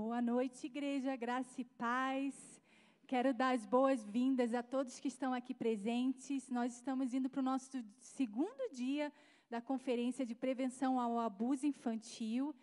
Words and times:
Boa 0.00 0.22
noite, 0.22 0.66
igreja, 0.66 1.16
graça 1.16 1.60
e 1.60 1.64
paz. 1.64 2.32
Quero 3.04 3.34
dar 3.34 3.56
as 3.56 3.66
boas-vindas 3.66 4.54
a 4.54 4.62
todos 4.62 5.00
que 5.00 5.08
estão 5.08 5.34
aqui 5.34 5.52
presentes. 5.52 6.48
Nós 6.48 6.72
estamos 6.72 7.12
indo 7.12 7.28
para 7.28 7.40
o 7.40 7.42
nosso 7.42 7.84
segundo 7.98 8.72
dia 8.72 9.12
da 9.50 9.60
Conferência 9.60 10.24
de 10.24 10.36
Prevenção 10.36 11.00
ao 11.00 11.18
Abuso 11.18 11.66
Infantil. 11.66 12.54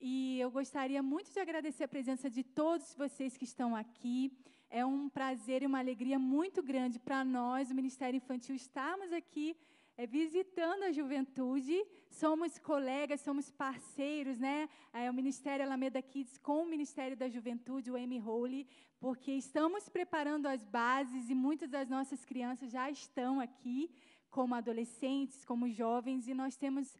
E 0.00 0.38
eu 0.38 0.52
gostaria 0.52 1.02
muito 1.02 1.32
de 1.32 1.40
agradecer 1.40 1.82
a 1.82 1.88
presença 1.88 2.30
de 2.30 2.44
todos 2.44 2.94
vocês 2.94 3.36
que 3.36 3.44
estão 3.52 3.74
aqui. 3.74 4.30
É 4.70 4.86
um 4.86 5.08
prazer 5.08 5.64
e 5.64 5.66
uma 5.66 5.80
alegria 5.80 6.16
muito 6.16 6.62
grande 6.62 7.00
para 7.00 7.24
nós, 7.24 7.72
o 7.72 7.74
Ministério 7.74 8.18
Infantil, 8.18 8.54
estarmos 8.54 9.12
aqui 9.12 9.56
é, 9.96 10.06
visitando 10.06 10.84
a 10.84 10.92
juventude. 10.92 11.84
Somos 12.10 12.58
colegas, 12.58 13.20
somos 13.20 13.50
parceiros, 13.50 14.38
né? 14.38 14.68
É, 14.92 15.10
o 15.10 15.14
Ministério 15.14 15.64
Alameda 15.64 16.00
Kids 16.00 16.38
com 16.38 16.62
o 16.62 16.68
Ministério 16.68 17.16
da 17.16 17.28
Juventude, 17.28 17.90
o 17.90 17.96
M. 17.96 18.20
Holy, 18.20 18.66
porque 19.00 19.32
estamos 19.32 19.88
preparando 19.88 20.46
as 20.46 20.64
bases 20.64 21.28
e 21.28 21.34
muitas 21.34 21.68
das 21.70 21.88
nossas 21.88 22.24
crianças 22.24 22.70
já 22.70 22.90
estão 22.90 23.40
aqui 23.40 23.90
como 24.30 24.54
adolescentes, 24.54 25.44
como 25.44 25.70
jovens, 25.70 26.26
e 26.26 26.34
nós 26.34 26.56
temos 26.56 26.98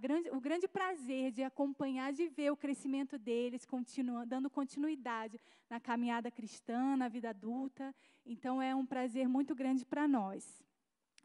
grande, 0.00 0.30
o 0.30 0.40
grande 0.40 0.66
prazer 0.66 1.30
de 1.30 1.42
acompanhar, 1.42 2.12
de 2.12 2.26
ver 2.28 2.50
o 2.50 2.56
crescimento 2.56 3.18
deles, 3.18 3.64
continua, 3.66 4.26
dando 4.26 4.50
continuidade 4.50 5.40
na 5.68 5.78
caminhada 5.78 6.30
cristã, 6.30 6.96
na 6.96 7.08
vida 7.08 7.30
adulta. 7.30 7.94
Então, 8.24 8.60
é 8.60 8.74
um 8.74 8.86
prazer 8.86 9.28
muito 9.28 9.54
grande 9.54 9.84
para 9.84 10.08
nós. 10.08 10.62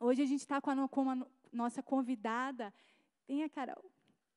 Hoje 0.01 0.21
a 0.21 0.25
gente 0.25 0.39
está 0.39 0.61
com, 0.61 0.87
com, 0.87 1.09
a 1.09 1.17
nossa 1.51 1.83
convidada, 1.83 2.73
tem 3.27 3.43
a 3.43 3.49
Carol. 3.49 3.83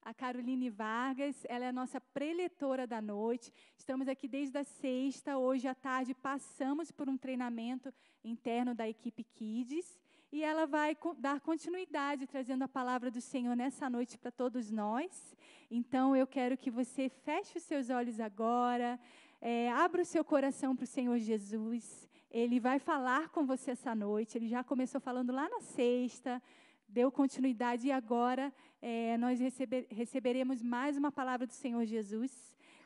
A 0.03 0.13
Caroline 0.13 0.69
Vargas, 0.69 1.37
ela 1.49 1.65
é 1.65 1.69
a 1.69 1.73
nossa 1.73 2.01
preletora 2.01 2.85
da 2.85 3.01
noite. 3.01 3.53
Estamos 3.79 4.09
aqui 4.09 4.27
desde 4.27 4.59
a 4.59 4.65
sexta. 4.65 5.39
Hoje 5.39 5.69
à 5.69 5.75
tarde 5.75 6.15
passamos 6.15 6.91
por 6.91 7.09
um 7.09 7.17
treinamento 7.17 7.95
interno 8.25 8.75
da 8.75 8.89
equipe 8.89 9.23
Kids. 9.23 10.01
E 10.33 10.43
ela 10.43 10.67
vai 10.67 10.97
dar 11.19 11.41
continuidade, 11.41 12.27
trazendo 12.27 12.65
a 12.65 12.69
palavra 12.69 13.09
do 13.09 13.21
Senhor 13.21 13.55
nessa 13.55 13.89
noite 13.89 14.19
para 14.19 14.33
todos 14.33 14.69
nós. 14.69 15.37
Então, 15.71 16.17
eu 16.17 16.27
quero 16.27 16.57
que 16.57 16.73
você 16.73 17.09
feche 17.09 17.59
os 17.59 17.63
seus 17.63 17.89
olhos 17.89 18.19
agora, 18.19 18.99
é, 19.41 19.71
abra 19.71 20.03
o 20.03 20.05
seu 20.05 20.25
coração 20.25 20.75
para 20.75 20.85
o 20.85 20.89
Senhor 20.89 21.19
Jesus. 21.21 22.11
Ele 22.33 22.59
vai 22.59 22.79
falar 22.79 23.29
com 23.29 23.45
você 23.45 23.73
essa 23.73 23.95
noite. 23.95 24.39
Ele 24.39 24.49
já 24.49 24.65
começou 24.65 24.99
falando 24.99 25.31
lá 25.33 25.51
na 25.51 25.61
sexta, 25.61 26.43
deu 26.89 27.13
continuidade 27.13 27.89
e 27.89 27.93
agora 27.93 28.51
é, 28.81 29.19
nós 29.19 29.39
receber, 29.39 29.87
receberemos 29.91 30.63
mais 30.63 30.97
uma 30.97 31.13
palavra 31.13 31.47
do 31.47 31.53
Senhor 31.53 31.85
Jesus, 31.85 32.33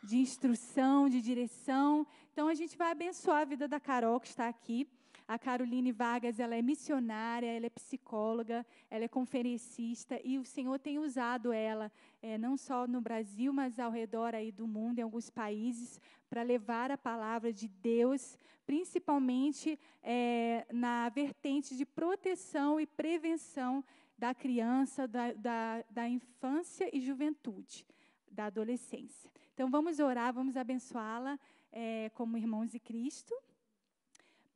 de 0.03 0.17
instrução, 0.17 1.09
de 1.09 1.23
direção. 1.23 2.05
Então, 2.33 2.49
a 2.49 2.55
gente 2.55 2.77
vai 2.77 2.91
abençoar 2.91 3.43
a 3.43 3.45
vida 3.45 3.69
da 3.69 3.79
Carol, 3.79 4.19
que 4.19 4.27
está 4.27 4.49
aqui. 4.49 4.89
A 5.29 5.39
Caroline 5.39 5.91
Vargas, 5.91 6.39
ela 6.39 6.55
é 6.55 6.63
missionária, 6.63 7.49
ela 7.49 7.67
é 7.67 7.71
psicóloga, 7.71 8.65
ela 8.89 9.05
é 9.05 9.09
conferencista 9.09 10.21
e 10.23 10.39
o 10.39 10.45
Senhor 10.45 10.79
tem 10.79 11.01
usado 11.01 11.53
ela, 11.53 11.91
é, 12.23 12.39
não 12.39 12.57
só 12.57 12.87
no 12.87 13.01
Brasil, 13.01 13.53
mas 13.53 13.81
ao 13.81 13.91
redor 13.91 14.37
aí 14.37 14.53
do 14.53 14.69
mundo, 14.69 15.01
em 15.01 15.03
alguns 15.03 15.29
países, 15.29 16.01
para 16.31 16.43
levar 16.43 16.93
a 16.93 16.99
palavra 16.99 17.53
de 17.53 17.67
Deus, 17.67 18.39
principalmente 18.65 19.79
é, 20.01 20.65
na 20.73 21.09
vertente 21.09 21.77
de 21.77 21.85
proteção 21.85 22.79
e 22.79 22.87
prevenção 22.87 23.85
da 24.17 24.33
criança, 24.33 25.09
da, 25.09 25.33
da, 25.33 25.85
da 25.91 26.09
infância 26.09 26.89
e 26.93 27.01
juventude, 27.01 27.85
da 28.31 28.47
adolescência. 28.47 29.31
Então, 29.55 29.71
vamos 29.71 29.99
orar, 29.99 30.33
vamos 30.33 30.57
abençoá-la 30.57 31.39
é, 31.73 32.11
como 32.15 32.37
irmãos 32.37 32.71
de 32.71 32.79
Cristo. 32.79 33.35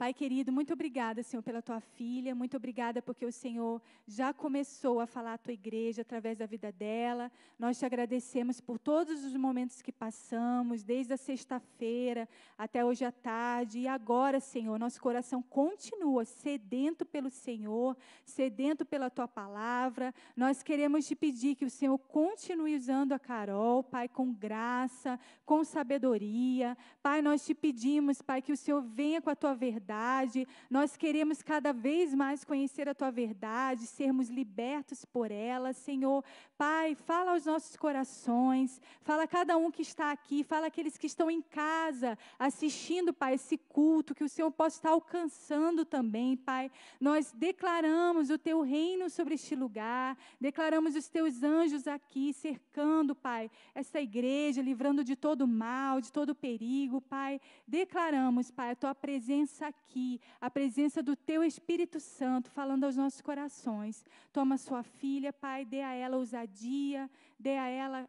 Pai 0.00 0.14
querido, 0.14 0.50
muito 0.50 0.72
obrigada, 0.72 1.22
Senhor, 1.22 1.42
pela 1.42 1.60
tua 1.60 1.78
filha, 1.78 2.34
muito 2.34 2.56
obrigada 2.56 3.02
porque 3.02 3.26
o 3.26 3.30
Senhor 3.30 3.82
já 4.06 4.32
começou 4.32 4.98
a 4.98 5.06
falar 5.06 5.34
à 5.34 5.36
tua 5.36 5.52
igreja 5.52 6.00
através 6.00 6.38
da 6.38 6.46
vida 6.46 6.72
dela. 6.72 7.30
Nós 7.58 7.78
te 7.78 7.84
agradecemos 7.84 8.62
por 8.62 8.78
todos 8.78 9.22
os 9.22 9.36
momentos 9.36 9.82
que 9.82 9.92
passamos, 9.92 10.82
desde 10.82 11.12
a 11.12 11.18
sexta-feira 11.18 12.26
até 12.56 12.82
hoje 12.82 13.04
à 13.04 13.12
tarde. 13.12 13.80
E 13.80 13.86
agora, 13.86 14.40
Senhor, 14.40 14.78
nosso 14.78 14.98
coração 15.02 15.42
continua 15.42 16.24
sedento 16.24 17.04
pelo 17.04 17.28
Senhor, 17.28 17.94
sedento 18.24 18.86
pela 18.86 19.10
tua 19.10 19.28
palavra. 19.28 20.14
Nós 20.34 20.62
queremos 20.62 21.06
te 21.06 21.14
pedir 21.14 21.56
que 21.56 21.66
o 21.66 21.70
Senhor 21.70 21.98
continue 21.98 22.74
usando 22.74 23.12
a 23.12 23.18
Carol, 23.18 23.84
Pai, 23.84 24.08
com 24.08 24.32
graça, 24.32 25.20
com 25.44 25.62
sabedoria. 25.62 26.74
Pai, 27.02 27.20
nós 27.20 27.44
te 27.44 27.54
pedimos, 27.54 28.22
Pai, 28.22 28.40
que 28.40 28.50
o 28.50 28.56
Senhor 28.56 28.80
venha 28.80 29.20
com 29.20 29.28
a 29.28 29.36
tua 29.36 29.52
verdade 29.52 29.89
verdade, 29.90 30.46
nós 30.70 30.96
queremos 30.96 31.42
cada 31.42 31.72
vez 31.72 32.14
mais 32.14 32.44
conhecer 32.44 32.88
a 32.88 32.94
tua 32.94 33.10
verdade, 33.10 33.88
sermos 33.88 34.28
libertos 34.28 35.04
por 35.04 35.32
ela. 35.32 35.72
Senhor, 35.72 36.24
Pai, 36.56 36.94
fala 36.94 37.32
aos 37.32 37.44
nossos 37.44 37.74
corações, 37.76 38.80
fala 39.02 39.24
a 39.24 39.26
cada 39.26 39.56
um 39.56 39.68
que 39.68 39.82
está 39.82 40.12
aqui, 40.12 40.44
fala 40.44 40.68
aqueles 40.68 40.96
que 40.96 41.08
estão 41.08 41.28
em 41.28 41.42
casa 41.42 42.16
assistindo, 42.38 43.12
Pai, 43.12 43.34
esse 43.34 43.58
culto, 43.58 44.14
que 44.14 44.22
o 44.22 44.28
Senhor 44.28 44.50
possa 44.52 44.76
estar 44.76 44.90
alcançando 44.90 45.84
também, 45.84 46.36
Pai. 46.36 46.70
Nós 47.00 47.32
declaramos 47.32 48.30
o 48.30 48.38
teu 48.38 48.60
reino 48.60 49.10
sobre 49.10 49.34
este 49.34 49.56
lugar, 49.56 50.16
declaramos 50.40 50.94
os 50.94 51.08
teus 51.08 51.42
anjos 51.42 51.88
aqui 51.88 52.32
cercando, 52.32 53.12
Pai, 53.12 53.50
essa 53.74 54.00
igreja, 54.00 54.62
livrando 54.62 55.02
de 55.02 55.16
todo 55.16 55.48
mal, 55.48 56.00
de 56.00 56.12
todo 56.12 56.32
perigo, 56.32 57.00
Pai. 57.00 57.40
Declaramos, 57.66 58.52
Pai, 58.52 58.70
a 58.70 58.76
tua 58.76 58.94
presença 58.94 59.66
aqui 59.66 59.79
aqui 59.80 60.20
a 60.40 60.50
presença 60.50 61.02
do 61.02 61.16
Teu 61.16 61.42
Espírito 61.42 61.98
Santo 61.98 62.50
falando 62.50 62.84
aos 62.84 62.96
nossos 62.96 63.20
corações. 63.20 64.04
Toma 64.32 64.56
sua 64.56 64.82
filha, 64.82 65.32
Pai, 65.32 65.64
dê 65.64 65.82
a 65.82 65.92
ela 65.94 66.16
ousadia, 66.16 67.10
dê 67.38 67.56
a 67.56 67.68
ela 67.68 68.08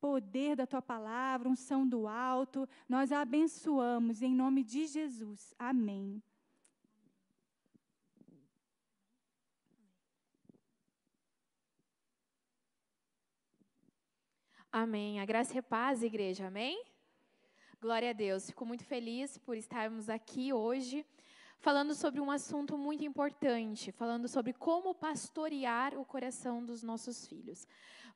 poder 0.00 0.56
da 0.56 0.66
tua 0.66 0.80
palavra, 0.80 1.48
unção 1.48 1.86
do 1.86 2.06
alto. 2.06 2.68
Nós 2.88 3.12
a 3.12 3.20
abençoamos 3.20 4.22
em 4.22 4.34
nome 4.34 4.62
de 4.62 4.86
Jesus. 4.86 5.54
Amém. 5.58 6.22
Amém. 14.72 15.18
A 15.18 15.24
graça 15.24 15.54
e 15.54 15.58
a 15.58 15.62
paz, 15.62 16.02
igreja. 16.02 16.46
Amém? 16.46 16.89
Glória 17.80 18.10
a 18.10 18.12
Deus. 18.12 18.44
Fico 18.48 18.66
muito 18.66 18.84
feliz 18.84 19.38
por 19.38 19.56
estarmos 19.56 20.10
aqui 20.10 20.52
hoje 20.52 21.02
falando 21.60 21.94
sobre 21.94 22.20
um 22.20 22.30
assunto 22.30 22.76
muito 22.76 23.02
importante, 23.02 23.90
falando 23.90 24.28
sobre 24.28 24.52
como 24.52 24.94
pastorear 24.94 25.98
o 25.98 26.04
coração 26.04 26.62
dos 26.62 26.82
nossos 26.82 27.26
filhos. 27.26 27.66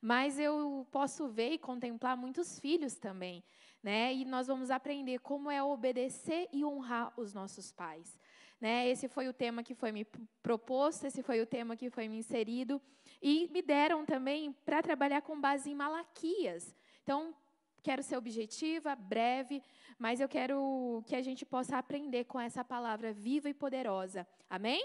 Mas 0.02 0.38
eu 0.38 0.86
posso 0.92 1.28
ver 1.28 1.52
e 1.52 1.58
contemplar 1.58 2.14
muitos 2.14 2.58
filhos 2.58 2.96
também, 2.96 3.42
né? 3.82 4.12
E 4.12 4.26
nós 4.26 4.48
vamos 4.48 4.70
aprender 4.70 5.20
como 5.20 5.50
é 5.50 5.62
obedecer 5.62 6.46
e 6.52 6.62
honrar 6.62 7.18
os 7.18 7.32
nossos 7.32 7.72
pais. 7.72 8.18
Né? 8.60 8.86
Esse 8.90 9.08
foi 9.08 9.28
o 9.28 9.32
tema 9.32 9.62
que 9.62 9.74
foi 9.74 9.92
me 9.92 10.06
proposto, 10.42 11.06
esse 11.06 11.22
foi 11.22 11.40
o 11.40 11.46
tema 11.46 11.74
que 11.74 11.88
foi 11.88 12.06
me 12.06 12.18
inserido 12.18 12.82
e 13.20 13.48
me 13.50 13.62
deram 13.62 14.04
também 14.04 14.52
para 14.66 14.82
trabalhar 14.82 15.22
com 15.22 15.40
base 15.40 15.70
em 15.70 15.74
Malaquias. 15.74 16.76
Então, 17.02 17.34
Quero 17.84 18.02
ser 18.02 18.16
objetiva, 18.16 18.96
breve, 18.96 19.62
mas 19.98 20.18
eu 20.18 20.26
quero 20.26 21.04
que 21.06 21.14
a 21.14 21.20
gente 21.20 21.44
possa 21.44 21.76
aprender 21.76 22.24
com 22.24 22.40
essa 22.40 22.64
palavra 22.64 23.12
viva 23.12 23.50
e 23.50 23.52
poderosa. 23.52 24.26
Amém? 24.48 24.82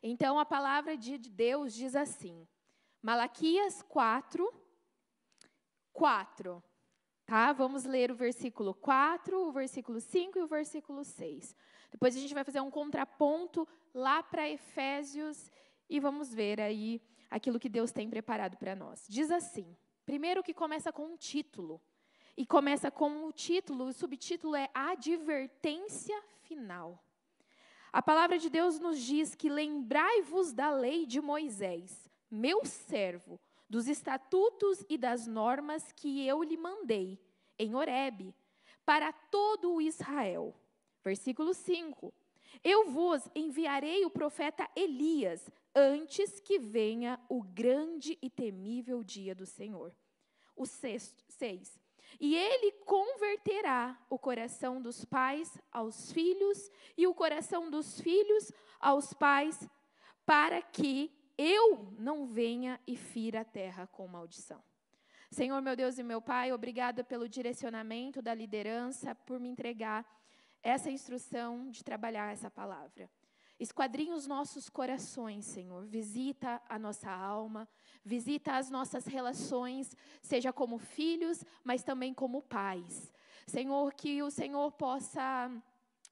Então, 0.00 0.38
a 0.38 0.44
palavra 0.46 0.96
de 0.96 1.18
Deus 1.18 1.74
diz 1.74 1.96
assim, 1.96 2.46
Malaquias 3.02 3.82
4, 3.82 4.54
4. 5.92 6.62
Tá? 7.26 7.52
Vamos 7.52 7.84
ler 7.84 8.12
o 8.12 8.14
versículo 8.14 8.72
4, 8.72 9.36
o 9.36 9.50
versículo 9.50 10.00
5 10.00 10.38
e 10.38 10.42
o 10.42 10.46
versículo 10.46 11.02
6. 11.02 11.56
Depois 11.90 12.14
a 12.14 12.20
gente 12.20 12.34
vai 12.34 12.44
fazer 12.44 12.60
um 12.60 12.70
contraponto 12.70 13.66
lá 13.92 14.22
para 14.22 14.48
Efésios 14.48 15.50
e 15.90 15.98
vamos 15.98 16.32
ver 16.32 16.60
aí 16.60 17.02
aquilo 17.28 17.58
que 17.58 17.68
Deus 17.68 17.90
tem 17.90 18.08
preparado 18.08 18.56
para 18.56 18.76
nós. 18.76 19.04
Diz 19.08 19.32
assim: 19.32 19.76
Primeiro 20.04 20.42
que 20.42 20.52
começa 20.52 20.92
com 20.92 21.06
um 21.06 21.16
título. 21.16 21.80
E 22.36 22.44
começa 22.44 22.90
com 22.90 23.26
o 23.26 23.32
título, 23.32 23.86
o 23.86 23.92
subtítulo 23.92 24.56
é 24.56 24.68
Advertência 24.74 26.20
Final. 26.42 27.02
A 27.92 28.02
palavra 28.02 28.38
de 28.38 28.50
Deus 28.50 28.80
nos 28.80 29.00
diz 29.00 29.36
que 29.36 29.48
lembrai-vos 29.48 30.52
da 30.52 30.68
lei 30.68 31.06
de 31.06 31.20
Moisés, 31.20 32.10
meu 32.28 32.64
servo, 32.64 33.40
dos 33.70 33.86
estatutos 33.86 34.84
e 34.88 34.98
das 34.98 35.28
normas 35.28 35.92
que 35.92 36.26
eu 36.26 36.42
lhe 36.42 36.56
mandei 36.56 37.20
em 37.56 37.76
Horebe, 37.76 38.34
para 38.84 39.12
todo 39.12 39.72
o 39.72 39.80
Israel. 39.80 40.52
Versículo 41.04 41.54
5. 41.54 42.12
Eu 42.64 42.90
vos 42.90 43.28
enviarei 43.32 44.04
o 44.04 44.10
profeta 44.10 44.68
Elias 44.74 45.48
antes 45.74 46.40
que 46.40 46.58
venha 46.58 47.20
o 47.28 47.42
grande 47.42 48.18
e 48.22 48.30
temível 48.30 49.02
dia 49.02 49.34
do 49.34 49.46
Senhor. 49.46 49.94
O 50.56 50.66
sexto, 50.66 51.24
seis. 51.28 51.80
E 52.20 52.36
ele 52.36 52.72
converterá 52.84 53.98
o 54.08 54.18
coração 54.18 54.80
dos 54.80 55.04
pais 55.04 55.58
aos 55.72 56.12
filhos 56.12 56.70
e 56.96 57.06
o 57.06 57.14
coração 57.14 57.68
dos 57.68 58.00
filhos 58.00 58.52
aos 58.78 59.12
pais, 59.12 59.68
para 60.24 60.62
que 60.62 61.10
eu 61.36 61.92
não 61.98 62.24
venha 62.24 62.80
e 62.86 62.96
fira 62.96 63.40
a 63.40 63.44
terra 63.44 63.86
com 63.88 64.06
maldição. 64.06 64.62
Senhor, 65.30 65.60
meu 65.60 65.74
Deus 65.74 65.98
e 65.98 66.02
meu 66.04 66.22
Pai, 66.22 66.52
obrigada 66.52 67.02
pelo 67.02 67.28
direcionamento 67.28 68.22
da 68.22 68.32
liderança, 68.32 69.16
por 69.16 69.40
me 69.40 69.48
entregar 69.48 70.06
essa 70.62 70.90
instrução 70.90 71.68
de 71.70 71.82
trabalhar 71.82 72.32
essa 72.32 72.48
palavra. 72.48 73.10
Esquadrinha 73.58 74.14
os 74.14 74.26
nossos 74.26 74.68
corações, 74.68 75.44
Senhor. 75.44 75.86
Visita 75.86 76.60
a 76.68 76.78
nossa 76.78 77.10
alma, 77.10 77.68
visita 78.04 78.56
as 78.56 78.68
nossas 78.68 79.06
relações, 79.06 79.96
seja 80.20 80.52
como 80.52 80.78
filhos, 80.78 81.44
mas 81.62 81.82
também 81.82 82.12
como 82.12 82.42
pais. 82.42 83.12
Senhor, 83.46 83.94
que 83.94 84.22
o 84.22 84.30
Senhor 84.30 84.72
possa 84.72 85.50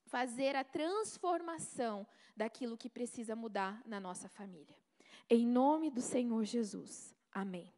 fazer 0.05 0.55
a 0.55 0.63
transformação 0.63 2.07
daquilo 2.35 2.77
que 2.77 2.89
precisa 2.89 3.35
mudar 3.35 3.81
na 3.85 3.99
nossa 3.99 4.29
família. 4.29 4.77
Em 5.29 5.45
nome 5.45 5.89
do 5.89 6.01
Senhor 6.01 6.43
Jesus. 6.45 7.15
Amém. 7.31 7.73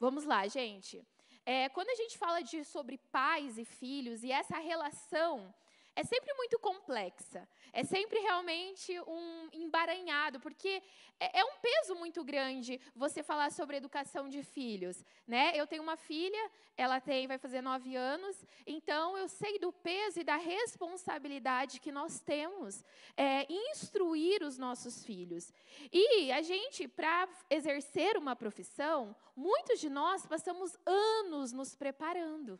Vamos 0.00 0.24
lá, 0.24 0.46
gente. 0.48 1.06
É, 1.46 1.68
quando 1.68 1.90
a 1.90 1.94
gente 1.94 2.16
fala 2.16 2.40
de, 2.40 2.64
sobre 2.64 2.98
pais 3.12 3.58
e 3.58 3.64
filhos 3.64 4.24
e 4.24 4.32
essa 4.32 4.58
relação 4.58 5.54
é 5.96 6.02
sempre 6.02 6.34
muito 6.34 6.58
complexa, 6.58 7.48
é 7.72 7.84
sempre 7.84 8.18
realmente 8.18 8.98
um 9.02 9.48
embaranhado, 9.52 10.40
porque 10.40 10.82
é, 11.20 11.40
é, 11.40 11.44
um 11.44 11.56
peso 11.62 11.94
muito 11.94 12.24
grande 12.24 12.80
você 12.94 13.22
falar 13.22 13.52
sobre 13.52 13.76
educação 13.76 14.28
de 14.28 14.42
filhos, 14.42 15.04
né? 15.26 15.52
Eu 15.54 15.66
tenho 15.66 15.82
uma 15.82 15.96
filha, 15.96 16.50
ela 16.76 17.00
tem, 17.00 17.28
vai 17.28 17.38
fazer 17.38 17.60
nove 17.60 17.94
anos, 17.94 18.44
então 18.66 19.16
eu 19.16 19.28
sei 19.28 19.58
do 19.58 19.72
peso 19.72 20.20
e 20.20 20.24
da 20.24 20.36
responsabilidade 20.36 21.80
que 21.80 21.92
nós 21.92 22.18
temos 22.18 22.84
é, 23.16 23.44
em 23.44 23.70
instruir 23.70 24.42
os 24.42 24.58
nossos 24.58 25.04
filhos. 25.04 25.52
E 25.92 26.32
a 26.32 26.42
gente, 26.42 26.88
para 26.88 27.28
exercer 27.48 28.16
uma 28.16 28.34
profissão, 28.34 29.14
muitos 29.36 29.78
de 29.78 29.88
nós 29.88 30.26
passamos 30.26 30.76
anos 30.84 31.52
nos 31.52 31.76
preparando. 31.76 32.58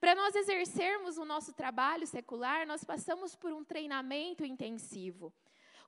Para 0.00 0.14
nós 0.14 0.34
exercermos 0.34 1.16
o 1.16 1.24
nosso 1.24 1.52
trabalho 1.52 2.06
secular, 2.06 2.66
nós 2.66 2.84
passamos 2.84 3.34
por 3.34 3.52
um 3.52 3.64
treinamento 3.64 4.44
intensivo. 4.44 5.32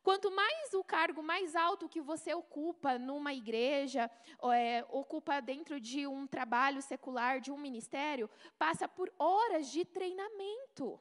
Quanto 0.03 0.31
mais 0.31 0.73
o 0.73 0.85
cargo 0.85 1.23
mais 1.23 1.55
alto 1.57 1.89
que 1.89 2.01
você 2.01 2.33
ocupa 2.33 2.99
numa 2.99 3.35
igreja, 3.35 4.11
é, 4.55 4.85
ocupa 4.89 5.41
dentro 5.41 5.81
de 5.81 6.07
um 6.07 6.27
trabalho 6.27 6.81
secular, 6.81 7.41
de 7.41 7.51
um 7.51 7.59
ministério, 7.59 8.31
passa 8.59 8.89
por 8.89 9.13
horas 9.19 9.71
de 9.71 9.85
treinamento. 9.85 11.01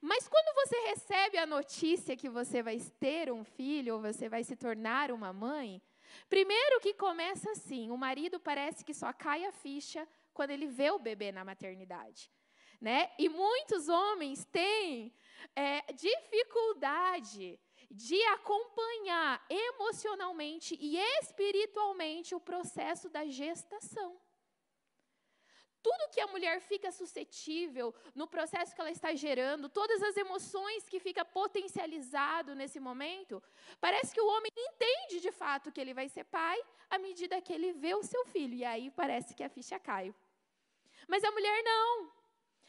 Mas 0.00 0.28
quando 0.28 0.54
você 0.54 0.76
recebe 0.88 1.38
a 1.38 1.46
notícia 1.46 2.16
que 2.16 2.28
você 2.28 2.62
vai 2.62 2.78
ter 2.98 3.32
um 3.32 3.44
filho 3.44 3.94
ou 3.94 4.00
você 4.00 4.28
vai 4.28 4.42
se 4.42 4.56
tornar 4.56 5.10
uma 5.12 5.32
mãe, 5.32 5.80
primeiro 6.28 6.80
que 6.80 6.92
começa 6.92 7.52
assim: 7.52 7.90
o 7.90 7.96
marido 7.96 8.40
parece 8.40 8.84
que 8.84 8.92
só 8.92 9.12
cai 9.12 9.44
a 9.44 9.52
ficha 9.52 10.06
quando 10.36 10.50
ele 10.50 10.66
vê 10.66 10.90
o 10.90 11.04
bebê 11.08 11.32
na 11.32 11.44
maternidade. 11.44 12.30
Né? 12.80 13.10
E 13.18 13.28
muitos 13.28 13.88
homens 13.88 14.44
têm 14.44 15.12
é, 15.54 15.80
dificuldade 15.92 17.58
de 17.90 18.22
acompanhar 18.24 19.44
emocionalmente 19.48 20.76
e 20.78 20.98
espiritualmente 21.20 22.34
o 22.34 22.40
processo 22.40 23.08
da 23.08 23.24
gestação. 23.24 24.20
Tudo 25.82 26.10
que 26.12 26.20
a 26.20 26.26
mulher 26.26 26.60
fica 26.60 26.90
suscetível 26.90 27.94
no 28.12 28.26
processo 28.26 28.74
que 28.74 28.80
ela 28.80 28.90
está 28.90 29.14
gerando, 29.14 29.68
todas 29.68 30.02
as 30.02 30.16
emoções 30.16 30.88
que 30.88 30.98
fica 30.98 31.24
potencializado 31.24 32.56
nesse 32.56 32.80
momento, 32.80 33.40
parece 33.80 34.12
que 34.12 34.20
o 34.20 34.26
homem 34.26 34.50
entende 34.56 35.20
de 35.20 35.30
fato 35.30 35.70
que 35.70 35.80
ele 35.80 35.94
vai 35.94 36.08
ser 36.08 36.24
pai 36.24 36.60
à 36.90 36.98
medida 36.98 37.40
que 37.40 37.52
ele 37.52 37.72
vê 37.72 37.94
o 37.94 38.02
seu 38.02 38.26
filho. 38.26 38.54
E 38.54 38.64
aí 38.64 38.90
parece 38.90 39.32
que 39.32 39.44
a 39.44 39.48
ficha 39.48 39.78
cai. 39.78 40.12
Mas 41.06 41.24
a 41.24 41.30
mulher 41.30 41.62
não. 41.62 42.12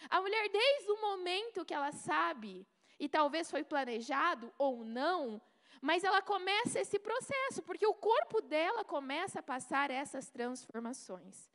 A 0.09 0.21
mulher, 0.21 0.49
desde 0.49 0.91
o 0.91 1.01
momento 1.01 1.65
que 1.65 1.73
ela 1.73 1.91
sabe, 1.91 2.67
e 2.99 3.09
talvez 3.09 3.49
foi 3.49 3.63
planejado 3.63 4.53
ou 4.57 4.83
não, 4.83 5.41
mas 5.81 6.03
ela 6.03 6.21
começa 6.21 6.79
esse 6.79 6.99
processo, 6.99 7.61
porque 7.63 7.85
o 7.85 7.93
corpo 7.93 8.41
dela 8.41 8.83
começa 8.83 9.39
a 9.39 9.43
passar 9.43 9.91
essas 9.91 10.29
transformações. 10.29 11.51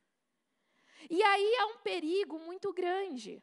E 1.10 1.22
aí 1.22 1.56
há 1.56 1.66
um 1.66 1.78
perigo 1.78 2.38
muito 2.38 2.72
grande 2.72 3.42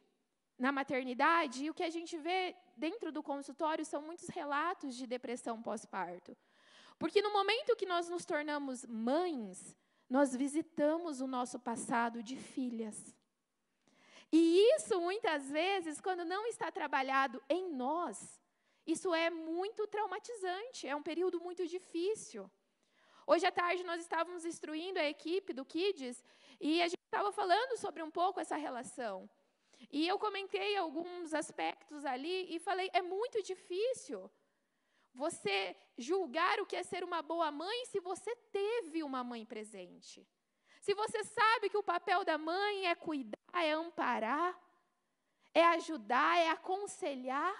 na 0.58 0.72
maternidade, 0.72 1.64
e 1.64 1.70
o 1.70 1.74
que 1.74 1.82
a 1.82 1.90
gente 1.90 2.16
vê 2.18 2.54
dentro 2.76 3.10
do 3.10 3.22
consultório 3.22 3.84
são 3.84 4.02
muitos 4.02 4.28
relatos 4.28 4.94
de 4.94 5.06
depressão 5.06 5.62
pós-parto. 5.62 6.36
Porque 6.98 7.22
no 7.22 7.32
momento 7.32 7.76
que 7.76 7.86
nós 7.86 8.08
nos 8.10 8.26
tornamos 8.26 8.84
mães, 8.84 9.74
nós 10.08 10.36
visitamos 10.36 11.20
o 11.20 11.26
nosso 11.26 11.58
passado 11.58 12.22
de 12.22 12.36
filhas. 12.36 13.14
E 14.32 14.74
isso, 14.76 15.00
muitas 15.00 15.50
vezes, 15.50 16.00
quando 16.00 16.24
não 16.24 16.46
está 16.46 16.70
trabalhado 16.70 17.42
em 17.48 17.68
nós, 17.72 18.40
isso 18.86 19.12
é 19.14 19.28
muito 19.28 19.86
traumatizante, 19.86 20.86
é 20.86 20.94
um 20.94 21.02
período 21.02 21.40
muito 21.40 21.66
difícil. 21.66 22.50
Hoje 23.26 23.46
à 23.46 23.52
tarde 23.52 23.84
nós 23.84 24.00
estávamos 24.00 24.44
instruindo 24.44 24.98
a 24.98 25.04
equipe 25.04 25.52
do 25.52 25.64
Kids 25.64 26.24
e 26.60 26.82
a 26.82 26.88
gente 26.88 27.04
estava 27.04 27.30
falando 27.30 27.76
sobre 27.76 28.02
um 28.02 28.10
pouco 28.10 28.40
essa 28.40 28.56
relação. 28.56 29.28
E 29.90 30.06
eu 30.06 30.18
comentei 30.18 30.76
alguns 30.76 31.32
aspectos 31.32 32.04
ali 32.04 32.54
e 32.54 32.58
falei: 32.58 32.90
é 32.92 33.02
muito 33.02 33.42
difícil 33.42 34.30
você 35.14 35.76
julgar 35.96 36.60
o 36.60 36.66
que 36.66 36.76
é 36.76 36.82
ser 36.82 37.02
uma 37.02 37.22
boa 37.22 37.50
mãe 37.50 37.84
se 37.86 38.00
você 38.00 38.34
teve 38.52 39.02
uma 39.02 39.24
mãe 39.24 39.44
presente. 39.44 40.26
Se 40.80 40.94
você 40.94 41.22
sabe 41.24 41.68
que 41.68 41.76
o 41.76 41.82
papel 41.82 42.24
da 42.24 42.38
mãe 42.38 42.86
é 42.86 42.94
cuidar, 42.94 43.38
é 43.52 43.72
amparar, 43.72 44.58
é 45.52 45.64
ajudar, 45.76 46.38
é 46.38 46.48
aconselhar. 46.48 47.54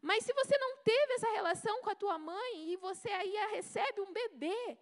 Mas 0.00 0.24
se 0.24 0.32
você 0.32 0.56
não 0.56 0.78
teve 0.78 1.12
essa 1.14 1.30
relação 1.32 1.82
com 1.82 1.90
a 1.90 1.94
tua 1.94 2.18
mãe 2.18 2.70
e 2.70 2.76
você 2.76 3.10
aí 3.10 3.34
recebe 3.50 4.00
um 4.00 4.12
bebê, 4.12 4.78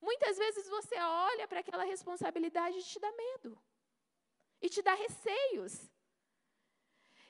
muitas 0.00 0.38
vezes 0.38 0.68
você 0.68 0.96
olha 0.98 1.46
para 1.46 1.60
aquela 1.60 1.84
responsabilidade 1.84 2.78
e 2.78 2.82
te 2.82 2.98
dá 2.98 3.12
medo. 3.12 3.58
E 4.62 4.68
te 4.70 4.80
dá 4.80 4.94
receios. 4.94 5.90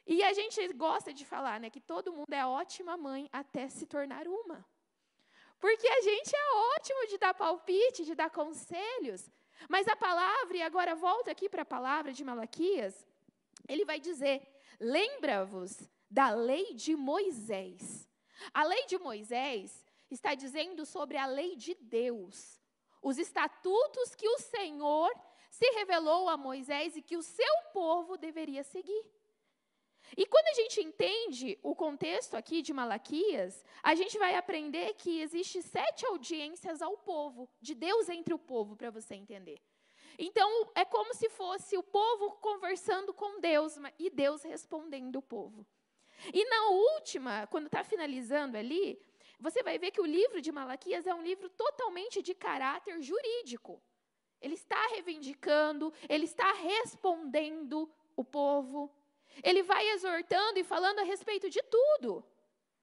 E 0.07 0.23
a 0.23 0.33
gente 0.33 0.73
gosta 0.73 1.13
de 1.13 1.25
falar, 1.25 1.59
né, 1.59 1.71
que 1.71 1.81
todo 1.81 2.13
mundo 2.13 2.33
é 2.33 2.45
ótima 2.47 2.97
mãe 2.97 3.29
até 3.33 3.69
se 3.69 3.87
tornar 3.87 4.29
uma. 4.29 4.65
Porque 5.63 5.87
a 5.87 6.01
gente 6.01 6.35
é 6.35 6.55
ótimo 6.75 7.07
de 7.07 7.19
dar 7.19 7.35
palpite, 7.35 8.05
de 8.05 8.17
dar 8.17 8.29
conselhos. 8.31 9.31
Mas 9.69 9.87
a 9.87 9.95
palavra, 9.95 10.57
e 10.57 10.61
agora 10.61 10.97
volta 10.97 11.31
aqui 11.31 11.49
para 11.49 11.63
a 11.63 11.73
palavra 11.77 12.13
de 12.13 12.25
Malaquias, 12.25 13.07
ele 13.69 13.85
vai 13.85 14.01
dizer: 14.01 14.43
lembra-vos 14.81 15.89
da 16.11 16.31
lei 16.31 16.75
de 16.75 16.97
Moisés. 16.97 18.09
A 18.53 18.65
lei 18.65 18.87
de 18.87 18.99
Moisés 18.99 19.87
está 20.11 20.35
dizendo 20.35 20.85
sobre 20.85 21.17
a 21.17 21.27
lei 21.27 21.55
de 21.55 21.77
Deus, 21.77 22.61
os 23.01 23.17
estatutos 23.17 24.17
que 24.17 24.29
o 24.29 24.41
Senhor 24.41 25.13
se 25.49 25.71
revelou 25.79 26.29
a 26.29 26.37
Moisés 26.37 26.97
e 26.97 27.03
que 27.03 27.17
o 27.17 27.23
seu 27.23 27.55
povo 27.73 28.17
deveria 28.17 28.65
seguir. 28.65 29.05
E 30.17 30.27
quando 30.27 30.47
a 30.49 30.55
gente 30.55 30.81
entende 30.81 31.59
o 31.63 31.75
contexto 31.75 32.37
aqui 32.37 32.61
de 32.61 32.73
Malaquias, 32.73 33.65
a 33.83 33.95
gente 33.95 34.19
vai 34.19 34.35
aprender 34.35 34.95
que 34.95 35.21
existe 35.21 35.63
sete 35.63 36.05
audiências 36.07 36.83
ao 36.83 36.97
povo, 36.99 37.49
de 37.61 37.75
Deus 37.75 38.09
entre 38.09 38.35
o 38.35 38.39
povo, 38.39 38.77
para 38.77 38.91
você 38.91 39.15
entender. 39.15 39.61
Então, 40.19 40.71
é 40.75 40.85
como 40.85 41.15
se 41.15 41.29
fosse 41.31 41.77
o 41.77 41.83
povo 41.83 42.33
conversando 42.33 43.15
com 43.15 43.41
Deus 43.41 43.77
e 43.99 44.11
Deus 44.11 44.43
respondendo 44.43 45.17
o 45.17 45.23
povo. 45.23 45.67
E 46.33 46.45
na 46.45 46.69
última, 46.69 47.47
quando 47.47 47.67
está 47.67 47.83
finalizando 47.83 48.57
ali, 48.57 49.01
você 49.41 49.63
vai 49.63 49.79
ver 49.79 49.91
que 49.91 50.01
o 50.01 50.07
livro 50.07 50.41
de 50.41 50.53
Malaquias 50.53 51.07
é 51.07 51.15
um 51.15 51.23
livro 51.23 51.49
totalmente 51.51 52.23
de 52.23 52.35
caráter 52.35 53.01
jurídico. 53.01 53.83
Ele 54.41 54.55
está 54.55 54.87
reivindicando, 54.89 55.93
ele 56.09 56.25
está 56.25 56.53
respondendo 56.53 57.91
o 58.15 58.25
povo. 58.25 58.93
Ele 59.43 59.63
vai 59.63 59.89
exortando 59.91 60.59
e 60.59 60.65
falando 60.65 61.01
a 61.01 61.05
respeito 61.05 61.49
de 61.49 61.63
tudo. 61.63 62.25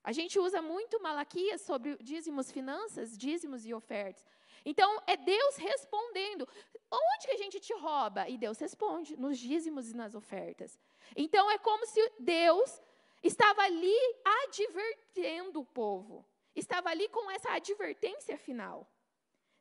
A 0.03 0.11
gente 0.11 0.39
usa 0.39 0.61
muito 0.61 1.01
Malaquias 1.01 1.61
sobre 1.61 1.97
dízimos, 1.97 2.51
finanças, 2.51 3.17
dízimos 3.17 3.65
e 3.65 3.73
ofertas. 3.73 4.25
Então, 4.65 5.01
é 5.05 5.15
Deus 5.17 5.55
respondendo. 5.57 6.47
Onde 6.91 7.27
que 7.27 7.31
a 7.31 7.37
gente 7.37 7.59
te 7.59 7.73
rouba? 7.73 8.27
E 8.27 8.37
Deus 8.37 8.57
responde, 8.59 9.15
nos 9.17 9.37
dízimos 9.37 9.89
e 9.91 9.95
nas 9.95 10.15
ofertas. 10.15 10.79
Então, 11.15 11.49
é 11.51 11.57
como 11.57 11.85
se 11.85 12.11
Deus 12.19 12.81
estava 13.21 13.61
ali 13.61 13.95
advertendo 14.43 15.59
o 15.59 15.65
povo. 15.65 16.25
Estava 16.55 16.89
ali 16.89 17.07
com 17.09 17.29
essa 17.29 17.51
advertência 17.51 18.37
final. 18.37 18.87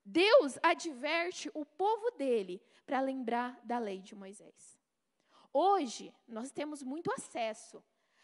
Deus 0.04 0.58
adverte 0.62 1.50
o 1.52 1.64
povo 1.64 2.10
dele 2.12 2.62
para 2.86 3.00
lembrar 3.00 3.60
da 3.62 3.78
lei 3.78 4.00
de 4.00 4.14
Moisés. 4.14 4.77
Hoje, 5.60 6.14
nós 6.28 6.52
temos 6.52 6.84
muito 6.84 7.10
acesso. 7.10 7.82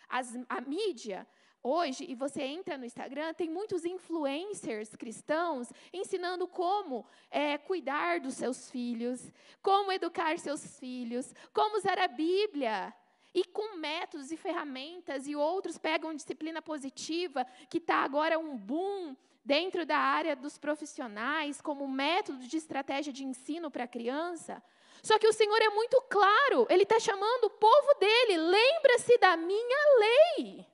As, 0.09 0.39
a 0.49 0.61
mídia, 0.61 1.27
hoje, 1.61 2.05
e 2.09 2.15
você 2.15 2.45
entra 2.45 2.79
no 2.79 2.85
Instagram, 2.85 3.35
tem 3.35 3.51
muitos 3.51 3.85
influencers 3.85 4.95
cristãos 4.95 5.73
ensinando 5.93 6.47
como 6.47 7.05
é, 7.33 7.59
cuidar 7.59 8.21
dos 8.21 8.35
seus 8.35 8.71
filhos, 8.71 9.33
como 9.61 9.91
educar 9.91 10.39
seus 10.39 10.79
filhos, 10.79 11.35
como 11.53 11.77
usar 11.77 11.99
a 11.99 12.07
Bíblia. 12.07 12.95
E 13.35 13.45
com 13.45 13.79
métodos 13.79 14.31
e 14.31 14.37
ferramentas, 14.37 15.27
e 15.27 15.35
outros 15.35 15.77
pegam 15.77 16.15
disciplina 16.15 16.63
positiva, 16.63 17.45
que 17.69 17.79
está 17.79 17.97
agora 17.97 18.39
um 18.39 18.57
boom 18.57 19.17
dentro 19.45 19.85
da 19.85 19.99
área 19.99 20.37
dos 20.37 20.57
profissionais, 20.57 21.61
como 21.61 21.89
método 21.89 22.47
de 22.47 22.57
estratégia 22.57 23.13
de 23.13 23.25
ensino 23.25 23.73
para 23.73 23.83
a 23.83 23.89
criança. 23.89 24.63
Só 25.05 25.19
que 25.19 25.29
o 25.29 25.35
Senhor 25.35 25.61
é 25.61 25.69
muito 25.69 26.01
claro, 26.09 26.67
Ele 26.71 26.85
está 26.85 26.99
chamando 26.99 27.45
o 27.45 27.51
povo 27.51 27.95
dele, 28.01 28.39
lembra-se 28.39 29.19
da 29.19 29.37
minha 29.37 29.99
lei. 29.99 30.67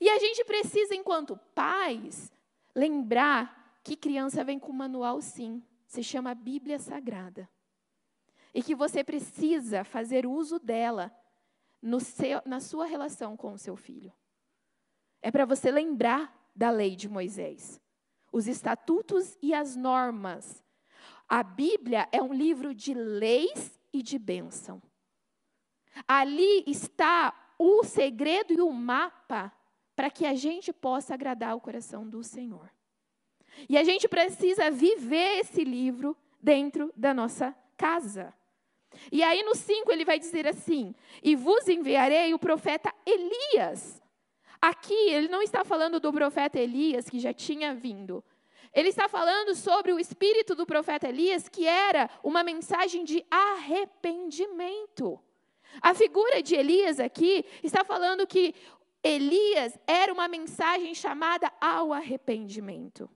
E 0.00 0.10
a 0.10 0.18
gente 0.18 0.42
precisa, 0.44 0.96
enquanto 0.96 1.38
pais, 1.54 2.32
lembrar 2.74 3.78
que 3.84 3.94
criança 3.94 4.42
vem 4.42 4.58
com 4.58 4.72
manual 4.72 5.20
sim, 5.20 5.62
se 5.86 6.02
chama 6.02 6.34
Bíblia 6.34 6.76
Sagrada. 6.80 7.48
E 8.52 8.60
que 8.64 8.74
você 8.74 9.04
precisa 9.04 9.84
fazer 9.84 10.26
uso 10.26 10.58
dela 10.58 11.16
seu, 12.00 12.42
na 12.44 12.58
sua 12.58 12.84
relação 12.84 13.36
com 13.36 13.52
o 13.52 13.58
seu 13.58 13.76
filho. 13.76 14.12
É 15.22 15.30
para 15.30 15.44
você 15.44 15.70
lembrar 15.70 16.50
da 16.52 16.68
lei 16.68 16.96
de 16.96 17.08
Moisés, 17.08 17.80
os 18.32 18.48
estatutos 18.48 19.38
e 19.40 19.54
as 19.54 19.76
normas. 19.76 20.63
A 21.34 21.42
Bíblia 21.42 22.08
é 22.12 22.22
um 22.22 22.32
livro 22.32 22.72
de 22.72 22.94
leis 22.94 23.76
e 23.92 24.04
de 24.04 24.20
bênção. 24.20 24.80
Ali 26.06 26.62
está 26.64 27.34
o 27.58 27.82
segredo 27.82 28.52
e 28.52 28.60
o 28.60 28.70
mapa 28.70 29.52
para 29.96 30.10
que 30.10 30.26
a 30.26 30.34
gente 30.36 30.72
possa 30.72 31.12
agradar 31.12 31.56
o 31.56 31.60
coração 31.60 32.08
do 32.08 32.22
Senhor. 32.22 32.70
E 33.68 33.76
a 33.76 33.82
gente 33.82 34.06
precisa 34.06 34.70
viver 34.70 35.40
esse 35.40 35.64
livro 35.64 36.16
dentro 36.40 36.92
da 36.96 37.12
nossa 37.12 37.52
casa. 37.76 38.32
E 39.10 39.20
aí 39.20 39.42
no 39.42 39.56
5 39.56 39.90
ele 39.90 40.04
vai 40.04 40.20
dizer 40.20 40.46
assim: 40.46 40.94
E 41.20 41.34
vos 41.34 41.66
enviarei 41.66 42.32
o 42.32 42.38
profeta 42.38 42.94
Elias 43.04 44.00
Aqui 44.64 45.10
ele 45.10 45.28
não 45.28 45.42
está 45.42 45.62
falando 45.62 46.00
do 46.00 46.10
profeta 46.10 46.58
Elias 46.58 47.06
que 47.10 47.18
já 47.18 47.34
tinha 47.34 47.74
vindo. 47.74 48.24
Ele 48.74 48.88
está 48.88 49.08
falando 49.08 49.54
sobre 49.54 49.92
o 49.92 50.00
espírito 50.00 50.56
do 50.56 50.66
profeta 50.66 51.08
Elias, 51.08 51.48
que 51.48 51.66
era 51.66 52.10
uma 52.22 52.42
mensagem 52.42 53.04
de 53.04 53.24
arrependimento. 53.30 55.20
A 55.80 55.94
figura 55.94 56.42
de 56.42 56.56
Elias 56.56 56.98
aqui 56.98 57.44
está 57.62 57.84
falando 57.84 58.26
que 58.26 58.52
Elias 59.02 59.78
era 59.86 60.12
uma 60.12 60.26
mensagem 60.26 60.92
chamada 60.94 61.52
ao 61.60 61.92
arrependimento. 61.92 63.08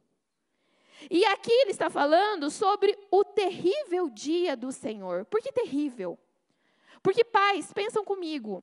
E 1.11 1.25
aqui 1.25 1.53
ele 1.53 1.71
está 1.71 1.91
falando 1.91 2.51
sobre 2.51 2.97
o 3.11 3.25
terrível 3.25 4.09
dia 4.09 4.57
do 4.57 4.71
Senhor. 4.71 5.25
Por 5.25 5.41
que 5.41 5.51
terrível? 5.51 6.19
Porque, 7.03 7.25
pais, 7.25 7.73
pensam 7.73 8.05
comigo. 8.05 8.63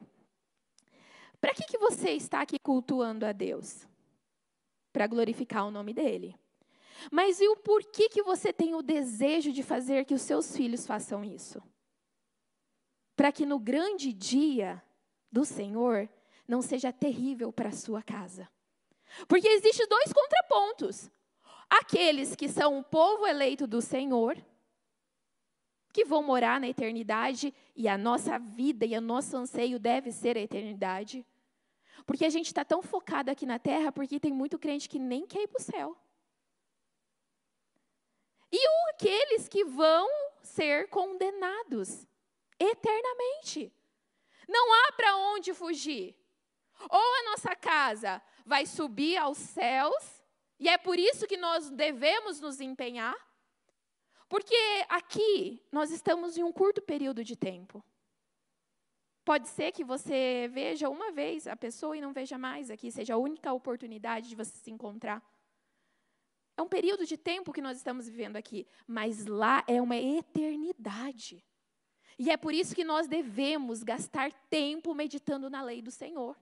Para 1.41 1.53
que, 1.53 1.63
que 1.63 1.77
você 1.77 2.11
está 2.11 2.41
aqui 2.41 2.59
cultuando 2.59 3.25
a 3.25 3.31
Deus? 3.31 3.87
Para 4.93 5.07
glorificar 5.07 5.65
o 5.65 5.71
nome 5.71 5.93
dele. 5.93 6.37
Mas 7.11 7.39
e 7.39 7.47
o 7.47 7.55
porquê 7.55 8.09
que 8.09 8.23
você 8.23 8.51
tem 8.51 8.73
o 8.73 8.81
desejo 8.81 9.51
de 9.51 9.63
fazer 9.63 10.05
que 10.05 10.13
os 10.13 10.21
seus 10.21 10.55
filhos 10.55 10.85
façam 10.85 11.23
isso? 11.23 11.61
Para 13.15 13.31
que 13.31 13.45
no 13.45 13.59
grande 13.59 14.11
dia 14.11 14.81
do 15.31 15.45
Senhor 15.45 16.09
não 16.47 16.61
seja 16.61 16.91
terrível 16.91 17.51
para 17.51 17.69
a 17.69 17.73
sua 17.73 18.01
casa. 18.01 18.49
Porque 19.27 19.47
existem 19.47 19.87
dois 19.87 20.11
contrapontos. 20.11 21.09
Aqueles 21.69 22.35
que 22.35 22.47
são 22.47 22.79
o 22.79 22.83
povo 22.83 23.25
eleito 23.25 23.65
do 23.65 23.81
Senhor, 23.81 24.37
que 25.91 26.05
vão 26.05 26.21
morar 26.21 26.59
na 26.59 26.67
eternidade, 26.67 27.53
e 27.75 27.87
a 27.87 27.97
nossa 27.97 28.37
vida 28.37 28.85
e 28.85 28.97
o 28.97 29.01
nosso 29.01 29.35
anseio 29.37 29.79
deve 29.79 30.11
ser 30.11 30.37
a 30.37 30.41
eternidade. 30.41 31.25
Porque 32.05 32.25
a 32.25 32.29
gente 32.29 32.47
está 32.47 32.63
tão 32.63 32.81
focado 32.81 33.31
aqui 33.31 33.45
na 33.45 33.57
terra 33.57 33.91
porque 33.91 34.19
tem 34.19 34.31
muito 34.31 34.59
crente 34.59 34.87
que 34.87 34.99
nem 34.99 35.25
quer 35.25 35.43
ir 35.43 35.47
para 35.47 35.59
o 35.59 35.63
céu. 35.63 35.97
E 38.51 38.75
aqueles 38.95 39.47
que 39.47 39.63
vão 39.63 40.07
ser 40.41 40.89
condenados 40.89 42.07
eternamente. 42.59 43.73
Não 44.47 44.73
há 44.73 44.91
para 44.93 45.17
onde 45.17 45.53
fugir. 45.53 46.15
Ou 46.89 47.15
a 47.19 47.23
nossa 47.31 47.55
casa 47.55 48.21
vai 48.45 48.65
subir 48.65 49.17
aos 49.17 49.37
céus, 49.37 50.23
e 50.59 50.69
é 50.69 50.77
por 50.77 50.97
isso 50.97 51.27
que 51.27 51.37
nós 51.37 51.69
devemos 51.69 52.39
nos 52.39 52.61
empenhar, 52.61 53.15
porque 54.29 54.55
aqui 54.87 55.63
nós 55.71 55.91
estamos 55.91 56.37
em 56.37 56.43
um 56.43 56.51
curto 56.51 56.81
período 56.81 57.23
de 57.23 57.35
tempo. 57.35 57.83
Pode 59.23 59.47
ser 59.49 59.71
que 59.71 59.83
você 59.83 60.47
veja 60.51 60.87
uma 60.87 61.11
vez 61.11 61.47
a 61.47 61.55
pessoa 61.55 61.97
e 61.97 62.01
não 62.01 62.13
veja 62.13 62.37
mais 62.37 62.69
aqui, 62.69 62.91
seja 62.91 63.15
a 63.15 63.17
única 63.17 63.51
oportunidade 63.51 64.29
de 64.29 64.35
você 64.35 64.55
se 64.57 64.69
encontrar. 64.69 65.23
É 66.57 66.61
um 66.61 66.67
período 66.67 67.05
de 67.05 67.17
tempo 67.17 67.51
que 67.51 67.61
nós 67.61 67.77
estamos 67.77 68.07
vivendo 68.07 68.37
aqui, 68.37 68.65
mas 68.87 69.25
lá 69.25 69.63
é 69.67 69.81
uma 69.81 69.97
eternidade. 69.97 71.43
E 72.17 72.31
é 72.31 72.37
por 72.37 72.53
isso 72.53 72.73
que 72.73 72.83
nós 72.83 73.07
devemos 73.07 73.83
gastar 73.83 74.31
tempo 74.49 74.93
meditando 74.95 75.49
na 75.49 75.61
lei 75.61 75.81
do 75.81 75.91
Senhor. 75.91 76.37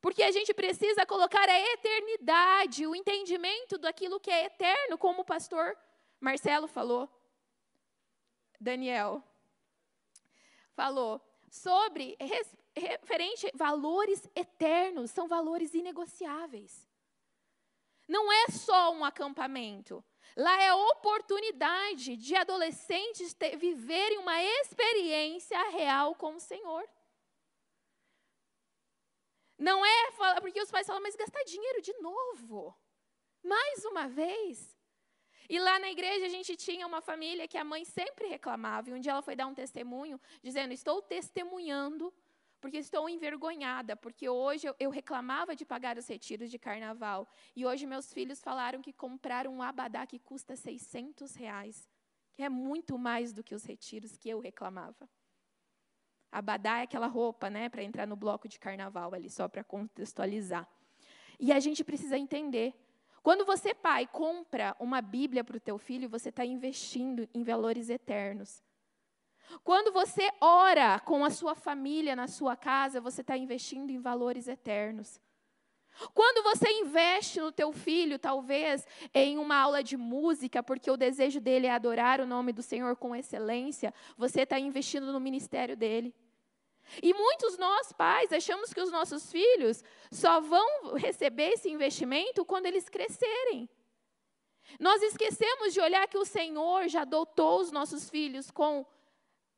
Porque 0.00 0.22
a 0.22 0.30
gente 0.30 0.54
precisa 0.54 1.04
colocar 1.04 1.48
a 1.48 1.72
eternidade, 1.72 2.86
o 2.86 2.94
entendimento 2.94 3.76
daquilo 3.78 4.20
que 4.20 4.30
é 4.30 4.44
eterno, 4.44 4.98
como 4.98 5.22
o 5.22 5.24
pastor 5.24 5.76
Marcelo 6.20 6.68
falou. 6.68 7.08
Daniel, 8.60 9.22
falou 10.74 11.20
sobre 11.50 12.16
referente 12.76 13.50
valores 13.54 14.28
eternos, 14.34 15.10
são 15.10 15.26
valores 15.26 15.74
inegociáveis. 15.74 16.88
Não 18.06 18.30
é 18.32 18.48
só 18.48 18.92
um 18.92 19.04
acampamento. 19.04 20.04
Lá 20.36 20.60
é 20.60 20.68
a 20.68 20.76
oportunidade 20.76 22.16
de 22.16 22.34
adolescentes 22.34 23.32
ter, 23.34 23.56
viverem 23.56 24.18
uma 24.18 24.42
experiência 24.42 25.60
real 25.70 26.14
com 26.14 26.34
o 26.34 26.40
Senhor. 26.40 26.84
Não 29.56 29.84
é 29.86 30.12
falar, 30.12 30.40
porque 30.40 30.60
os 30.60 30.70
pais 30.70 30.86
falam, 30.86 31.02
mas 31.02 31.14
gastar 31.14 31.42
dinheiro 31.44 31.80
de 31.80 31.92
novo. 32.00 32.76
Mais 33.42 33.84
uma 33.84 34.08
vez. 34.08 34.74
E 35.48 35.58
lá 35.58 35.78
na 35.78 35.90
igreja 35.90 36.26
a 36.26 36.28
gente 36.28 36.56
tinha 36.56 36.86
uma 36.86 37.00
família 37.00 37.46
que 37.46 37.58
a 37.58 37.64
mãe 37.64 37.84
sempre 37.84 38.26
reclamava. 38.26 38.90
E 38.90 38.94
um 38.94 38.98
dia 38.98 39.12
ela 39.12 39.22
foi 39.22 39.36
dar 39.36 39.46
um 39.46 39.54
testemunho, 39.54 40.20
dizendo: 40.42 40.72
Estou 40.72 41.02
testemunhando, 41.02 42.12
porque 42.64 42.78
estou 42.78 43.10
envergonhada, 43.10 43.94
porque 43.94 44.26
hoje 44.26 44.66
eu, 44.80 44.88
reclamava 44.88 45.54
de 45.54 45.66
pagar 45.66 45.98
os 45.98 46.06
retiros 46.06 46.50
de 46.50 46.58
carnaval. 46.58 47.28
E 47.54 47.66
hoje 47.66 47.84
meus 47.84 48.10
filhos 48.10 48.40
falaram 48.40 48.80
que 48.80 48.90
compraram 48.90 49.52
um 49.52 49.60
abadá 49.60 50.06
que 50.06 50.18
custa 50.18 50.56
600 50.56 51.34
reais, 51.34 51.86
que 52.32 52.42
é 52.42 52.48
muito 52.48 52.96
mais 52.96 53.34
do 53.34 53.44
que 53.44 53.54
os 53.54 53.64
retiros 53.64 54.16
que 54.16 54.30
eu 54.30 54.40
reclamava. 54.40 55.06
Abadá 56.32 56.78
é 56.78 56.84
aquela 56.84 57.06
roupa, 57.06 57.50
né, 57.50 57.68
para 57.68 57.82
entrar 57.82 58.06
no 58.06 58.16
bloco 58.16 58.48
de 58.48 58.58
carnaval 58.58 59.12
ali, 59.12 59.28
só 59.28 59.46
para 59.46 59.62
contextualizar. 59.62 60.66
E 61.38 61.52
a 61.52 61.60
gente 61.60 61.84
precisa 61.84 62.16
entender 62.16 62.72
quando 63.22 63.44
você, 63.44 63.74
pai, 63.74 64.06
compra 64.06 64.74
uma 64.80 65.02
Bíblia 65.02 65.44
para 65.44 65.58
o 65.58 65.60
teu 65.60 65.76
filho, 65.76 66.08
você 66.08 66.30
está 66.30 66.46
investindo 66.46 67.28
em 67.34 67.42
valores 67.42 67.90
eternos. 67.90 68.62
Quando 69.62 69.92
você 69.92 70.30
ora 70.40 70.98
com 71.00 71.24
a 71.24 71.30
sua 71.30 71.54
família 71.54 72.16
na 72.16 72.26
sua 72.26 72.56
casa, 72.56 73.00
você 73.00 73.20
está 73.20 73.36
investindo 73.36 73.90
em 73.90 74.00
valores 74.00 74.48
eternos. 74.48 75.20
Quando 76.12 76.42
você 76.42 76.68
investe 76.80 77.40
no 77.40 77.52
teu 77.52 77.72
filho, 77.72 78.18
talvez 78.18 78.86
em 79.12 79.38
uma 79.38 79.56
aula 79.56 79.82
de 79.82 79.96
música, 79.96 80.62
porque 80.62 80.90
o 80.90 80.96
desejo 80.96 81.40
dele 81.40 81.66
é 81.66 81.70
adorar 81.70 82.20
o 82.20 82.26
nome 82.26 82.52
do 82.52 82.62
Senhor 82.62 82.96
com 82.96 83.14
excelência, 83.14 83.94
você 84.16 84.42
está 84.42 84.58
investindo 84.58 85.12
no 85.12 85.20
ministério 85.20 85.76
dele. 85.76 86.12
E 87.02 87.14
muitos 87.14 87.56
nós, 87.56 87.92
pais, 87.92 88.32
achamos 88.32 88.72
que 88.72 88.80
os 88.80 88.90
nossos 88.90 89.30
filhos 89.30 89.82
só 90.10 90.40
vão 90.40 90.94
receber 90.94 91.50
esse 91.50 91.70
investimento 91.70 92.44
quando 92.44 92.66
eles 92.66 92.88
crescerem. 92.88 93.68
Nós 94.80 95.02
esquecemos 95.02 95.72
de 95.72 95.80
olhar 95.80 96.06
que 96.08 96.18
o 96.18 96.24
Senhor 96.24 96.88
já 96.88 97.04
dotou 97.04 97.60
os 97.60 97.70
nossos 97.70 98.10
filhos 98.10 98.50
com 98.50 98.84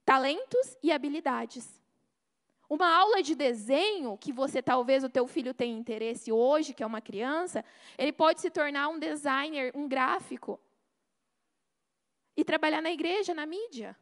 talentos 0.06 0.78
e 0.82 0.92
habilidades. 0.92 1.82
Uma 2.70 2.88
aula 2.96 3.22
de 3.22 3.34
desenho, 3.34 4.16
que 4.16 4.32
você 4.32 4.62
talvez 4.62 5.04
o 5.04 5.10
teu 5.10 5.26
filho 5.26 5.52
tenha 5.52 5.76
interesse 5.76 6.32
hoje, 6.32 6.72
que 6.72 6.82
é 6.82 6.86
uma 6.86 7.00
criança, 7.00 7.64
ele 7.98 8.12
pode 8.12 8.40
se 8.40 8.48
tornar 8.48 8.88
um 8.88 8.98
designer, 8.98 9.72
um 9.74 9.88
gráfico. 9.88 10.60
E 12.36 12.44
trabalhar 12.44 12.80
na 12.80 12.90
igreja, 12.90 13.34
na 13.34 13.46
mídia. 13.46 13.96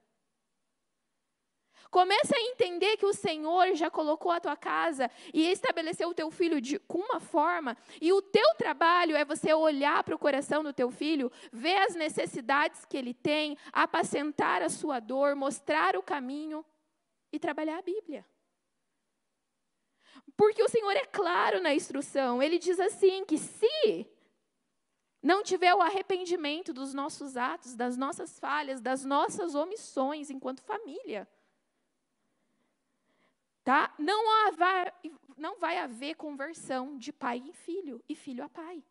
Começa 1.94 2.34
a 2.36 2.40
entender 2.40 2.96
que 2.96 3.06
o 3.06 3.14
Senhor 3.14 3.72
já 3.76 3.88
colocou 3.88 4.32
a 4.32 4.40
tua 4.40 4.56
casa 4.56 5.08
e 5.32 5.48
estabeleceu 5.48 6.08
o 6.08 6.12
teu 6.12 6.28
filho 6.28 6.60
de 6.60 6.76
com 6.76 6.98
uma 6.98 7.20
forma, 7.20 7.76
e 8.00 8.12
o 8.12 8.20
teu 8.20 8.52
trabalho 8.56 9.14
é 9.14 9.24
você 9.24 9.54
olhar 9.54 10.02
para 10.02 10.16
o 10.16 10.18
coração 10.18 10.64
do 10.64 10.72
teu 10.72 10.90
filho, 10.90 11.30
ver 11.52 11.76
as 11.82 11.94
necessidades 11.94 12.84
que 12.84 12.96
ele 12.96 13.14
tem, 13.14 13.56
apacentar 13.72 14.60
a 14.60 14.68
sua 14.68 14.98
dor, 14.98 15.36
mostrar 15.36 15.96
o 15.96 16.02
caminho 16.02 16.66
e 17.32 17.38
trabalhar 17.38 17.78
a 17.78 17.82
Bíblia. 17.82 18.26
Porque 20.36 20.64
o 20.64 20.68
Senhor 20.68 20.96
é 20.96 21.04
claro 21.04 21.62
na 21.62 21.72
instrução. 21.72 22.42
Ele 22.42 22.58
diz 22.58 22.80
assim: 22.80 23.24
que 23.24 23.38
se 23.38 24.04
não 25.22 25.44
tiver 25.44 25.72
o 25.72 25.80
arrependimento 25.80 26.72
dos 26.72 26.92
nossos 26.92 27.36
atos, 27.36 27.76
das 27.76 27.96
nossas 27.96 28.36
falhas, 28.40 28.80
das 28.80 29.04
nossas 29.04 29.54
omissões 29.54 30.28
enquanto 30.28 30.60
família, 30.60 31.28
tá? 33.64 33.92
Não, 33.98 34.30
há, 34.30 34.92
não 35.36 35.58
vai 35.58 35.78
haver 35.78 36.14
conversão 36.14 36.96
de 36.98 37.12
pai 37.12 37.38
em 37.38 37.52
filho 37.52 38.02
e 38.08 38.14
filho 38.14 38.44
a 38.44 38.48
pai. 38.48 38.84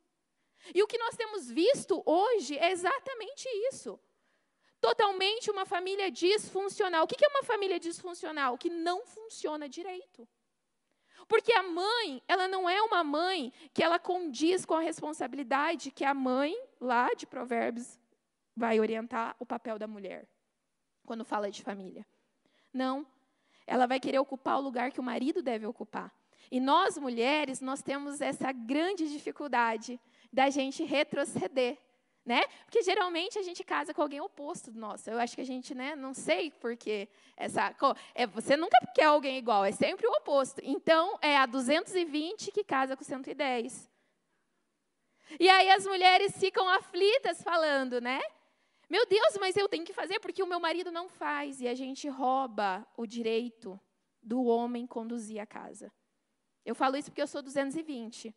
E 0.74 0.82
o 0.82 0.88
que 0.88 0.98
nós 0.98 1.16
temos 1.16 1.50
visto 1.50 2.02
hoje 2.06 2.58
é 2.58 2.72
exatamente 2.72 3.48
isso. 3.72 4.00
Totalmente 4.82 5.50
uma 5.50 5.66
família 5.66 6.12
disfuncional. 6.12 7.04
O 7.04 7.08
que 7.08 7.24
é 7.24 7.28
uma 7.28 7.44
família 7.44 7.80
disfuncional? 7.80 8.58
Que 8.58 8.70
não 8.70 9.06
funciona 9.06 9.70
direito. 9.70 10.28
Porque 11.28 11.54
a 11.54 11.64
mãe, 11.64 12.22
ela 12.28 12.48
não 12.48 12.70
é 12.70 12.82
uma 12.82 13.04
mãe 13.04 13.54
que 13.74 13.82
ela 13.82 13.98
condiz 13.98 14.66
com 14.66 14.74
a 14.74 14.82
responsabilidade 14.82 15.92
que 15.92 16.04
a 16.04 16.14
mãe, 16.14 16.56
lá 16.82 17.14
de 17.14 17.26
Provérbios, 17.26 18.00
vai 18.56 18.80
orientar 18.80 19.36
o 19.40 19.46
papel 19.46 19.80
da 19.80 19.88
mulher, 19.88 20.28
quando 21.06 21.24
fala 21.24 21.50
de 21.50 21.64
família. 21.64 22.06
Não. 22.74 23.06
Ela 23.66 23.86
vai 23.86 24.00
querer 24.00 24.20
ocupar 24.20 24.58
o 24.58 24.62
lugar 24.62 24.92
que 24.92 25.00
o 25.00 25.04
marido 25.04 25.42
deve 25.42 25.66
ocupar. 25.66 26.14
E 26.52 26.60
nós, 26.60 26.98
mulheres, 26.98 27.62
nós 27.62 27.82
temos 27.82 28.22
essa 28.22 28.52
grande 28.52 29.10
dificuldade 29.10 30.00
da 30.32 30.50
gente 30.50 30.84
retroceder 30.84 31.78
né? 32.26 32.42
Porque 32.66 32.82
geralmente 32.82 33.38
a 33.38 33.42
gente 33.42 33.64
casa 33.64 33.94
com 33.94 34.02
alguém 34.02 34.22
oposto 34.22 34.72
do 34.72 34.80
nosso. 34.80 35.10
Eu 35.10 35.20
acho 35.20 35.36
que 35.36 35.42
a 35.42 35.46
gente, 35.46 35.76
né, 35.76 35.96
não 35.96 36.14
sei 36.14 36.52
porque 36.52 37.10
essa, 37.36 37.76
é, 38.16 38.26
você 38.26 38.56
nunca 38.56 38.78
quer 38.96 39.06
alguém 39.06 39.38
igual, 39.38 39.66
é 39.66 39.72
sempre 39.72 40.08
o 40.08 40.12
oposto. 40.12 40.62
Então 40.64 41.18
é 41.22 41.38
a 41.38 41.46
220 41.46 42.52
que 42.52 42.64
casa 42.64 42.96
com 42.96 43.04
110. 43.04 43.90
E 45.40 45.50
aí 45.50 45.70
as 45.72 45.86
mulheres 45.86 46.38
ficam 46.38 46.68
aflitas 46.70 47.42
falando, 47.44 48.00
né? 48.00 48.22
Meu 48.90 49.06
Deus, 49.06 49.38
mas 49.40 49.56
eu 49.56 49.68
tenho 49.68 49.86
que 49.86 49.94
fazer 49.94 50.20
porque 50.20 50.44
o 50.44 50.48
meu 50.48 50.60
marido 50.60 50.92
não 50.92 51.10
faz 51.10 51.62
e 51.62 51.68
a 51.68 51.74
gente 51.74 52.08
rouba 52.08 52.86
o 52.96 53.06
direito 53.06 53.80
do 54.22 54.44
homem 54.46 54.86
conduzir 54.86 55.40
a 55.40 55.46
casa. 55.46 55.92
Eu 56.66 56.76
falo 56.76 56.96
isso 56.96 57.10
porque 57.10 57.22
eu 57.22 57.28
sou 57.28 57.42
220. 57.42 58.34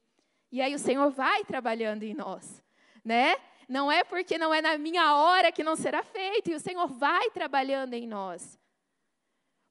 E 0.51 0.61
aí 0.61 0.75
o 0.75 0.79
Senhor 0.79 1.11
vai 1.11 1.45
trabalhando 1.45 2.03
em 2.03 2.15
nós, 2.15 2.63
né? 3.05 3.37
Não 3.69 3.91
é 3.91 4.05
porque 4.05 4.39
não 4.39 4.55
é 4.55 4.63
na 4.63 4.79
minha 4.79 5.17
hora 5.17 5.51
que 5.51 5.65
não 5.65 5.75
será 5.75 6.03
feito, 6.03 6.51
e 6.51 6.55
o 6.55 6.61
Senhor 6.61 6.87
vai 6.87 7.31
trabalhando 7.31 7.95
em 7.95 8.07
nós. 8.07 8.59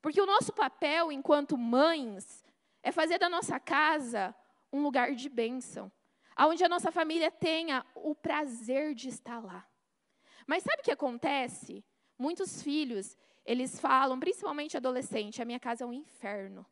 Porque 0.01 0.22
o 0.22 0.25
nosso 0.25 0.53
papel 0.53 1.12
enquanto 1.12 1.58
mães 1.58 2.46
é 2.84 2.91
fazer 2.91 3.17
da 3.17 3.29
nossa 3.29 3.60
casa 3.60 4.36
um 4.72 4.84
lugar 4.84 5.15
de 5.15 5.29
bênção, 5.29 5.91
onde 6.38 6.63
a 6.63 6.70
nossa 6.70 6.91
família 6.91 7.32
tenha 7.32 7.86
o 7.96 8.13
prazer 8.13 8.94
de 8.94 9.10
estar 9.10 9.39
lá. 9.39 9.65
Mas 10.45 10.63
sabe 10.63 10.81
o 10.81 10.83
que 10.83 10.91
acontece? 10.91 11.83
Muitos 12.17 12.61
filhos, 12.61 13.17
eles 13.45 13.79
falam, 13.79 14.19
principalmente 14.19 14.77
adolescente, 14.77 15.41
a 15.41 15.45
minha 15.45 15.59
casa 15.59 15.83
é 15.83 15.87
um 15.87 15.93
inferno. 15.93 16.65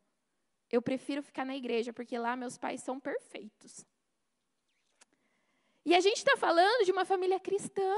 Eu 0.70 0.80
prefiro 0.80 1.22
ficar 1.22 1.44
na 1.44 1.56
igreja, 1.56 1.92
porque 1.92 2.18
lá 2.18 2.34
meus 2.36 2.56
pais 2.56 2.82
são 2.82 2.98
perfeitos. 2.98 3.84
E 5.84 5.94
a 5.94 6.00
gente 6.00 6.16
está 6.16 6.36
falando 6.36 6.84
de 6.84 6.92
uma 6.92 7.04
família 7.04 7.38
cristã, 7.38 7.94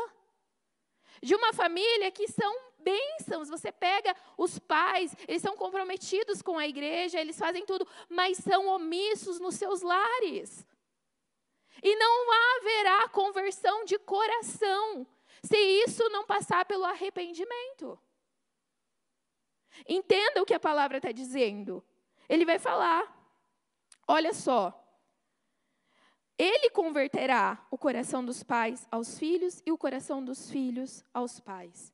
de 1.23 1.35
uma 1.35 1.53
família 1.53 2.11
que 2.11 2.27
são 2.29 2.67
bênçãos. 2.79 3.49
Você 3.49 3.71
pega 3.71 4.15
os 4.37 4.59
pais, 4.59 5.15
eles 5.29 5.41
são 5.41 5.57
comprometidos 5.57 6.43
com 6.43 6.59
a 6.59 6.67
igreja, 6.67 7.21
eles 7.21 7.39
fazem 7.39 7.65
tudo, 7.65 7.87
mas 8.09 8.39
são 8.39 8.67
omissos 8.67 9.39
nos 9.39 9.55
seus 9.55 9.83
lares. 9.83 10.67
E 11.83 11.95
não 11.97 12.33
haverá 12.33 13.09
conversão 13.09 13.85
de 13.85 13.99
coração 13.99 15.07
se 15.43 15.57
isso 15.57 16.09
não 16.11 16.25
passar 16.27 16.65
pelo 16.65 16.85
arrependimento. 16.85 17.99
Entenda 19.89 20.43
o 20.43 20.47
que 20.47 20.55
a 20.55 20.61
palavra 20.61 20.99
está 20.99 21.13
dizendo. 21.13 21.85
Ele 22.29 22.45
vai 22.45 22.59
falar: 22.59 23.15
olha 24.07 24.33
só, 24.33 24.83
ele 26.39 26.71
converterá 26.71 27.67
o 27.71 27.79
coração 27.79 28.25
dos 28.25 28.43
pais 28.43 28.87
aos 28.91 29.19
filhos 29.19 29.63
e 29.65 29.73
o 29.73 29.79
coração 29.79 30.23
dos 30.23 30.51
filhos 30.51 31.05
aos 31.13 31.41
pais. 31.41 31.93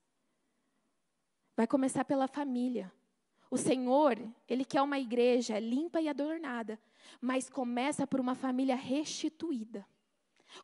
Vai 1.56 1.66
começar 1.66 2.04
pela 2.04 2.26
família. 2.26 2.92
O 3.50 3.58
Senhor, 3.58 4.16
Ele 4.48 4.64
quer 4.64 4.80
uma 4.80 4.98
igreja 4.98 5.58
limpa 5.58 6.00
e 6.00 6.08
adornada, 6.08 6.80
mas 7.20 7.50
começa 7.50 8.06
por 8.06 8.18
uma 8.18 8.34
família 8.34 8.74
restituída. 8.74 9.86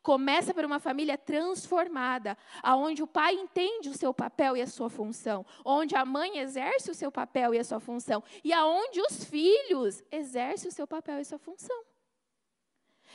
Começa 0.03 0.53
por 0.55 0.64
uma 0.64 0.79
família 0.79 1.16
transformada, 1.16 2.37
aonde 2.62 3.03
o 3.03 3.07
pai 3.07 3.35
entende 3.35 3.88
o 3.88 3.94
seu 3.94 4.12
papel 4.12 4.57
e 4.57 4.62
a 4.62 4.66
sua 4.66 4.90
função, 4.90 5.44
onde 5.64 5.96
a 5.96 6.05
mãe 6.05 6.38
exerce 6.38 6.90
o 6.90 6.94
seu 6.94 7.11
papel 7.11 7.55
e 7.55 7.59
a 7.59 7.64
sua 7.64 7.81
função, 7.81 8.22
e 8.44 8.53
aonde 8.53 9.01
os 9.01 9.24
filhos 9.24 10.03
exercem 10.11 10.68
o 10.68 10.72
seu 10.72 10.87
papel 10.87 11.18
e 11.18 11.20
a 11.20 11.24
sua 11.24 11.38
função. 11.38 11.85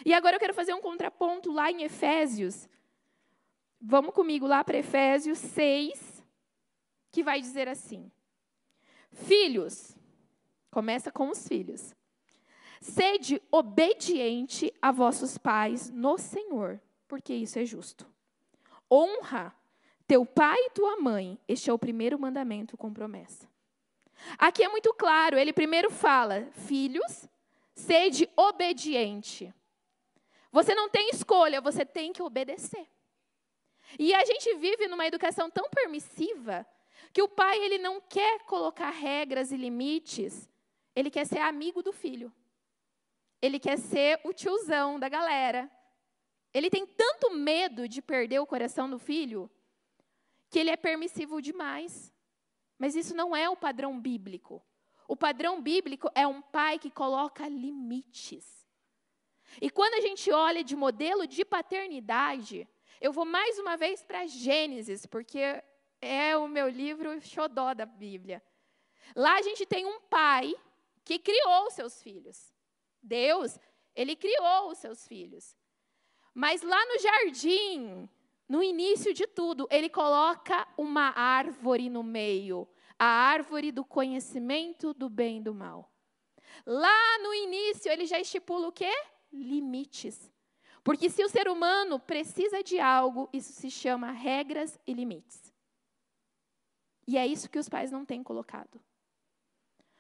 E 0.06 0.14
agora 0.14 0.36
eu 0.36 0.40
quero 0.40 0.54
fazer 0.54 0.74
um 0.74 0.82
contraponto 0.82 1.52
lá 1.52 1.70
em 1.70 1.84
Efésios. 1.84 2.68
Vamos 3.80 4.14
comigo 4.14 4.48
lá 4.48 4.64
para 4.64 4.78
Efésios 4.78 5.38
6, 5.38 6.24
que 7.12 7.24
vai 7.24 7.40
dizer 7.40 7.68
assim: 7.68 8.12
Filhos, 9.12 9.96
começa 10.72 11.12
com 11.12 11.30
os 11.30 11.48
filhos. 11.48 11.94
Sede 12.84 13.42
obediente 13.50 14.74
a 14.82 14.92
vossos 14.92 15.38
pais 15.38 15.90
no 15.90 16.18
Senhor, 16.18 16.82
porque 17.08 17.34
isso 17.34 17.58
é 17.58 17.64
justo. 17.64 18.06
Honra 18.92 19.56
teu 20.06 20.26
pai 20.26 20.60
e 20.60 20.70
tua 20.72 20.98
mãe. 20.98 21.40
Este 21.48 21.70
é 21.70 21.74
o 21.74 21.80
primeiro 21.80 22.20
mandamento 22.20 22.76
com 22.76 22.94
promessa. 22.94 23.48
Aqui 24.38 24.66
é 24.66 24.68
muito 24.68 24.94
claro, 24.96 25.38
ele 25.38 25.54
primeiro 25.54 25.90
fala: 25.90 26.46
Filhos, 26.52 27.26
sede 27.74 28.30
obediente. 28.36 29.54
Você 30.52 30.76
não 30.76 30.90
tem 30.90 31.10
escolha, 31.10 31.62
você 31.62 31.86
tem 31.86 32.12
que 32.12 32.22
obedecer. 32.22 32.86
E 33.98 34.14
a 34.14 34.26
gente 34.26 34.56
vive 34.56 34.88
numa 34.88 35.08
educação 35.08 35.50
tão 35.50 35.70
permissiva 35.70 36.68
que 37.14 37.22
o 37.22 37.30
pai 37.30 37.64
ele 37.64 37.78
não 37.78 38.02
quer 38.02 38.40
colocar 38.42 38.90
regras 38.90 39.54
e 39.54 39.56
limites, 39.56 40.50
ele 40.94 41.10
quer 41.10 41.26
ser 41.26 41.40
amigo 41.40 41.82
do 41.82 41.94
filho. 41.94 42.30
Ele 43.44 43.60
quer 43.60 43.78
ser 43.78 44.22
o 44.24 44.32
tiozão 44.32 44.98
da 44.98 45.10
galera. 45.10 45.70
Ele 46.54 46.70
tem 46.70 46.86
tanto 46.86 47.30
medo 47.32 47.90
de 47.90 48.02
perder 48.02 48.40
o 48.40 48.48
coração 48.48 48.90
do 48.90 48.98
filho 48.98 49.52
que 50.50 50.60
ele 50.60 50.70
é 50.70 50.78
permissivo 50.78 51.42
demais. 51.42 52.14
Mas 52.80 52.96
isso 52.96 53.14
não 53.14 53.36
é 53.36 53.50
o 53.50 53.58
padrão 53.58 54.00
bíblico. 54.00 54.66
O 55.10 55.18
padrão 55.18 55.62
bíblico 55.62 56.10
é 56.16 56.26
um 56.26 56.42
pai 56.42 56.80
que 56.80 56.90
coloca 56.90 57.46
limites. 57.50 58.66
E 59.62 59.70
quando 59.70 59.96
a 59.96 60.00
gente 60.00 60.32
olha 60.32 60.64
de 60.64 60.74
modelo 60.74 61.28
de 61.28 61.44
paternidade, 61.44 62.66
eu 63.02 63.12
vou 63.12 63.26
mais 63.26 63.60
uma 63.60 63.76
vez 63.76 64.02
para 64.06 64.26
Gênesis, 64.26 65.06
porque 65.06 65.62
é 66.00 66.38
o 66.38 66.48
meu 66.48 66.70
livro 66.70 67.20
xodó 67.20 67.74
da 67.74 67.86
Bíblia. 67.86 68.42
Lá 69.14 69.36
a 69.36 69.42
gente 69.42 69.66
tem 69.66 69.86
um 69.86 70.00
pai 70.00 70.56
que 71.04 71.20
criou 71.20 71.70
seus 71.72 72.02
filhos. 72.02 72.53
Deus, 73.04 73.60
ele 73.94 74.16
criou 74.16 74.70
os 74.70 74.78
seus 74.78 75.08
filhos. 75.08 75.56
Mas 76.34 76.62
lá 76.62 76.84
no 76.86 77.00
jardim, 77.00 78.10
no 78.50 78.64
início 78.64 79.14
de 79.14 79.28
tudo, 79.28 79.68
ele 79.70 79.90
coloca 79.90 80.68
uma 80.78 81.10
árvore 81.10 81.90
no 81.90 82.02
meio, 82.02 82.68
a 82.98 83.06
árvore 83.06 83.72
do 83.72 83.86
conhecimento 83.86 84.94
do 84.94 85.10
bem 85.10 85.38
e 85.38 85.44
do 85.44 85.54
mal. 85.54 85.92
Lá 86.66 87.20
no 87.20 87.34
início, 87.34 87.92
ele 87.92 88.06
já 88.06 88.20
estipula 88.20 88.68
o 88.68 88.72
quê? 88.72 88.92
limites. 89.34 90.32
Porque 90.84 91.10
se 91.10 91.24
o 91.24 91.30
ser 91.30 91.48
humano 91.48 92.00
precisa 92.00 92.64
de 92.64 92.80
algo, 92.80 93.30
isso 93.34 93.52
se 93.54 93.72
chama 93.72 94.12
regras 94.12 94.80
e 94.86 94.94
limites. 94.94 95.54
E 97.08 97.18
é 97.18 97.26
isso 97.26 97.50
que 97.50 97.60
os 97.60 97.68
pais 97.68 97.92
não 97.92 98.06
têm 98.06 98.24
colocado. 98.24 98.80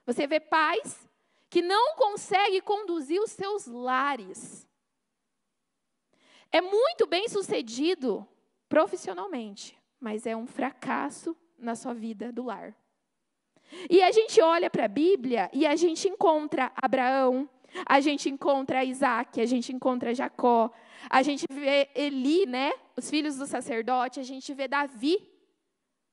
Você 0.06 0.28
vê 0.28 0.40
pais 0.40 1.10
que 1.54 1.62
não 1.62 1.96
consegue 1.96 2.62
conduzir 2.62 3.22
os 3.22 3.30
seus 3.30 3.68
lares. 3.68 4.68
É 6.52 6.60
muito 6.60 7.06
bem 7.06 7.30
sucedido 7.30 8.28
profissionalmente, 8.68 9.80
mas 10.00 10.26
é 10.26 10.36
um 10.36 10.48
fracasso 10.48 11.38
na 11.56 11.76
sua 11.76 11.94
vida 11.94 12.32
do 12.32 12.46
lar. 12.46 12.76
E 13.88 14.02
a 14.02 14.12
gente 14.12 14.42
olha 14.42 14.68
para 14.68 14.86
a 14.86 14.88
Bíblia 14.88 15.48
e 15.54 15.68
a 15.68 15.76
gente 15.76 16.10
encontra 16.10 16.72
Abraão, 16.76 17.48
a 17.86 18.00
gente 18.00 18.32
encontra 18.32 18.84
Isaac, 18.84 19.40
a 19.40 19.46
gente 19.46 19.72
encontra 19.72 20.16
Jacó, 20.16 20.72
a 21.08 21.22
gente 21.22 21.46
vê 21.52 21.88
Eli, 21.94 22.48
né? 22.48 22.74
Os 22.98 23.12
filhos 23.12 23.38
do 23.38 23.46
sacerdote, 23.46 24.20
a 24.20 24.24
gente 24.24 24.52
vê 24.56 24.68
Davi. 24.68 25.20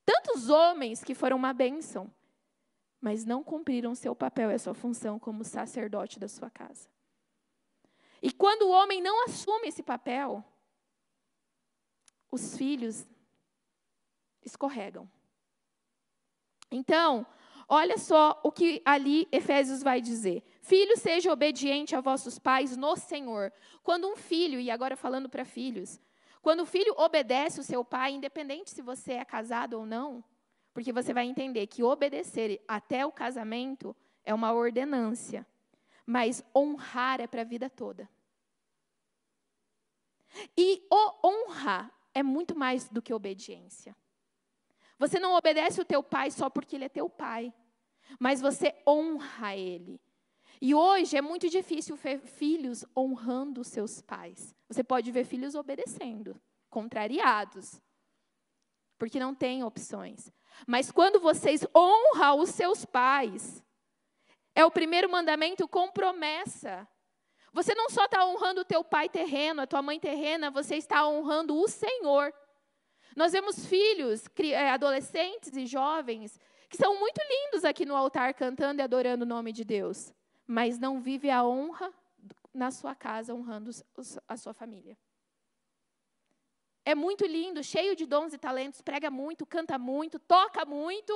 Tantos 0.04 0.50
homens 0.50 1.02
que 1.02 1.14
foram 1.14 1.38
uma 1.38 1.54
bênção, 1.54 2.12
mas 3.00 3.24
não 3.24 3.42
cumpriram 3.42 3.94
seu 3.94 4.14
papel 4.14 4.50
e 4.50 4.54
a 4.54 4.58
sua 4.58 4.74
função 4.74 5.18
como 5.18 5.44
sacerdote 5.44 6.18
da 6.18 6.28
sua 6.28 6.50
casa. 6.50 6.88
E 8.22 8.30
quando 8.30 8.62
o 8.62 8.70
homem 8.70 9.00
não 9.00 9.24
assume 9.24 9.68
esse 9.68 9.82
papel, 9.82 10.44
os 12.30 12.56
filhos 12.56 13.06
escorregam. 14.44 15.10
Então, 16.70 17.26
olha 17.66 17.96
só 17.96 18.38
o 18.44 18.52
que 18.52 18.82
ali 18.84 19.26
Efésios 19.32 19.82
vai 19.82 20.00
dizer. 20.00 20.44
Filho, 20.60 20.96
seja 20.96 21.32
obediente 21.32 21.96
a 21.96 22.00
vossos 22.00 22.38
pais 22.38 22.76
no 22.76 22.94
Senhor. 22.96 23.52
Quando 23.82 24.08
um 24.08 24.16
filho, 24.16 24.60
e 24.60 24.70
agora 24.70 24.96
falando 24.96 25.28
para 25.28 25.44
filhos, 25.44 25.98
quando 26.42 26.60
o 26.60 26.66
filho 26.66 26.94
obedece 26.96 27.58
o 27.58 27.64
seu 27.64 27.84
pai, 27.84 28.12
independente 28.12 28.70
se 28.70 28.82
você 28.82 29.14
é 29.14 29.24
casado 29.24 29.74
ou 29.74 29.86
não, 29.86 30.22
porque 30.80 30.94
você 30.94 31.12
vai 31.12 31.26
entender 31.26 31.66
que 31.66 31.82
obedecer 31.82 32.64
até 32.66 33.04
o 33.04 33.12
casamento 33.12 33.94
é 34.24 34.32
uma 34.32 34.50
ordenância, 34.50 35.46
mas 36.06 36.42
honrar 36.56 37.20
é 37.20 37.26
para 37.26 37.42
a 37.42 37.44
vida 37.44 37.68
toda. 37.68 38.08
E 40.56 40.82
o 40.90 41.28
honra 41.28 41.92
é 42.14 42.22
muito 42.22 42.56
mais 42.56 42.88
do 42.88 43.02
que 43.02 43.12
obediência. 43.12 43.94
Você 44.98 45.20
não 45.20 45.34
obedece 45.34 45.82
o 45.82 45.84
teu 45.84 46.02
pai 46.02 46.30
só 46.30 46.48
porque 46.48 46.76
ele 46.76 46.86
é 46.86 46.88
teu 46.88 47.10
pai, 47.10 47.52
mas 48.18 48.40
você 48.40 48.74
honra 48.88 49.54
ele. 49.54 50.00
E 50.62 50.74
hoje 50.74 51.14
é 51.14 51.20
muito 51.20 51.50
difícil 51.50 51.94
ver 51.94 52.20
filhos 52.20 52.86
honrando 52.96 53.62
seus 53.64 54.00
pais. 54.00 54.56
Você 54.66 54.82
pode 54.82 55.12
ver 55.12 55.26
filhos 55.26 55.54
obedecendo, 55.54 56.40
contrariados, 56.70 57.78
porque 59.00 59.18
não 59.18 59.34
tem 59.34 59.64
opções. 59.64 60.30
Mas 60.66 60.92
quando 60.92 61.18
vocês 61.18 61.66
honram 61.74 62.38
os 62.38 62.50
seus 62.50 62.84
pais, 62.84 63.64
é 64.54 64.62
o 64.62 64.70
primeiro 64.70 65.10
mandamento 65.10 65.66
com 65.66 65.90
promessa. 65.90 66.86
Você 67.50 67.74
não 67.74 67.88
só 67.88 68.04
está 68.04 68.26
honrando 68.26 68.60
o 68.60 68.64
teu 68.64 68.84
pai 68.84 69.08
terreno, 69.08 69.62
a 69.62 69.66
tua 69.66 69.80
mãe 69.80 69.98
terrena, 69.98 70.50
você 70.50 70.76
está 70.76 71.08
honrando 71.08 71.56
o 71.56 71.66
Senhor. 71.66 72.32
Nós 73.16 73.32
vemos 73.32 73.64
filhos, 73.64 74.26
eh, 74.38 74.70
adolescentes 74.70 75.56
e 75.56 75.64
jovens 75.64 76.38
que 76.68 76.76
são 76.76 77.00
muito 77.00 77.20
lindos 77.28 77.64
aqui 77.64 77.84
no 77.84 77.96
altar 77.96 78.32
cantando 78.34 78.80
e 78.80 78.84
adorando 78.84 79.24
o 79.24 79.28
nome 79.28 79.50
de 79.52 79.64
Deus, 79.64 80.14
mas 80.46 80.78
não 80.78 81.00
vive 81.00 81.28
a 81.28 81.44
honra 81.44 81.92
na 82.54 82.70
sua 82.70 82.94
casa, 82.94 83.34
honrando 83.34 83.70
a 84.28 84.36
sua 84.36 84.52
família. 84.52 84.96
É 86.84 86.94
muito 86.94 87.26
lindo, 87.26 87.62
cheio 87.62 87.94
de 87.94 88.06
dons 88.06 88.32
e 88.32 88.38
talentos, 88.38 88.80
prega 88.80 89.10
muito, 89.10 89.44
canta 89.44 89.78
muito, 89.78 90.18
toca 90.18 90.64
muito, 90.64 91.12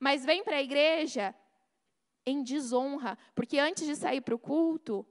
mas 0.00 0.24
vem 0.24 0.42
para 0.42 0.56
a 0.56 0.62
igreja 0.62 1.34
em 2.26 2.42
desonra, 2.42 3.16
porque 3.34 3.58
antes 3.58 3.86
de 3.86 3.94
sair 3.94 4.20
para 4.20 4.34
o 4.34 4.38
culto, 4.38 5.06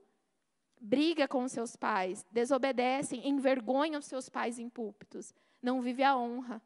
briga 0.79 1.27
com 1.27 1.47
seus 1.47 1.75
pais, 1.75 2.25
desobedecem, 2.29 3.27
envergonham 3.27 4.01
seus 4.01 4.27
pais 4.27 4.59
em 4.59 4.69
púlpitos, 4.69 5.33
não 5.61 5.81
vive 5.81 6.03
a 6.03 6.17
honra. 6.17 6.61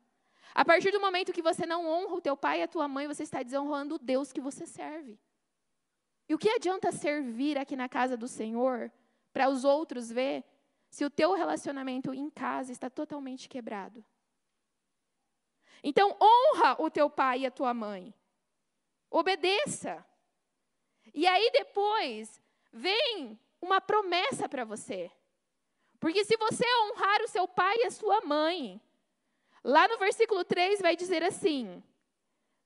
A 0.56 0.66
partir 0.66 0.92
do 0.92 1.00
momento 1.00 1.34
que 1.34 1.42
você 1.42 1.66
não 1.66 1.86
honra 1.86 2.16
o 2.16 2.22
teu 2.22 2.36
pai 2.36 2.62
e 2.62 2.64
a 2.64 2.68
tua 2.68 2.88
mãe, 2.88 3.06
você 3.06 3.24
está 3.24 3.44
desonrando 3.44 3.96
o 3.96 4.00
Deus 4.00 4.32
que 4.32 4.42
você 4.42 4.66
serve. 4.66 5.20
E 6.28 6.34
o 6.34 6.38
que 6.38 6.50
adianta 6.50 6.92
servir 6.92 7.58
aqui 7.58 7.76
na 7.76 7.88
casa 7.88 8.18
do 8.18 8.28
Senhor 8.28 8.92
para 9.32 9.50
os 9.50 9.64
outros 9.64 10.10
ver 10.10 10.44
se 10.98 11.06
o 11.06 11.12
teu 11.12 11.34
relacionamento 11.34 12.12
em 12.12 12.28
casa 12.28 12.72
está 12.72 12.90
totalmente 12.90 13.48
quebrado? 13.48 14.04
Então, 15.84 16.18
honra 16.20 16.76
o 16.82 16.90
teu 16.90 17.08
pai 17.08 17.42
e 17.42 17.46
a 17.46 17.52
tua 17.52 17.72
mãe. 17.72 18.12
Obedeça. 19.08 20.04
E 21.14 21.28
aí 21.28 21.52
depois 21.52 22.42
vem 22.74 23.40
uma 23.62 23.80
promessa 23.80 24.50
para 24.50 24.66
você. 24.66 25.12
Porque 26.00 26.26
se 26.26 26.36
você 26.36 26.66
honrar 26.82 27.22
o 27.22 27.28
seu 27.28 27.48
pai 27.48 27.76
e 27.78 27.86
a 27.86 27.92
sua 27.92 28.22
mãe, 28.22 28.82
lá 29.64 29.88
no 29.88 30.00
versículo 30.00 30.44
3 30.44 30.82
vai 30.82 30.96
dizer 30.96 31.22
assim: 31.22 31.84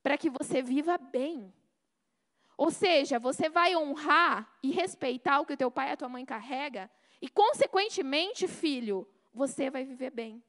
para 0.01 0.17
que 0.17 0.29
você 0.29 0.61
viva 0.61 0.97
bem. 0.97 1.53
Ou 2.55 2.71
seja, 2.71 3.19
você 3.19 3.49
vai 3.49 3.75
honrar 3.75 4.57
e 4.63 4.71
respeitar 4.71 5.41
o 5.41 5.45
que 5.45 5.51
o 5.51 5.57
teu 5.57 5.69
pai 5.69 5.89
e 5.89 5.91
a 5.91 5.97
tua 5.97 6.07
mãe 6.07 6.25
carrega, 6.25 6.89
e 7.21 7.29
consequentemente, 7.29 8.47
filho, 8.47 9.07
você 9.33 9.69
vai 9.69 9.85
viver 9.85 10.09
bem. 10.09 10.43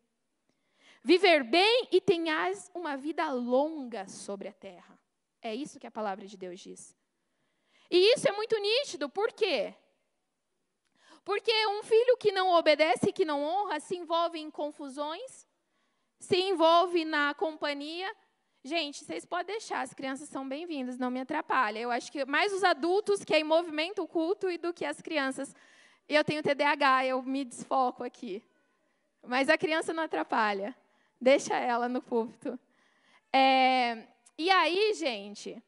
Viver 1.04 1.44
bem 1.44 1.88
e 1.92 2.00
tenhas 2.00 2.70
uma 2.74 2.96
vida 2.96 3.30
longa 3.30 4.08
sobre 4.08 4.48
a 4.48 4.52
terra. 4.52 4.98
É 5.42 5.54
isso 5.54 5.78
que 5.78 5.86
a 5.86 5.90
palavra 5.90 6.26
de 6.26 6.36
Deus 6.36 6.60
diz. 6.60 6.96
E 7.90 8.14
isso 8.14 8.26
é 8.26 8.32
muito 8.32 8.58
nítido, 8.58 9.08
por 9.08 9.32
quê? 9.32 9.74
Porque 11.24 11.52
um 11.66 11.82
filho 11.82 12.16
que 12.16 12.32
não 12.32 12.50
obedece, 12.50 13.12
que 13.12 13.24
não 13.24 13.42
honra, 13.42 13.78
se 13.78 13.96
envolve 13.96 14.38
em 14.38 14.50
confusões, 14.50 15.46
se 16.18 16.36
envolve 16.36 17.04
na 17.04 17.34
companhia. 17.34 18.10
Gente, 18.64 19.04
vocês 19.04 19.26
podem 19.26 19.56
deixar, 19.56 19.82
as 19.82 19.92
crianças 19.92 20.28
são 20.28 20.48
bem-vindas, 20.48 20.96
não 20.96 21.10
me 21.10 21.20
atrapalha. 21.20 21.80
Eu 21.80 21.90
acho 21.90 22.10
que 22.10 22.24
mais 22.24 22.52
os 22.52 22.64
adultos 22.64 23.24
que 23.24 23.34
é 23.34 23.40
em 23.40 23.44
movimento 23.44 24.06
culto 24.06 24.50
e 24.50 24.56
do 24.56 24.72
que 24.72 24.84
as 24.84 25.02
crianças. 25.02 25.54
Eu 26.14 26.24
tenho 26.24 26.42
TDAH, 26.42 27.06
eu 27.06 27.22
me 27.22 27.44
desfoco 27.44 28.04
aqui. 28.04 28.42
Mas 29.22 29.48
a 29.48 29.56
criança 29.56 29.92
não 29.92 30.02
atrapalha. 30.02 30.76
Deixa 31.20 31.56
ela 31.56 31.88
no 31.88 32.02
púlpito. 32.02 32.58
É, 33.32 34.06
e 34.36 34.50
aí, 34.50 34.92
gente, 34.94 35.62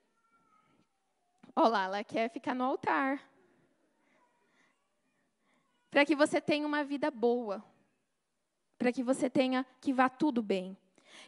olha 1.55 1.69
lá, 1.69 1.85
ela 1.85 2.05
quer 2.05 2.29
ficar 2.29 2.55
no 2.55 2.65
altar 2.65 3.23
para 5.95 6.05
que 6.05 6.17
você 6.17 6.41
tenha 6.41 6.67
uma 6.67 6.83
vida 6.83 7.09
boa, 7.09 7.65
para 8.77 8.93
que 8.93 9.01
você 9.01 9.31
tenha 9.31 9.65
que 9.81 9.93
vá 9.93 10.09
tudo 10.09 10.43
bem. 10.43 10.77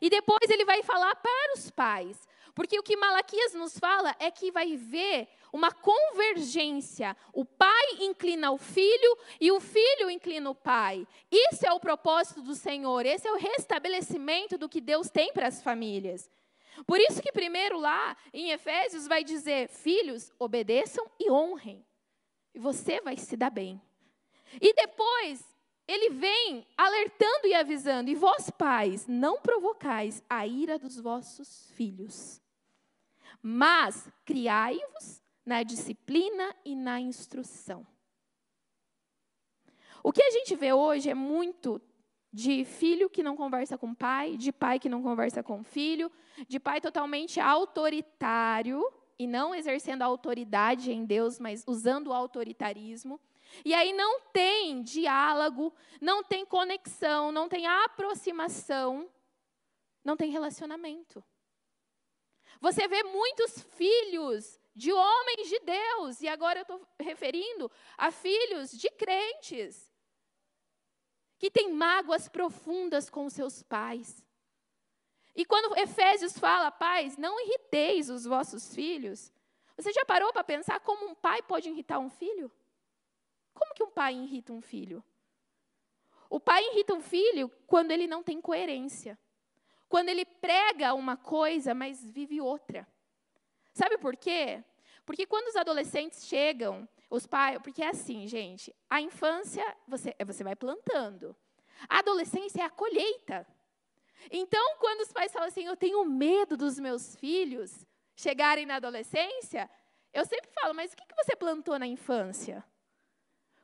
E 0.00 0.10
depois 0.10 0.50
ele 0.50 0.64
vai 0.64 0.82
falar 0.82 1.14
para 1.14 1.54
os 1.54 1.70
pais, 1.70 2.28
porque 2.56 2.78
o 2.78 2.82
que 2.82 2.96
Malaquias 2.96 3.52
nos 3.52 3.78
fala 3.78 4.16
é 4.18 4.30
que 4.30 4.50
vai 4.50 4.78
ver 4.78 5.28
uma 5.52 5.70
convergência. 5.70 7.14
O 7.30 7.44
pai 7.44 7.86
inclina 8.00 8.50
o 8.50 8.56
filho 8.56 9.18
e 9.38 9.52
o 9.52 9.60
filho 9.60 10.08
inclina 10.08 10.48
o 10.48 10.54
pai. 10.54 11.06
Isso 11.30 11.66
é 11.66 11.72
o 11.72 11.78
propósito 11.78 12.40
do 12.40 12.54
Senhor, 12.54 13.04
esse 13.04 13.28
é 13.28 13.32
o 13.32 13.36
restabelecimento 13.36 14.56
do 14.56 14.70
que 14.70 14.80
Deus 14.80 15.10
tem 15.10 15.34
para 15.34 15.46
as 15.46 15.62
famílias. 15.62 16.30
Por 16.86 16.98
isso 16.98 17.20
que 17.20 17.30
primeiro 17.30 17.78
lá 17.78 18.16
em 18.32 18.50
Efésios 18.52 19.06
vai 19.06 19.22
dizer: 19.22 19.68
"Filhos, 19.68 20.32
obedeçam 20.38 21.06
e 21.20 21.30
honrem". 21.30 21.84
E 22.54 22.58
você 22.58 23.02
vai 23.02 23.18
se 23.18 23.36
dar 23.36 23.50
bem. 23.50 23.78
E 24.58 24.72
depois, 24.72 25.44
ele 25.86 26.08
vem 26.08 26.66
alertando 26.74 27.46
e 27.46 27.54
avisando: 27.54 28.08
E 28.08 28.14
vós, 28.14 28.48
pais, 28.48 29.06
não 29.06 29.42
provocais 29.42 30.24
a 30.26 30.46
ira 30.46 30.78
dos 30.78 30.98
vossos 30.98 31.70
filhos, 31.72 32.40
mas 33.48 34.10
criai-vos 34.24 35.22
na 35.44 35.62
disciplina 35.62 36.52
e 36.64 36.74
na 36.74 37.00
instrução. 37.00 37.86
O 40.02 40.10
que 40.10 40.20
a 40.20 40.30
gente 40.32 40.56
vê 40.56 40.72
hoje 40.72 41.10
é 41.10 41.14
muito 41.14 41.80
de 42.32 42.64
filho 42.64 43.08
que 43.08 43.22
não 43.22 43.36
conversa 43.36 43.78
com 43.78 43.94
pai, 43.94 44.36
de 44.36 44.50
pai 44.50 44.80
que 44.80 44.88
não 44.88 45.00
conversa 45.00 45.44
com 45.44 45.62
filho, 45.62 46.10
de 46.48 46.58
pai 46.58 46.80
totalmente 46.80 47.38
autoritário 47.38 48.82
e 49.16 49.28
não 49.28 49.54
exercendo 49.54 50.02
a 50.02 50.06
autoridade 50.06 50.90
em 50.90 51.04
Deus, 51.04 51.38
mas 51.38 51.62
usando 51.68 52.08
o 52.08 52.12
autoritarismo. 52.12 53.20
E 53.64 53.72
aí 53.72 53.92
não 53.92 54.22
tem 54.32 54.82
diálogo, 54.82 55.72
não 56.00 56.24
tem 56.24 56.44
conexão, 56.44 57.30
não 57.30 57.48
tem 57.48 57.64
aproximação, 57.64 59.08
não 60.04 60.16
tem 60.16 60.32
relacionamento. 60.32 61.22
Você 62.60 62.88
vê 62.88 63.02
muitos 63.02 63.62
filhos 63.76 64.58
de 64.74 64.92
homens 64.92 65.48
de 65.48 65.58
Deus, 65.60 66.20
e 66.20 66.28
agora 66.28 66.58
eu 66.58 66.62
estou 66.62 66.86
referindo 67.00 67.70
a 67.96 68.10
filhos 68.10 68.70
de 68.70 68.90
crentes, 68.90 69.90
que 71.38 71.50
têm 71.50 71.72
mágoas 71.72 72.28
profundas 72.28 73.10
com 73.10 73.28
seus 73.28 73.62
pais. 73.62 74.24
E 75.34 75.44
quando 75.44 75.76
Efésios 75.78 76.38
fala, 76.38 76.70
pais, 76.70 77.16
não 77.16 77.38
irriteis 77.40 78.08
os 78.08 78.24
vossos 78.24 78.74
filhos, 78.74 79.30
Você 79.76 79.92
já 79.92 80.04
parou 80.06 80.32
para 80.32 80.42
pensar 80.42 80.80
como 80.80 81.06
um 81.06 81.14
pai 81.14 81.42
pode 81.42 81.68
irritar 81.68 81.98
um 81.98 82.08
filho? 82.08 82.50
Como 83.52 83.74
que 83.74 83.82
um 83.82 83.90
pai 83.90 84.14
irrita 84.14 84.52
um 84.52 84.62
filho? 84.62 85.04
O 86.30 86.40
pai 86.40 86.64
irrita 86.68 86.94
um 86.94 87.00
filho 87.00 87.50
quando 87.66 87.90
ele 87.90 88.06
não 88.06 88.22
tem 88.22 88.40
coerência. 88.40 89.18
Quando 89.88 90.08
ele 90.08 90.24
prega 90.24 90.94
uma 90.94 91.16
coisa, 91.16 91.74
mas 91.74 92.04
vive 92.10 92.40
outra. 92.40 92.86
Sabe 93.72 93.98
por 93.98 94.16
quê? 94.16 94.64
Porque 95.04 95.26
quando 95.26 95.48
os 95.48 95.56
adolescentes 95.56 96.26
chegam, 96.26 96.88
os 97.08 97.26
pais, 97.26 97.58
porque 97.62 97.82
é 97.82 97.88
assim, 97.88 98.26
gente, 98.26 98.74
a 98.90 99.00
infância 99.00 99.64
você, 99.86 100.14
você 100.26 100.42
vai 100.42 100.56
plantando. 100.56 101.36
A 101.88 102.00
adolescência 102.00 102.62
é 102.62 102.64
a 102.64 102.70
colheita. 102.70 103.46
Então, 104.30 104.76
quando 104.78 105.02
os 105.02 105.12
pais 105.12 105.32
falam 105.32 105.48
assim, 105.48 105.64
eu 105.64 105.76
tenho 105.76 106.04
medo 106.04 106.56
dos 106.56 106.78
meus 106.78 107.14
filhos 107.16 107.86
chegarem 108.16 108.66
na 108.66 108.76
adolescência, 108.76 109.70
eu 110.12 110.24
sempre 110.24 110.50
falo, 110.50 110.74
mas 110.74 110.92
o 110.92 110.96
que 110.96 111.14
você 111.14 111.36
plantou 111.36 111.78
na 111.78 111.86
infância? 111.86 112.64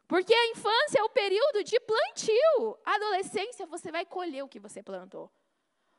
Porque 0.07 0.35
a 0.35 0.51
infância 0.51 0.99
é 0.99 1.03
o 1.03 1.09
período 1.09 1.65
de 1.65 1.81
plantio. 1.81 2.79
A 2.85 2.97
adolescência, 2.97 3.65
você 3.67 3.91
vai 3.91 4.05
colher 4.05 4.45
o 4.45 4.49
que 4.49 4.61
você 4.61 4.83
plantou. 4.83 5.33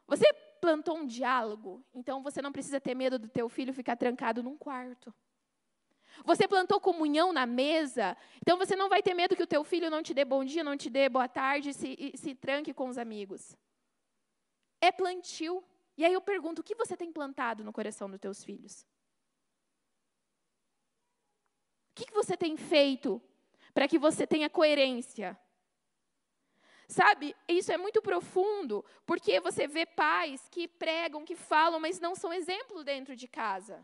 Você 0.07 0.31
plantou 0.61 0.97
um 0.97 1.05
diálogo, 1.05 1.83
então 1.93 2.23
você 2.23 2.41
não 2.41 2.51
precisa 2.51 2.79
ter 2.79 2.95
medo 2.95 3.19
do 3.19 3.27
teu 3.27 3.49
filho 3.49 3.73
ficar 3.73 3.95
trancado 3.95 4.41
num 4.41 4.57
quarto. 4.57 5.13
Você 6.23 6.47
plantou 6.47 6.79
comunhão 6.79 7.33
na 7.33 7.45
mesa, 7.45 8.15
então 8.41 8.57
você 8.57 8.75
não 8.75 8.87
vai 8.87 9.01
ter 9.01 9.13
medo 9.13 9.35
que 9.35 9.43
o 9.43 9.47
teu 9.47 9.63
filho 9.63 9.89
não 9.89 10.03
te 10.03 10.13
dê 10.13 10.23
bom 10.23 10.45
dia, 10.45 10.63
não 10.63 10.77
te 10.77 10.89
dê 10.89 11.09
boa 11.09 11.27
tarde 11.27 11.73
se, 11.73 12.13
se 12.15 12.35
tranque 12.35 12.73
com 12.73 12.87
os 12.87 12.97
amigos. 12.97 13.57
É 14.79 14.91
plantio. 14.91 15.63
E 15.97 16.05
aí 16.05 16.13
eu 16.13 16.21
pergunto, 16.21 16.61
o 16.61 16.63
que 16.63 16.75
você 16.75 16.95
tem 16.95 17.11
plantado 17.11 17.63
no 17.63 17.73
coração 17.73 18.09
dos 18.09 18.19
teus 18.19 18.43
filhos? 18.43 18.85
O 21.91 21.95
que 21.95 22.11
você 22.11 22.35
tem 22.35 22.57
feito 22.57 23.21
para 23.73 23.87
que 23.87 23.99
você 23.99 24.25
tenha 24.25 24.49
coerência? 24.49 25.37
Sabe, 26.93 27.35
isso 27.47 27.71
é 27.71 27.77
muito 27.77 28.03
profundo, 28.03 28.85
porque 29.03 29.39
você 29.39 29.65
vê 29.65 29.83
pais 29.83 30.47
que 30.51 30.67
pregam, 30.67 31.25
que 31.25 31.35
falam, 31.35 31.79
mas 31.79 31.99
não 31.99 32.13
são 32.13 32.31
exemplo 32.31 32.83
dentro 32.83 33.15
de 33.15 33.27
casa. 33.27 33.83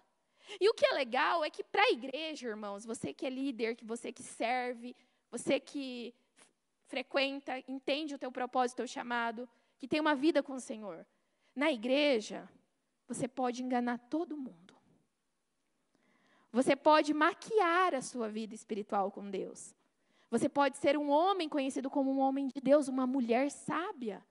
E 0.61 0.69
o 0.69 0.75
que 0.75 0.85
é 0.85 0.93
legal 0.93 1.43
é 1.43 1.49
que 1.49 1.63
para 1.63 1.81
a 1.81 1.89
igreja, 1.89 2.47
irmãos, 2.47 2.85
você 2.85 3.11
que 3.11 3.25
é 3.25 3.29
líder, 3.31 3.75
que 3.75 3.83
você 3.83 4.11
que 4.11 4.21
serve, 4.21 4.95
você 5.31 5.59
que 5.59 6.13
frequenta, 6.85 7.57
entende 7.67 8.13
o 8.13 8.19
teu 8.19 8.31
propósito, 8.31 8.75
o 8.75 8.81
teu 8.83 8.87
chamado, 8.87 9.49
que 9.79 9.87
tem 9.87 9.99
uma 9.99 10.13
vida 10.13 10.43
com 10.43 10.53
o 10.53 10.59
Senhor. 10.59 11.03
Na 11.55 11.71
igreja, 11.71 12.47
você 13.07 13.27
pode 13.27 13.63
enganar 13.63 13.97
todo 13.97 14.37
mundo. 14.37 14.77
Você 16.51 16.75
pode 16.75 17.11
maquiar 17.11 17.95
a 17.95 18.03
sua 18.03 18.29
vida 18.29 18.53
espiritual 18.53 19.09
com 19.09 19.27
Deus. 19.31 19.73
Você 20.29 20.47
pode 20.47 20.77
ser 20.77 20.97
um 20.97 21.09
homem 21.09 21.49
conhecido 21.49 21.89
como 21.89 22.11
um 22.11 22.19
homem 22.19 22.47
de 22.47 22.61
Deus, 22.61 22.87
uma 22.87 23.07
mulher 23.07 23.49
sábia. 23.49 24.23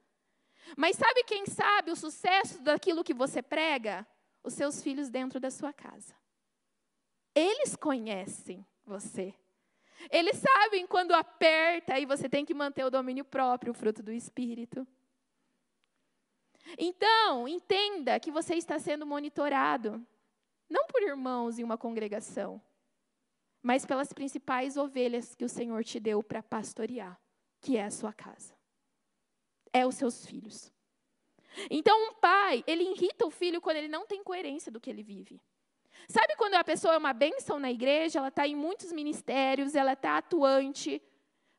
Mas 0.76 0.96
sabe 0.96 1.24
quem 1.24 1.46
sabe 1.46 1.90
o 1.90 1.96
sucesso 1.96 2.62
daquilo 2.62 3.04
que 3.04 3.14
você 3.14 3.42
prega? 3.42 4.06
os 4.42 4.54
seus 4.54 4.82
filhos 4.82 5.08
dentro 5.08 5.38
da 5.38 5.50
sua 5.50 5.72
casa. 5.72 6.14
Eles 7.34 7.76
conhecem 7.76 8.66
você. 8.84 9.34
Eles 10.10 10.38
sabem 10.38 10.86
quando 10.86 11.12
aperta 11.12 11.98
e 11.98 12.06
você 12.06 12.28
tem 12.28 12.44
que 12.44 12.54
manter 12.54 12.84
o 12.84 12.90
domínio 12.90 13.24
próprio, 13.24 13.72
o 13.72 13.74
fruto 13.74 14.02
do 14.02 14.12
espírito. 14.12 14.86
Então, 16.76 17.48
entenda 17.48 18.20
que 18.20 18.30
você 18.30 18.54
está 18.54 18.78
sendo 18.78 19.06
monitorado, 19.06 20.04
não 20.68 20.86
por 20.86 21.02
irmãos 21.02 21.58
em 21.58 21.64
uma 21.64 21.78
congregação, 21.78 22.60
mas 23.62 23.84
pelas 23.84 24.12
principais 24.12 24.76
ovelhas 24.76 25.34
que 25.34 25.44
o 25.44 25.48
Senhor 25.48 25.82
te 25.84 25.98
deu 25.98 26.22
para 26.22 26.42
pastorear, 26.42 27.20
que 27.60 27.76
é 27.76 27.84
a 27.84 27.90
sua 27.90 28.12
casa. 28.12 28.54
É 29.72 29.86
os 29.86 29.94
seus 29.96 30.24
filhos. 30.24 30.72
Então, 31.70 32.10
um 32.10 32.14
pai, 32.14 32.62
ele 32.66 32.84
irrita 32.84 33.26
o 33.26 33.30
filho 33.30 33.60
quando 33.60 33.78
ele 33.78 33.88
não 33.88 34.06
tem 34.06 34.22
coerência 34.22 34.70
do 34.70 34.80
que 34.80 34.88
ele 34.88 35.02
vive. 35.02 35.40
Sabe 36.06 36.36
quando 36.36 36.54
a 36.54 36.64
pessoa 36.64 36.94
é 36.94 36.98
uma 36.98 37.12
bênção 37.12 37.58
na 37.58 37.70
igreja, 37.70 38.18
ela 38.18 38.28
está 38.28 38.46
em 38.46 38.54
muitos 38.54 38.92
ministérios, 38.92 39.74
ela 39.74 39.94
está 39.94 40.18
atuante, 40.18 41.02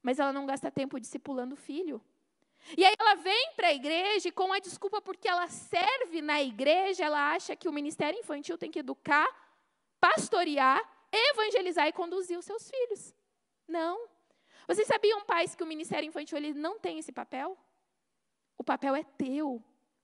mas 0.01 0.19
ela 0.19 0.31
não 0.31 0.45
gasta 0.45 0.71
tempo 0.71 0.99
discipulando 0.99 1.53
o 1.53 1.57
filho. 1.57 2.01
E 2.77 2.85
aí 2.85 2.95
ela 2.97 3.15
vem 3.15 3.53
para 3.55 3.67
a 3.67 3.73
igreja 3.73 4.29
e 4.29 4.31
com 4.31 4.51
a 4.53 4.59
desculpa 4.59 5.01
porque 5.01 5.27
ela 5.27 5.47
serve 5.47 6.21
na 6.21 6.41
igreja, 6.41 7.05
ela 7.05 7.31
acha 7.31 7.55
que 7.55 7.67
o 7.67 7.73
ministério 7.73 8.19
infantil 8.19 8.57
tem 8.57 8.71
que 8.71 8.79
educar, 8.79 9.27
pastorear, 9.99 10.81
evangelizar 11.11 11.87
e 11.87 11.93
conduzir 11.93 12.37
os 12.37 12.45
seus 12.45 12.69
filhos. 12.69 13.15
Não. 13.67 14.07
Vocês 14.67 14.87
sabiam, 14.87 15.23
pais, 15.25 15.55
que 15.55 15.63
o 15.63 15.67
ministério 15.67 16.07
infantil 16.07 16.37
ele 16.37 16.53
não 16.53 16.79
tem 16.79 16.99
esse 16.99 17.11
papel? 17.11 17.57
O 18.57 18.63
papel 18.63 18.95
é 18.95 19.03
teu. 19.03 19.63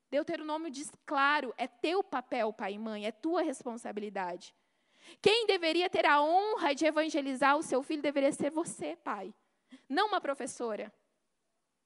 Deuteronômio 0.09 0.71
diz 0.71 0.91
claro: 1.05 1.53
é 1.57 1.67
teu 1.67 2.03
papel, 2.03 2.53
pai 2.53 2.73
e 2.73 2.79
mãe, 2.79 3.05
é 3.05 3.11
tua 3.11 3.41
responsabilidade. 3.41 4.55
Quem 5.21 5.45
deveria 5.45 5.89
ter 5.89 6.05
a 6.05 6.21
honra 6.21 6.73
de 6.73 6.85
evangelizar 6.85 7.57
o 7.57 7.63
seu 7.63 7.83
filho 7.83 8.01
deveria 8.01 8.31
ser 8.31 8.49
você, 8.49 8.95
pai, 8.95 9.33
não 9.87 10.07
uma 10.07 10.19
professora. 10.19 10.91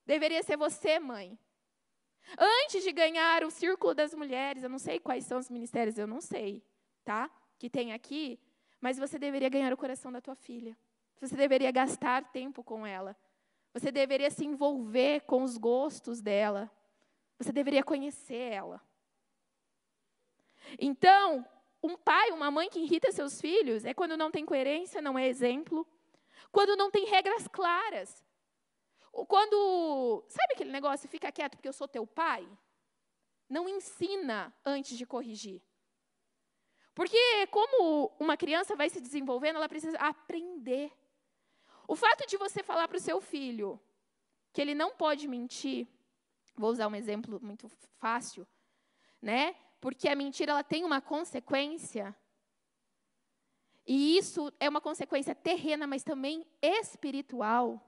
Deveria 0.05 0.41
ser 0.41 0.57
você, 0.57 0.99
mãe. 0.99 1.37
Antes 2.37 2.83
de 2.83 2.91
ganhar 2.91 3.43
o 3.43 3.51
círculo 3.51 3.93
das 3.93 4.13
mulheres, 4.13 4.63
eu 4.63 4.69
não 4.69 4.79
sei 4.79 4.99
quais 4.99 5.25
são 5.25 5.39
os 5.39 5.49
ministérios, 5.49 5.97
eu 5.97 6.07
não 6.07 6.21
sei, 6.21 6.63
tá? 7.03 7.29
Que 7.57 7.69
tem 7.69 7.93
aqui, 7.93 8.39
mas 8.81 8.97
você 8.97 9.19
deveria 9.19 9.49
ganhar 9.49 9.73
o 9.73 9.77
coração 9.77 10.11
da 10.11 10.21
tua 10.21 10.35
filha. 10.35 10.77
Você 11.19 11.35
deveria 11.35 11.71
gastar 11.71 12.31
tempo 12.31 12.63
com 12.63 12.85
ela. 12.85 13.15
Você 13.73 13.91
deveria 13.91 14.31
se 14.31 14.45
envolver 14.45 15.21
com 15.21 15.43
os 15.43 15.57
gostos 15.57 16.21
dela. 16.21 16.71
Você 17.37 17.51
deveria 17.51 17.83
conhecer 17.83 18.53
ela. 18.53 18.81
Então, 20.77 21.45
um 21.81 21.95
pai, 21.95 22.31
uma 22.31 22.51
mãe 22.51 22.69
que 22.69 22.79
irrita 22.79 23.11
seus 23.11 23.39
filhos 23.39 23.85
é 23.85 23.93
quando 23.93 24.17
não 24.17 24.31
tem 24.31 24.45
coerência, 24.45 25.01
não 25.01 25.17
é 25.17 25.27
exemplo, 25.27 25.87
quando 26.51 26.75
não 26.75 26.91
tem 26.91 27.05
regras 27.05 27.47
claras. 27.47 28.23
Quando, 29.11 30.23
sabe 30.27 30.53
aquele 30.53 30.71
negócio, 30.71 31.09
fica 31.09 31.31
quieto 31.31 31.55
porque 31.55 31.67
eu 31.67 31.73
sou 31.73 31.87
teu 31.87 32.05
pai? 32.05 32.47
Não 33.49 33.67
ensina 33.67 34.53
antes 34.63 34.97
de 34.97 35.05
corrigir. 35.05 35.61
Porque 36.93 37.47
como 37.47 38.11
uma 38.19 38.35
criança 38.35 38.75
vai 38.75 38.89
se 38.89 38.99
desenvolvendo, 38.99 39.57
ela 39.57 39.69
precisa 39.69 39.97
aprender. 39.97 40.91
O 41.87 41.95
fato 41.95 42.27
de 42.27 42.37
você 42.37 42.61
falar 42.61 42.87
para 42.87 42.97
o 42.97 43.01
seu 43.01 43.19
filho 43.21 43.79
que 44.51 44.61
ele 44.61 44.75
não 44.75 44.91
pode 44.91 45.27
mentir, 45.27 45.87
Vou 46.59 46.71
usar 46.71 46.89
um 46.89 46.95
exemplo 46.95 47.39
muito 47.41 47.69
fácil, 47.99 48.45
né? 49.21 49.55
Porque 49.79 50.09
a 50.09 50.15
mentira 50.15 50.51
ela 50.51 50.63
tem 50.63 50.83
uma 50.83 50.99
consequência. 50.99 52.13
E 53.87 54.17
isso 54.17 54.51
é 54.59 54.67
uma 54.67 54.81
consequência 54.81 55.33
terrena, 55.33 55.87
mas 55.87 56.03
também 56.03 56.45
espiritual. 56.61 57.81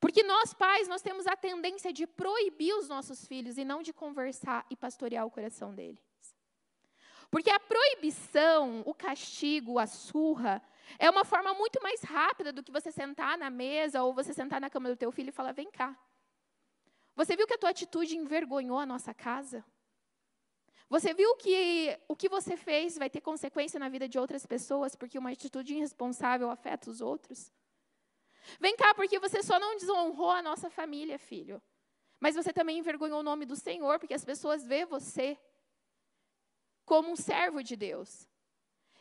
Porque 0.00 0.24
nós 0.24 0.52
pais, 0.52 0.88
nós 0.88 1.02
temos 1.02 1.24
a 1.28 1.36
tendência 1.36 1.92
de 1.92 2.04
proibir 2.04 2.74
os 2.74 2.88
nossos 2.88 3.24
filhos 3.28 3.56
e 3.56 3.64
não 3.64 3.80
de 3.80 3.92
conversar 3.92 4.66
e 4.68 4.74
pastorear 4.74 5.24
o 5.24 5.30
coração 5.30 5.72
deles. 5.72 6.11
Porque 7.32 7.48
a 7.50 7.58
proibição, 7.58 8.82
o 8.84 8.92
castigo, 8.92 9.78
a 9.78 9.86
surra, 9.86 10.62
é 10.98 11.08
uma 11.08 11.24
forma 11.24 11.54
muito 11.54 11.82
mais 11.82 12.02
rápida 12.02 12.52
do 12.52 12.62
que 12.62 12.70
você 12.70 12.92
sentar 12.92 13.38
na 13.38 13.48
mesa 13.48 14.02
ou 14.02 14.12
você 14.12 14.34
sentar 14.34 14.60
na 14.60 14.68
cama 14.68 14.90
do 14.90 14.96
teu 14.98 15.10
filho 15.10 15.30
e 15.30 15.32
falar: 15.32 15.52
"Vem 15.52 15.70
cá, 15.70 15.98
você 17.16 17.34
viu 17.34 17.46
que 17.46 17.54
a 17.54 17.58
tua 17.58 17.70
atitude 17.70 18.18
envergonhou 18.18 18.78
a 18.78 18.84
nossa 18.84 19.14
casa? 19.14 19.64
Você 20.90 21.14
viu 21.14 21.34
que 21.36 21.98
o 22.06 22.14
que 22.14 22.28
você 22.28 22.54
fez 22.54 22.98
vai 22.98 23.08
ter 23.08 23.22
consequência 23.22 23.80
na 23.80 23.88
vida 23.88 24.06
de 24.06 24.18
outras 24.18 24.44
pessoas, 24.44 24.94
porque 24.94 25.18
uma 25.18 25.30
atitude 25.30 25.74
irresponsável 25.74 26.50
afeta 26.50 26.90
os 26.90 27.00
outros? 27.00 27.50
Vem 28.60 28.76
cá, 28.76 28.92
porque 28.92 29.18
você 29.18 29.42
só 29.42 29.58
não 29.58 29.78
desonrou 29.78 30.30
a 30.30 30.42
nossa 30.42 30.68
família, 30.68 31.18
filho. 31.18 31.62
Mas 32.20 32.34
você 32.34 32.52
também 32.52 32.78
envergonhou 32.78 33.20
o 33.20 33.22
nome 33.22 33.46
do 33.46 33.56
Senhor, 33.56 33.98
porque 33.98 34.12
as 34.12 34.22
pessoas 34.22 34.66
vê 34.66 34.84
você 34.84 35.38
como 36.92 37.10
um 37.10 37.16
servo 37.16 37.62
de 37.62 37.74
Deus. 37.74 38.28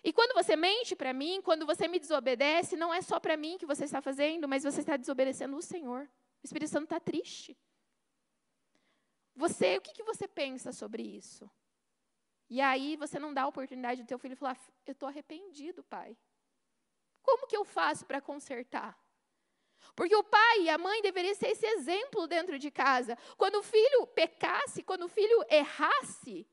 E 0.02 0.14
quando 0.14 0.34
você 0.34 0.56
mente 0.56 0.96
para 0.96 1.12
mim, 1.12 1.42
quando 1.42 1.66
você 1.66 1.90
me 1.90 2.00
desobedece, 2.00 2.78
não 2.78 2.94
é 2.94 3.02
só 3.02 3.20
para 3.20 3.36
mim 3.36 3.58
que 3.58 3.66
você 3.66 3.84
está 3.84 4.02
fazendo, 4.02 4.48
mas 4.48 4.64
você 4.64 4.80
está 4.80 4.96
desobedecendo 4.96 5.58
o 5.58 5.62
Senhor. 5.62 6.10
O 6.42 6.46
Espírito 6.46 6.72
Santo 6.72 6.86
está 6.86 7.02
triste. 7.02 7.58
Você, 9.36 9.76
o 9.76 9.82
que, 9.82 9.92
que 9.92 10.04
você 10.04 10.26
pensa 10.26 10.72
sobre 10.72 11.04
isso? 11.04 11.52
E 12.50 12.62
aí 12.62 12.96
você 12.96 13.20
não 13.20 13.34
dá 13.34 13.42
a 13.42 13.48
oportunidade 13.48 14.04
do 14.04 14.08
teu 14.08 14.18
filho 14.18 14.38
falar, 14.38 14.58
eu 14.86 14.94
estou 14.94 15.10
arrependido, 15.10 15.84
pai. 15.84 16.18
Como 17.22 17.46
que 17.46 17.58
eu 17.58 17.66
faço 17.66 18.06
para 18.06 18.22
consertar? 18.22 18.98
Porque 19.98 20.16
o 20.16 20.24
pai 20.24 20.62
e 20.62 20.70
a 20.70 20.78
mãe 20.78 21.02
deveriam 21.02 21.36
ser 21.36 21.48
esse 21.48 21.66
exemplo 21.66 22.26
dentro 22.26 22.58
de 22.58 22.72
casa. 22.72 23.18
Quando 23.36 23.56
o 23.56 23.64
filho 23.64 24.08
pecasse, 24.08 24.82
quando 24.82 25.04
o 25.04 25.10
filho 25.10 25.44
errasse, 25.50 26.48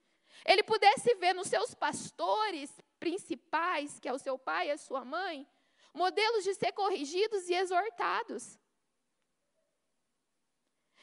ele 0.44 0.62
pudesse 0.62 1.14
ver 1.16 1.34
nos 1.34 1.48
seus 1.48 1.74
pastores 1.74 2.70
principais, 2.98 3.98
que 4.00 4.08
é 4.08 4.12
o 4.12 4.18
seu 4.18 4.38
pai 4.38 4.68
e 4.68 4.70
a 4.72 4.78
sua 4.78 5.04
mãe, 5.04 5.46
modelos 5.94 6.44
de 6.44 6.54
ser 6.54 6.72
corrigidos 6.72 7.48
e 7.48 7.54
exortados. 7.54 8.58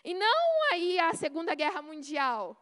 E 0.04 0.14
não 0.14 0.72
aí 0.72 1.00
a 1.00 1.14
Segunda 1.14 1.56
Guerra 1.56 1.82
Mundial. 1.82 2.56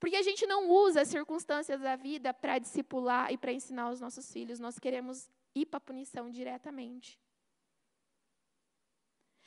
Porque 0.00 0.16
a 0.16 0.22
gente 0.22 0.44
não 0.46 0.68
usa 0.68 1.02
as 1.02 1.08
circunstâncias 1.08 1.80
da 1.80 1.96
vida 1.96 2.34
para 2.34 2.58
discipular 2.58 3.32
e 3.32 3.38
para 3.38 3.52
ensinar 3.52 3.90
os 3.90 4.00
nossos 4.00 4.30
filhos. 4.30 4.60
Nós 4.60 4.78
queremos 4.78 5.30
ir 5.54 5.66
para 5.66 5.78
a 5.78 5.80
punição 5.80 6.28
diretamente. 6.30 7.18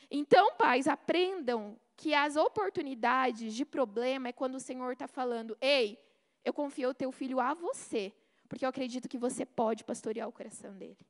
Então, 0.09 0.55
pais, 0.55 0.87
aprendam 0.87 1.77
que 1.97 2.13
as 2.13 2.35
oportunidades 2.35 3.53
de 3.53 3.65
problema 3.65 4.29
é 4.29 4.31
quando 4.31 4.55
o 4.55 4.59
Senhor 4.59 4.93
está 4.93 5.07
falando: 5.07 5.57
ei, 5.59 5.99
eu 6.45 6.53
confio 6.53 6.89
o 6.89 6.93
teu 6.93 7.11
filho 7.11 7.39
a 7.39 7.53
você, 7.53 8.13
porque 8.47 8.63
eu 8.63 8.69
acredito 8.69 9.09
que 9.09 9.17
você 9.17 9.45
pode 9.45 9.83
pastorear 9.83 10.29
o 10.29 10.31
coração 10.31 10.77
dele. 10.77 11.05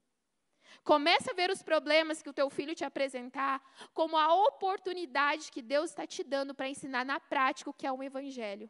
Comece 0.84 1.30
a 1.30 1.34
ver 1.34 1.50
os 1.52 1.62
problemas 1.62 2.21
que 2.21 2.30
o 2.30 2.34
teu 2.34 2.50
filho 2.50 2.73
te 2.73 2.86
apresentar 2.86 3.62
como 3.93 4.17
a 4.17 4.34
oportunidade 4.34 5.52
que 5.52 5.62
Deus 5.62 5.89
está 5.89 6.08
te 6.08 6.23
dando 6.23 6.56
para 6.56 6.69
ensinar 6.69 7.06
na 7.06 7.19
prática 7.19 7.69
o 7.69 7.73
que 7.73 7.86
é 7.86 7.91
um 7.91 8.04
evangelho. 8.04 8.69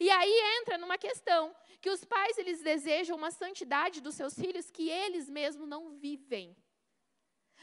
E 0.00 0.10
aí 0.10 0.32
entra 0.60 0.78
numa 0.78 0.98
questão 0.98 1.54
que 1.80 1.90
os 1.90 2.04
pais 2.04 2.38
eles 2.38 2.62
desejam 2.62 3.16
uma 3.16 3.30
santidade 3.30 4.00
dos 4.00 4.14
seus 4.14 4.34
filhos 4.34 4.70
que 4.70 4.88
eles 4.88 5.28
mesmos 5.28 5.68
não 5.68 5.90
vivem. 5.90 6.56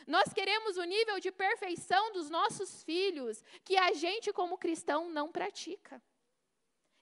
Nós 0.08 0.34
queremos 0.34 0.78
o 0.78 0.84
nível 0.84 1.20
de 1.20 1.32
perfeição 1.32 2.12
dos 2.12 2.30
nossos 2.30 2.84
filhos 2.84 3.44
que 3.64 3.78
a 3.78 3.94
gente 3.94 4.32
como 4.34 4.58
cristão 4.58 5.10
não 5.10 5.32
pratica. 5.32 6.02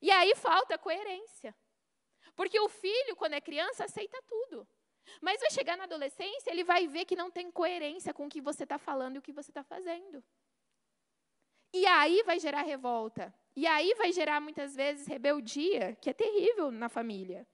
E 0.01 0.09
aí 0.11 0.35
falta 0.35 0.77
coerência. 0.77 1.55
Porque 2.35 2.59
o 2.59 2.69
filho, 2.69 3.15
quando 3.15 3.33
é 3.33 3.41
criança, 3.41 3.85
aceita 3.85 4.21
tudo. 4.27 4.67
Mas 5.19 5.41
vai 5.41 5.51
chegar 5.51 5.77
na 5.77 5.83
adolescência, 5.83 6.51
ele 6.51 6.63
vai 6.63 6.87
ver 6.87 7.05
que 7.05 7.15
não 7.15 7.29
tem 7.29 7.51
coerência 7.51 8.13
com 8.13 8.25
o 8.25 8.29
que 8.29 8.41
você 8.41 8.63
está 8.63 8.77
falando 8.77 9.15
e 9.15 9.19
o 9.19 9.21
que 9.21 9.33
você 9.33 9.51
está 9.51 9.63
fazendo. 9.63 10.23
E 11.73 11.85
aí 11.85 12.23
vai 12.23 12.39
gerar 12.39 12.61
revolta. 12.61 13.33
E 13.55 13.67
aí 13.67 13.93
vai 13.95 14.11
gerar, 14.11 14.39
muitas 14.39 14.75
vezes, 14.75 15.07
rebeldia, 15.07 15.95
que 16.01 16.09
é 16.09 16.13
terrível 16.13 16.71
na 16.71 16.89
família. 16.89 17.47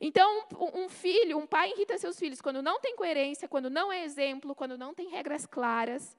Então, 0.00 0.46
um 0.74 0.88
filho, 0.88 1.38
um 1.38 1.46
pai 1.46 1.70
irrita 1.70 1.98
seus 1.98 2.18
filhos 2.18 2.40
quando 2.40 2.62
não 2.62 2.80
tem 2.80 2.94
coerência, 2.96 3.48
quando 3.48 3.68
não 3.68 3.92
é 3.92 4.04
exemplo, 4.04 4.54
quando 4.54 4.78
não 4.78 4.94
tem 4.94 5.08
regras 5.08 5.46
claras, 5.46 6.16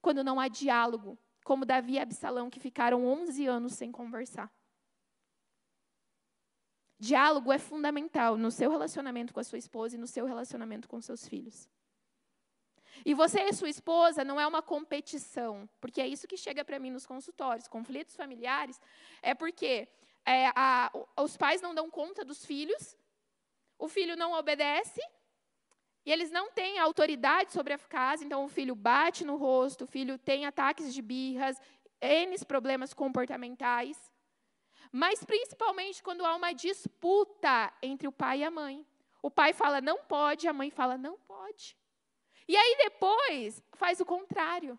quando 0.00 0.24
não 0.24 0.40
há 0.40 0.48
diálogo, 0.48 1.18
como 1.44 1.64
Davi 1.64 1.92
e 1.92 1.98
Absalão, 1.98 2.50
que 2.50 2.60
ficaram 2.60 3.04
11 3.06 3.46
anos 3.46 3.72
sem 3.74 3.92
conversar. 3.92 4.50
Diálogo 6.98 7.50
é 7.50 7.58
fundamental 7.58 8.36
no 8.36 8.50
seu 8.50 8.70
relacionamento 8.70 9.32
com 9.32 9.40
a 9.40 9.44
sua 9.44 9.58
esposa 9.58 9.96
e 9.96 9.98
no 9.98 10.06
seu 10.06 10.26
relacionamento 10.26 10.88
com 10.88 11.00
seus 11.00 11.26
filhos. 11.26 11.68
E 13.04 13.14
você 13.14 13.40
e 13.44 13.52
sua 13.54 13.70
esposa 13.70 14.24
não 14.24 14.38
é 14.38 14.46
uma 14.46 14.60
competição, 14.60 15.68
porque 15.80 16.00
é 16.00 16.06
isso 16.06 16.28
que 16.28 16.36
chega 16.36 16.64
para 16.64 16.78
mim 16.78 16.90
nos 16.90 17.06
consultórios. 17.06 17.68
Conflitos 17.68 18.14
familiares 18.14 18.78
é 19.22 19.34
porque 19.34 19.88
é, 20.26 20.48
a, 20.54 20.92
os 21.16 21.36
pais 21.36 21.62
não 21.62 21.74
dão 21.74 21.90
conta 21.90 22.24
dos 22.24 22.44
filhos, 22.44 22.96
o 23.80 23.88
filho 23.88 24.16
não 24.16 24.32
obedece 24.32 25.00
e 26.06 26.12
eles 26.12 26.30
não 26.30 26.52
têm 26.52 26.78
autoridade 26.78 27.52
sobre 27.52 27.72
a 27.72 27.78
casa, 27.78 28.24
então 28.24 28.44
o 28.44 28.48
filho 28.48 28.74
bate 28.74 29.24
no 29.24 29.36
rosto, 29.36 29.84
o 29.84 29.88
filho 29.88 30.16
tem 30.16 30.46
ataques 30.46 30.94
de 30.94 31.02
birras, 31.02 31.60
N 32.00 32.38
problemas 32.46 32.94
comportamentais 32.94 34.10
mas 34.92 35.22
principalmente 35.24 36.02
quando 36.02 36.24
há 36.24 36.34
uma 36.34 36.52
disputa 36.52 37.72
entre 37.82 38.08
o 38.08 38.12
pai 38.12 38.40
e 38.40 38.44
a 38.44 38.50
mãe. 38.50 38.84
O 39.22 39.30
pai 39.30 39.52
fala 39.52 39.80
não 39.80 39.98
pode, 40.04 40.48
a 40.48 40.52
mãe 40.52 40.70
fala 40.70 40.96
não 40.98 41.18
pode. 41.18 41.76
E 42.48 42.56
aí 42.56 42.76
depois 42.78 43.62
faz 43.74 44.00
o 44.00 44.04
contrário. 44.04 44.78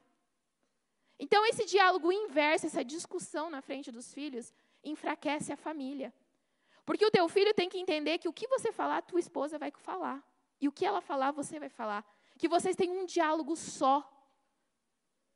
Então 1.18 1.46
esse 1.46 1.66
diálogo 1.66 2.12
inverso, 2.12 2.66
essa 2.66 2.84
discussão 2.84 3.50
na 3.50 3.62
frente 3.62 3.92
dos 3.92 4.14
filhos, 4.14 4.54
enfraquece 4.84 5.54
a 5.54 5.58
família. 5.58 6.14
Porque 6.92 7.06
o 7.06 7.10
teu 7.10 7.30
filho 7.30 7.54
tem 7.54 7.70
que 7.70 7.80
entender 7.80 8.18
que 8.18 8.28
o 8.28 8.34
que 8.34 8.46
você 8.50 8.70
falar, 8.70 8.98
a 8.98 9.02
tua 9.02 9.22
esposa 9.22 9.58
vai 9.58 9.72
falar. 9.72 10.22
E 10.60 10.68
o 10.68 10.74
que 10.74 10.86
ela 10.86 11.00
falar, 11.00 11.32
você 11.32 11.58
vai 11.58 11.70
falar. 11.70 12.06
Que 12.38 12.50
vocês 12.50 12.76
têm 12.76 12.90
um 12.92 13.06
diálogo 13.06 13.56
só 13.56 14.06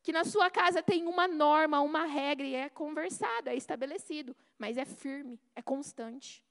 que 0.04 0.12
na 0.12 0.26
sua 0.26 0.50
casa 0.50 0.84
tem 0.84 1.08
uma 1.08 1.30
norma, 1.30 1.80
uma 1.80 2.04
regra, 2.04 2.46
e 2.46 2.56
é 2.56 2.68
conversado, 2.68 3.48
é 3.48 3.56
estabelecido, 3.56 4.36
mas 4.58 4.78
é 4.78 4.84
firme, 4.84 5.40
é 5.56 5.62
constante. 5.62 6.44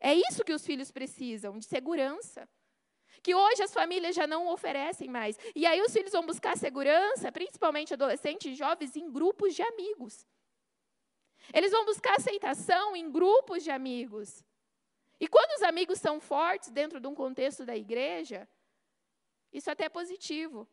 É 0.00 0.12
isso 0.12 0.42
que 0.44 0.52
os 0.52 0.66
filhos 0.66 0.90
precisam, 0.90 1.56
de 1.56 1.64
segurança. 1.64 2.48
Que 3.22 3.32
hoje 3.32 3.62
as 3.62 3.72
famílias 3.72 4.16
já 4.16 4.26
não 4.26 4.48
oferecem 4.48 5.08
mais. 5.08 5.38
E 5.54 5.66
aí 5.66 5.80
os 5.80 5.92
filhos 5.92 6.10
vão 6.10 6.26
buscar 6.26 6.58
segurança, 6.58 7.30
principalmente 7.30 7.94
adolescentes 7.94 8.54
e 8.54 8.56
jovens, 8.56 8.96
em 8.96 9.08
grupos 9.08 9.54
de 9.54 9.62
amigos. 9.62 10.26
Eles 11.52 11.72
vão 11.72 11.84
buscar 11.84 12.16
aceitação 12.16 12.96
em 12.96 13.10
grupos 13.10 13.62
de 13.62 13.70
amigos. 13.70 14.44
E 15.20 15.28
quando 15.28 15.50
os 15.56 15.62
amigos 15.62 16.00
são 16.00 16.20
fortes 16.20 16.70
dentro 16.70 17.00
de 17.00 17.06
um 17.06 17.14
contexto 17.14 17.64
da 17.64 17.76
igreja, 17.76 18.48
isso 19.52 19.70
até 19.70 19.84
é 19.84 19.88
positivo. 19.88 20.68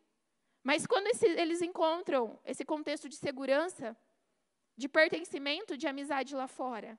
Mas 0.62 0.86
quando 0.86 1.08
esse, 1.08 1.26
eles 1.26 1.62
encontram 1.62 2.38
esse 2.44 2.64
contexto 2.64 3.08
de 3.08 3.16
segurança, 3.16 3.96
de 4.76 4.88
pertencimento, 4.88 5.76
de 5.76 5.86
amizade 5.86 6.34
lá 6.34 6.46
fora, 6.46 6.98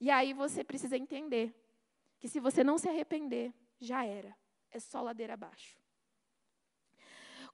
e 0.00 0.10
aí 0.10 0.32
você 0.32 0.62
precisa 0.62 0.96
entender 0.96 1.54
que 2.18 2.28
se 2.28 2.38
você 2.40 2.62
não 2.62 2.78
se 2.78 2.88
arrepender, 2.88 3.52
já 3.78 4.04
era. 4.04 4.36
É 4.70 4.78
só 4.78 5.00
ladeira 5.00 5.34
abaixo. 5.34 5.76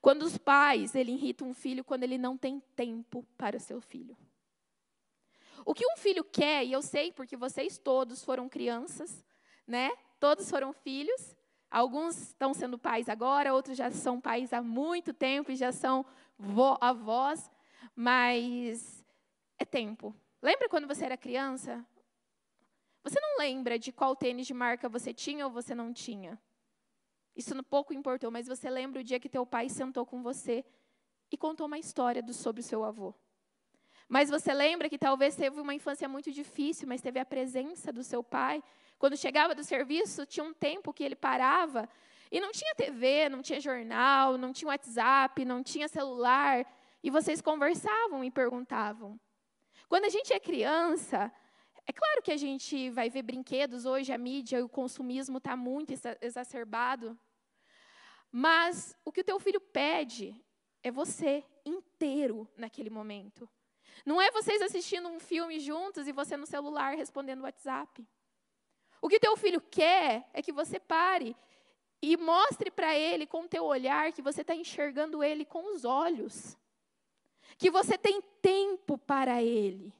Quando 0.02 0.24
os 0.24 0.36
pais, 0.36 0.96
ele 0.96 1.12
irrita 1.12 1.44
um 1.44 1.54
filho 1.54 1.84
quando 1.84 2.02
ele 2.02 2.18
não 2.18 2.36
tem 2.36 2.60
tempo 2.74 3.24
para 3.38 3.56
o 3.56 3.60
seu 3.60 3.80
filho. 3.80 4.16
O 5.64 5.72
que 5.72 5.86
um 5.86 5.96
filho 5.96 6.24
quer, 6.24 6.64
e 6.66 6.72
eu 6.72 6.82
sei 6.82 7.12
porque 7.12 7.36
vocês 7.36 7.78
todos 7.78 8.24
foram 8.24 8.48
crianças, 8.48 9.24
né? 9.64 9.92
Todos 10.18 10.50
foram 10.50 10.72
filhos. 10.72 11.36
Alguns 11.70 12.20
estão 12.20 12.52
sendo 12.52 12.76
pais 12.76 13.08
agora, 13.08 13.54
outros 13.54 13.78
já 13.78 13.92
são 13.92 14.20
pais 14.20 14.52
há 14.52 14.60
muito 14.60 15.14
tempo 15.14 15.52
e 15.52 15.56
já 15.56 15.70
são 15.70 16.04
avós, 16.80 17.48
mas 17.94 19.04
é 19.56 19.64
tempo. 19.64 20.14
Lembra 20.42 20.68
quando 20.68 20.88
você 20.88 21.04
era 21.04 21.16
criança? 21.16 21.86
Você 23.04 23.20
não 23.20 23.38
lembra 23.38 23.78
de 23.78 23.92
qual 23.92 24.16
tênis 24.16 24.48
de 24.48 24.52
marca 24.52 24.88
você 24.88 25.14
tinha 25.14 25.46
ou 25.46 25.52
você 25.52 25.76
não 25.76 25.92
tinha? 25.92 26.38
Isso 27.34 27.54
pouco 27.64 27.94
importou, 27.94 28.30
mas 28.30 28.46
você 28.46 28.68
lembra 28.68 29.00
o 29.00 29.04
dia 29.04 29.20
que 29.20 29.28
teu 29.28 29.46
pai 29.46 29.68
sentou 29.68 30.04
com 30.04 30.22
você 30.22 30.64
e 31.30 31.36
contou 31.36 31.66
uma 31.66 31.78
história 31.78 32.22
do, 32.22 32.34
sobre 32.34 32.60
o 32.60 32.64
seu 32.64 32.84
avô. 32.84 33.14
Mas 34.08 34.28
você 34.28 34.52
lembra 34.52 34.88
que 34.88 34.98
talvez 34.98 35.34
teve 35.34 35.60
uma 35.60 35.74
infância 35.74 36.08
muito 36.08 36.30
difícil, 36.30 36.86
mas 36.86 37.00
teve 37.00 37.18
a 37.18 37.24
presença 37.24 37.92
do 37.92 38.04
seu 38.04 38.22
pai 38.22 38.62
quando 39.02 39.16
chegava 39.16 39.52
do 39.52 39.64
serviço, 39.64 40.24
tinha 40.24 40.44
um 40.44 40.54
tempo 40.54 40.92
que 40.92 41.02
ele 41.02 41.16
parava 41.16 41.88
e 42.30 42.38
não 42.38 42.52
tinha 42.52 42.72
TV, 42.72 43.28
não 43.28 43.42
tinha 43.42 43.58
jornal, 43.60 44.38
não 44.38 44.52
tinha 44.52 44.68
WhatsApp, 44.68 45.44
não 45.44 45.60
tinha 45.60 45.88
celular, 45.88 46.64
e 47.02 47.10
vocês 47.10 47.40
conversavam 47.40 48.22
e 48.22 48.30
perguntavam. 48.30 49.18
Quando 49.88 50.04
a 50.04 50.08
gente 50.08 50.32
é 50.32 50.38
criança, 50.38 51.32
é 51.86 51.92
claro 51.92 52.22
que 52.22 52.30
a 52.30 52.36
gente 52.36 52.90
vai 52.90 53.10
ver 53.10 53.22
brinquedos 53.22 53.84
hoje, 53.84 54.12
a 54.12 54.18
mídia 54.18 54.58
e 54.58 54.62
o 54.62 54.68
consumismo 54.68 55.38
está 55.38 55.56
muito 55.56 55.92
exacerbado. 56.20 57.18
Mas 58.30 58.96
o 59.04 59.12
que 59.12 59.20
o 59.20 59.24
teu 59.24 59.38
filho 59.40 59.60
pede 59.60 60.34
é 60.82 60.90
você 60.90 61.44
inteiro 61.64 62.48
naquele 62.56 62.88
momento. 62.88 63.48
Não 64.06 64.20
é 64.20 64.30
vocês 64.30 64.62
assistindo 64.62 65.08
um 65.08 65.20
filme 65.20 65.60
juntos 65.60 66.06
e 66.08 66.12
você 66.12 66.36
no 66.36 66.46
celular 66.46 66.96
respondendo 66.96 67.40
o 67.40 67.44
WhatsApp. 67.44 68.06
O 69.00 69.08
que 69.08 69.20
teu 69.20 69.36
filho 69.36 69.60
quer 69.60 70.28
é 70.32 70.40
que 70.40 70.52
você 70.52 70.78
pare 70.78 71.36
e 72.00 72.16
mostre 72.16 72.70
para 72.70 72.96
ele 72.96 73.26
com 73.26 73.42
o 73.42 73.48
teu 73.48 73.64
olhar 73.64 74.12
que 74.12 74.22
você 74.22 74.40
está 74.42 74.54
enxergando 74.54 75.22
ele 75.22 75.44
com 75.44 75.74
os 75.74 75.84
olhos. 75.84 76.56
Que 77.58 77.70
você 77.70 77.98
tem 77.98 78.22
tempo 78.40 78.96
para 78.96 79.42
ele. 79.42 79.92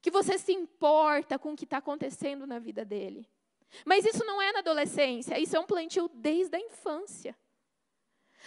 Que 0.00 0.10
você 0.10 0.38
se 0.38 0.52
importa 0.52 1.38
com 1.38 1.52
o 1.52 1.56
que 1.56 1.64
está 1.64 1.78
acontecendo 1.78 2.46
na 2.46 2.58
vida 2.58 2.84
dele. 2.84 3.28
Mas 3.84 4.04
isso 4.04 4.24
não 4.24 4.40
é 4.40 4.52
na 4.52 4.58
adolescência, 4.60 5.38
isso 5.38 5.56
é 5.56 5.60
um 5.60 5.66
plantio 5.66 6.10
desde 6.14 6.56
a 6.56 6.60
infância. 6.60 7.36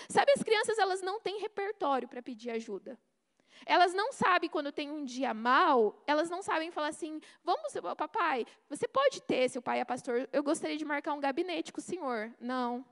Sabe, 0.10 0.32
as 0.32 0.44
crianças 0.44 0.78
elas 0.78 1.02
não 1.02 1.20
têm 1.20 1.40
repertório 1.40 2.08
para 2.08 2.22
pedir 2.22 2.50
ajuda. 2.50 3.00
Elas 3.66 3.94
não 3.94 4.12
sabem 4.12 4.50
quando 4.50 4.72
tem 4.72 4.90
um 4.90 5.06
dia 5.06 5.34
mal, 5.34 6.04
elas 6.08 6.30
não 6.30 6.42
sabem 6.42 6.72
falar 6.72 6.88
assim: 6.88 7.22
vamos, 7.44 7.74
papai, 7.96 8.46
você 8.68 8.88
pode 8.88 9.22
ter, 9.22 9.50
se 9.50 9.58
o 9.58 9.62
pai 9.62 9.80
é 9.80 9.86
pastor, 9.86 10.28
eu 10.34 10.44
gostaria 10.44 10.76
de 10.76 10.84
marcar 10.84 11.14
um 11.14 11.20
gabinete 11.20 11.72
com 11.72 11.80
o 11.80 11.84
senhor. 11.84 12.34
Não, 12.40 12.86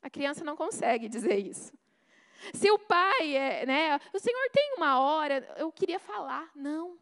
a 0.00 0.08
criança 0.08 0.44
não 0.44 0.56
consegue 0.56 1.08
dizer 1.08 1.36
isso. 1.36 1.72
Se 2.52 2.70
o 2.70 2.78
pai 2.78 3.36
é, 3.36 3.66
né, 3.66 4.00
o 4.12 4.18
senhor 4.18 4.50
tem 4.52 4.74
uma 4.76 5.00
hora, 5.00 5.54
eu 5.56 5.72
queria 5.72 5.98
falar. 5.98 6.50
Não. 6.54 6.98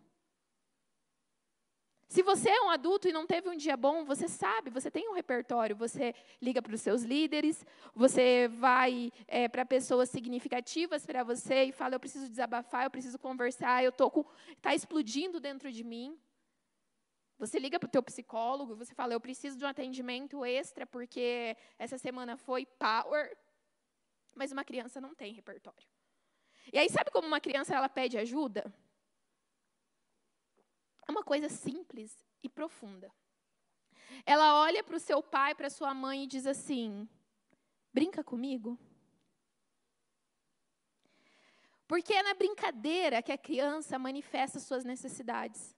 Se 2.13 2.23
você 2.23 2.51
é 2.51 2.61
um 2.61 2.69
adulto 2.69 3.09
e 3.09 3.13
não 3.13 3.27
teve 3.27 3.49
um 3.49 3.57
dia 3.57 3.75
bom, 3.75 4.05
você 4.05 4.29
sabe, 4.29 4.69
você 4.69 4.91
tem 4.91 5.09
um 5.09 5.15
repertório. 5.15 5.75
Você 5.77 6.15
liga 6.43 6.61
para 6.61 6.75
os 6.75 6.83
seus 6.83 7.05
líderes, 7.05 7.65
você 7.95 8.49
vai 8.49 9.11
é, 9.27 9.49
para 9.49 9.65
pessoas 9.65 10.11
significativas 10.11 11.07
para 11.07 11.25
você 11.25 11.65
e 11.65 11.73
fala: 11.73 11.95
Eu 11.95 12.01
preciso 12.01 12.29
desabafar, 12.29 12.85
eu 12.85 12.91
preciso 12.91 13.19
conversar, 13.19 13.83
eu 13.83 13.91
com. 13.93 14.27
Está 14.51 14.75
explodindo 14.75 15.41
dentro 15.41 15.73
de 15.73 15.83
mim. 15.83 16.21
Você 17.39 17.59
liga 17.59 17.81
para 17.81 17.87
o 17.87 17.91
teu 17.91 18.03
psicólogo, 18.03 18.77
você 18.77 18.95
fala: 18.95 19.15
Eu 19.15 19.21
preciso 19.21 19.57
de 19.57 19.65
um 19.65 19.69
atendimento 19.69 20.45
extra 20.45 20.87
porque 20.87 21.57
essa 21.79 21.97
semana 21.97 22.37
foi 22.37 22.67
power. 22.67 23.35
Mas 24.35 24.53
uma 24.53 24.65
criança 24.65 25.01
não 25.01 25.15
tem 25.15 25.33
repertório. 25.33 25.89
E 26.71 26.79
aí, 26.79 26.91
sabe 26.91 27.11
como 27.11 27.27
uma 27.27 27.41
criança 27.41 27.75
ela 27.75 27.89
pede 27.89 28.19
ajuda? 28.19 28.71
Uma 31.13 31.23
coisa 31.23 31.51
simples 31.51 32.11
e 32.43 32.49
profunda. 32.49 33.13
Ela 34.25 34.63
olha 34.63 34.83
para 34.83 34.97
o 34.97 35.01
seu 35.09 35.23
pai, 35.23 35.55
para 35.55 35.69
sua 35.69 35.93
mãe 35.93 36.25
e 36.25 36.27
diz 36.27 36.47
assim: 36.47 37.07
brinca 37.93 38.25
comigo. 38.25 38.79
Porque 41.87 42.15
é 42.15 42.23
na 42.23 42.33
brincadeira 42.33 43.21
que 43.21 43.31
a 43.31 43.37
criança 43.37 43.99
manifesta 43.99 44.59
suas 44.59 44.85
necessidades. 44.85 45.77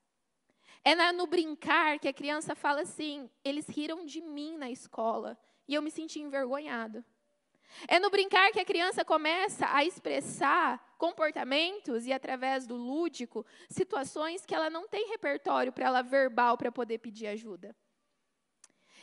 É 0.84 0.94
no 1.10 1.26
brincar 1.26 1.98
que 1.98 2.06
a 2.06 2.14
criança 2.14 2.54
fala 2.54 2.82
assim: 2.82 3.28
eles 3.42 3.66
riram 3.66 4.06
de 4.06 4.20
mim 4.20 4.56
na 4.56 4.70
escola 4.70 5.36
e 5.66 5.74
eu 5.74 5.82
me 5.82 5.90
senti 5.90 6.20
envergonhado. 6.20 7.04
É 7.88 7.98
no 7.98 8.10
brincar 8.10 8.50
que 8.52 8.60
a 8.60 8.64
criança 8.64 9.04
começa 9.04 9.66
a 9.72 9.84
expressar 9.84 10.94
comportamentos 10.98 12.06
e 12.06 12.12
através 12.12 12.66
do 12.66 12.76
lúdico 12.76 13.44
situações 13.68 14.46
que 14.46 14.54
ela 14.54 14.70
não 14.70 14.88
tem 14.88 15.08
repertório 15.08 15.72
para 15.72 15.86
ela 15.86 16.02
verbal 16.02 16.56
para 16.56 16.72
poder 16.72 16.98
pedir 16.98 17.26
ajuda. 17.26 17.74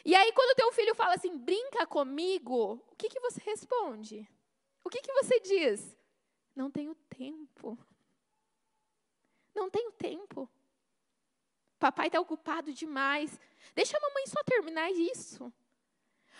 E 0.03 0.15
aí 0.15 0.31
quando 0.33 0.55
teu 0.55 0.71
filho 0.71 0.95
fala 0.95 1.15
assim, 1.15 1.37
brinca 1.37 1.85
comigo, 1.85 2.83
o 2.91 2.95
que, 2.95 3.09
que 3.09 3.19
você 3.19 3.41
responde? 3.43 4.27
O 4.83 4.89
que, 4.89 5.01
que 5.01 5.13
você 5.13 5.39
diz? 5.39 5.95
Não 6.55 6.71
tenho 6.71 6.95
tempo. 6.95 7.77
Não 9.53 9.69
tenho 9.69 9.91
tempo. 9.91 10.49
Papai 11.77 12.07
está 12.07 12.19
ocupado 12.19 12.73
demais. 12.73 13.39
Deixa 13.75 13.97
a 13.97 14.01
mamãe 14.01 14.25
só 14.27 14.43
terminar 14.43 14.91
isso. 14.91 15.51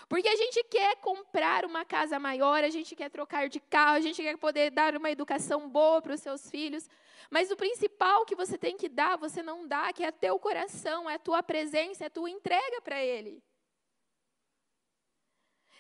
Porque 0.08 0.28
a 0.28 0.36
gente 0.36 0.64
quer 0.66 0.96
comprar 0.98 1.66
uma 1.66 1.86
casa 1.86 2.20
maior, 2.20 2.64
a 2.64 2.70
gente 2.70 2.96
quer 2.96 3.10
trocar 3.10 3.50
de 3.50 3.60
carro, 3.60 3.98
a 3.98 4.02
gente 4.02 4.22
quer 4.22 4.38
poder 4.38 4.72
dar 4.72 4.96
uma 4.96 5.10
educação 5.10 5.70
boa 5.70 6.02
para 6.02 6.14
os 6.14 6.22
seus 6.22 6.50
filhos. 6.50 6.90
Mas 7.30 7.50
o 7.50 7.56
principal 7.56 8.26
que 8.26 8.36
você 8.36 8.58
tem 8.58 8.76
que 8.76 8.90
dar, 8.90 9.18
você 9.18 9.42
não 9.42 9.68
dá, 9.68 9.94
que 9.94 10.04
é 10.04 10.12
teu 10.12 10.38
coração, 10.40 11.10
é 11.10 11.16
a 11.16 11.20
tua 11.20 11.42
presença, 11.42 12.04
é 12.04 12.08
a 12.08 12.12
tua 12.12 12.30
entrega 12.30 12.82
para 12.82 13.02
ele. 13.02 13.42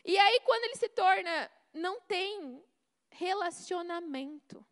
E 0.04 0.18
aí, 0.18 0.40
quando 0.42 0.64
ele 0.64 0.76
se 0.76 0.90
torna, 0.90 1.52
não 1.74 2.00
tem 2.02 2.64
relacionamento. 3.10 4.66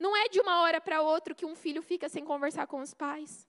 Não 0.00 0.16
é 0.16 0.28
de 0.28 0.40
uma 0.40 0.62
hora 0.62 0.80
para 0.80 1.02
outra 1.02 1.34
que 1.34 1.44
um 1.44 1.54
filho 1.54 1.82
fica 1.82 2.08
sem 2.08 2.24
conversar 2.24 2.66
com 2.66 2.80
os 2.80 2.94
pais. 2.94 3.46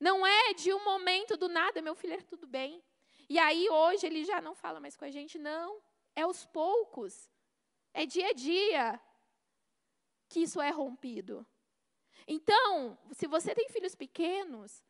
Não 0.00 0.26
é 0.26 0.54
de 0.54 0.72
um 0.72 0.84
momento 0.84 1.36
do 1.36 1.48
nada, 1.48 1.80
meu 1.80 1.94
filho, 1.94 2.14
é 2.14 2.22
tudo 2.22 2.46
bem. 2.46 2.82
E 3.28 3.38
aí 3.38 3.68
hoje 3.70 4.06
ele 4.06 4.24
já 4.24 4.40
não 4.40 4.54
fala 4.54 4.80
mais 4.80 4.96
com 4.96 5.04
a 5.04 5.10
gente, 5.10 5.38
não. 5.38 5.80
É 6.14 6.22
aos 6.22 6.44
poucos. 6.46 7.30
É 7.92 8.04
dia 8.06 8.28
a 8.28 8.32
dia 8.32 9.00
que 10.28 10.40
isso 10.40 10.60
é 10.60 10.70
rompido. 10.70 11.46
Então, 12.26 12.98
se 13.12 13.26
você 13.26 13.54
tem 13.54 13.68
filhos 13.68 13.94
pequenos, 13.94 14.84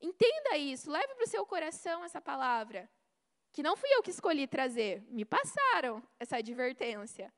entenda 0.00 0.56
isso, 0.56 0.90
leve 0.90 1.14
para 1.14 1.24
o 1.24 1.28
seu 1.28 1.46
coração 1.46 2.04
essa 2.04 2.20
palavra. 2.20 2.90
Que 3.52 3.62
não 3.62 3.76
fui 3.76 3.90
eu 3.92 4.02
que 4.02 4.10
escolhi 4.10 4.46
trazer, 4.46 5.02
me 5.08 5.24
passaram 5.24 6.02
essa 6.18 6.38
advertência. 6.38 7.32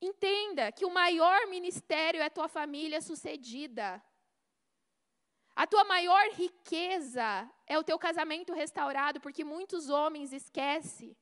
Entenda 0.00 0.72
que 0.72 0.86
o 0.86 0.90
maior 0.90 1.46
ministério 1.48 2.22
é 2.22 2.30
tua 2.30 2.48
família 2.48 3.00
sucedida. 3.02 4.02
A 5.60 5.66
tua 5.66 5.84
maior 5.84 6.26
riqueza 6.30 7.46
é 7.66 7.78
o 7.78 7.84
teu 7.84 7.98
casamento 7.98 8.54
restaurado, 8.54 9.20
porque 9.20 9.44
muitos 9.44 9.90
homens 9.90 10.32
esquecem 10.32 11.14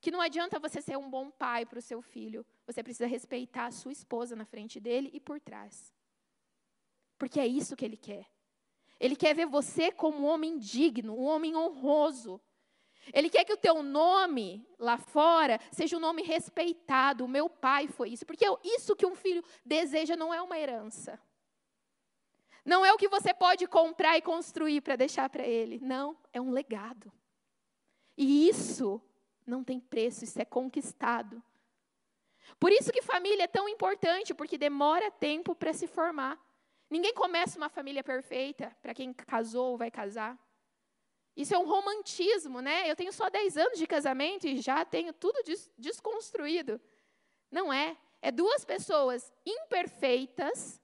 que 0.00 0.12
não 0.12 0.20
adianta 0.20 0.60
você 0.60 0.80
ser 0.80 0.96
um 0.96 1.10
bom 1.10 1.28
pai 1.28 1.66
para 1.66 1.80
o 1.80 1.82
seu 1.82 2.00
filho, 2.00 2.46
você 2.64 2.84
precisa 2.84 3.04
respeitar 3.04 3.66
a 3.66 3.72
sua 3.72 3.90
esposa 3.90 4.36
na 4.36 4.44
frente 4.44 4.78
dele 4.78 5.10
e 5.12 5.18
por 5.18 5.40
trás. 5.40 5.92
Porque 7.18 7.40
é 7.40 7.46
isso 7.48 7.74
que 7.74 7.84
ele 7.84 7.96
quer. 7.96 8.30
Ele 9.00 9.16
quer 9.16 9.34
ver 9.34 9.46
você 9.46 9.90
como 9.90 10.18
um 10.18 10.26
homem 10.26 10.56
digno, 10.56 11.12
um 11.12 11.24
homem 11.24 11.56
honroso. 11.56 12.40
Ele 13.12 13.28
quer 13.28 13.44
que 13.44 13.54
o 13.54 13.56
teu 13.56 13.82
nome 13.82 14.64
lá 14.78 14.96
fora 14.98 15.58
seja 15.72 15.96
um 15.96 16.00
nome 16.00 16.22
respeitado. 16.22 17.24
O 17.24 17.28
meu 17.28 17.50
pai 17.50 17.88
foi 17.88 18.10
isso. 18.10 18.24
Porque 18.24 18.46
isso 18.62 18.94
que 18.94 19.04
um 19.04 19.16
filho 19.16 19.42
deseja 19.64 20.14
não 20.14 20.32
é 20.32 20.40
uma 20.40 20.56
herança. 20.56 21.20
Não 22.64 22.84
é 22.84 22.92
o 22.92 22.96
que 22.96 23.08
você 23.08 23.34
pode 23.34 23.66
comprar 23.66 24.16
e 24.16 24.22
construir 24.22 24.80
para 24.80 24.96
deixar 24.96 25.28
para 25.28 25.46
ele. 25.46 25.80
Não, 25.80 26.16
é 26.32 26.40
um 26.40 26.50
legado. 26.50 27.12
E 28.16 28.48
isso 28.48 29.02
não 29.46 29.64
tem 29.64 29.80
preço, 29.80 30.24
isso 30.24 30.40
é 30.40 30.44
conquistado. 30.44 31.42
Por 32.58 32.70
isso 32.70 32.92
que 32.92 33.02
família 33.02 33.44
é 33.44 33.48
tão 33.48 33.68
importante, 33.68 34.34
porque 34.34 34.58
demora 34.58 35.10
tempo 35.10 35.54
para 35.54 35.72
se 35.72 35.86
formar. 35.86 36.38
Ninguém 36.90 37.14
começa 37.14 37.56
uma 37.56 37.68
família 37.68 38.04
perfeita, 38.04 38.76
para 38.82 38.94
quem 38.94 39.12
casou 39.12 39.70
ou 39.70 39.78
vai 39.78 39.90
casar. 39.90 40.38
Isso 41.34 41.54
é 41.54 41.58
um 41.58 41.66
romantismo, 41.66 42.60
né? 42.60 42.90
Eu 42.90 42.94
tenho 42.94 43.12
só 43.12 43.30
10 43.30 43.56
anos 43.56 43.78
de 43.78 43.86
casamento 43.86 44.46
e 44.46 44.60
já 44.60 44.84
tenho 44.84 45.12
tudo 45.12 45.42
des 45.42 45.70
desconstruído. 45.78 46.78
Não 47.50 47.72
é. 47.72 47.96
É 48.20 48.30
duas 48.30 48.64
pessoas 48.64 49.32
imperfeitas 49.44 50.81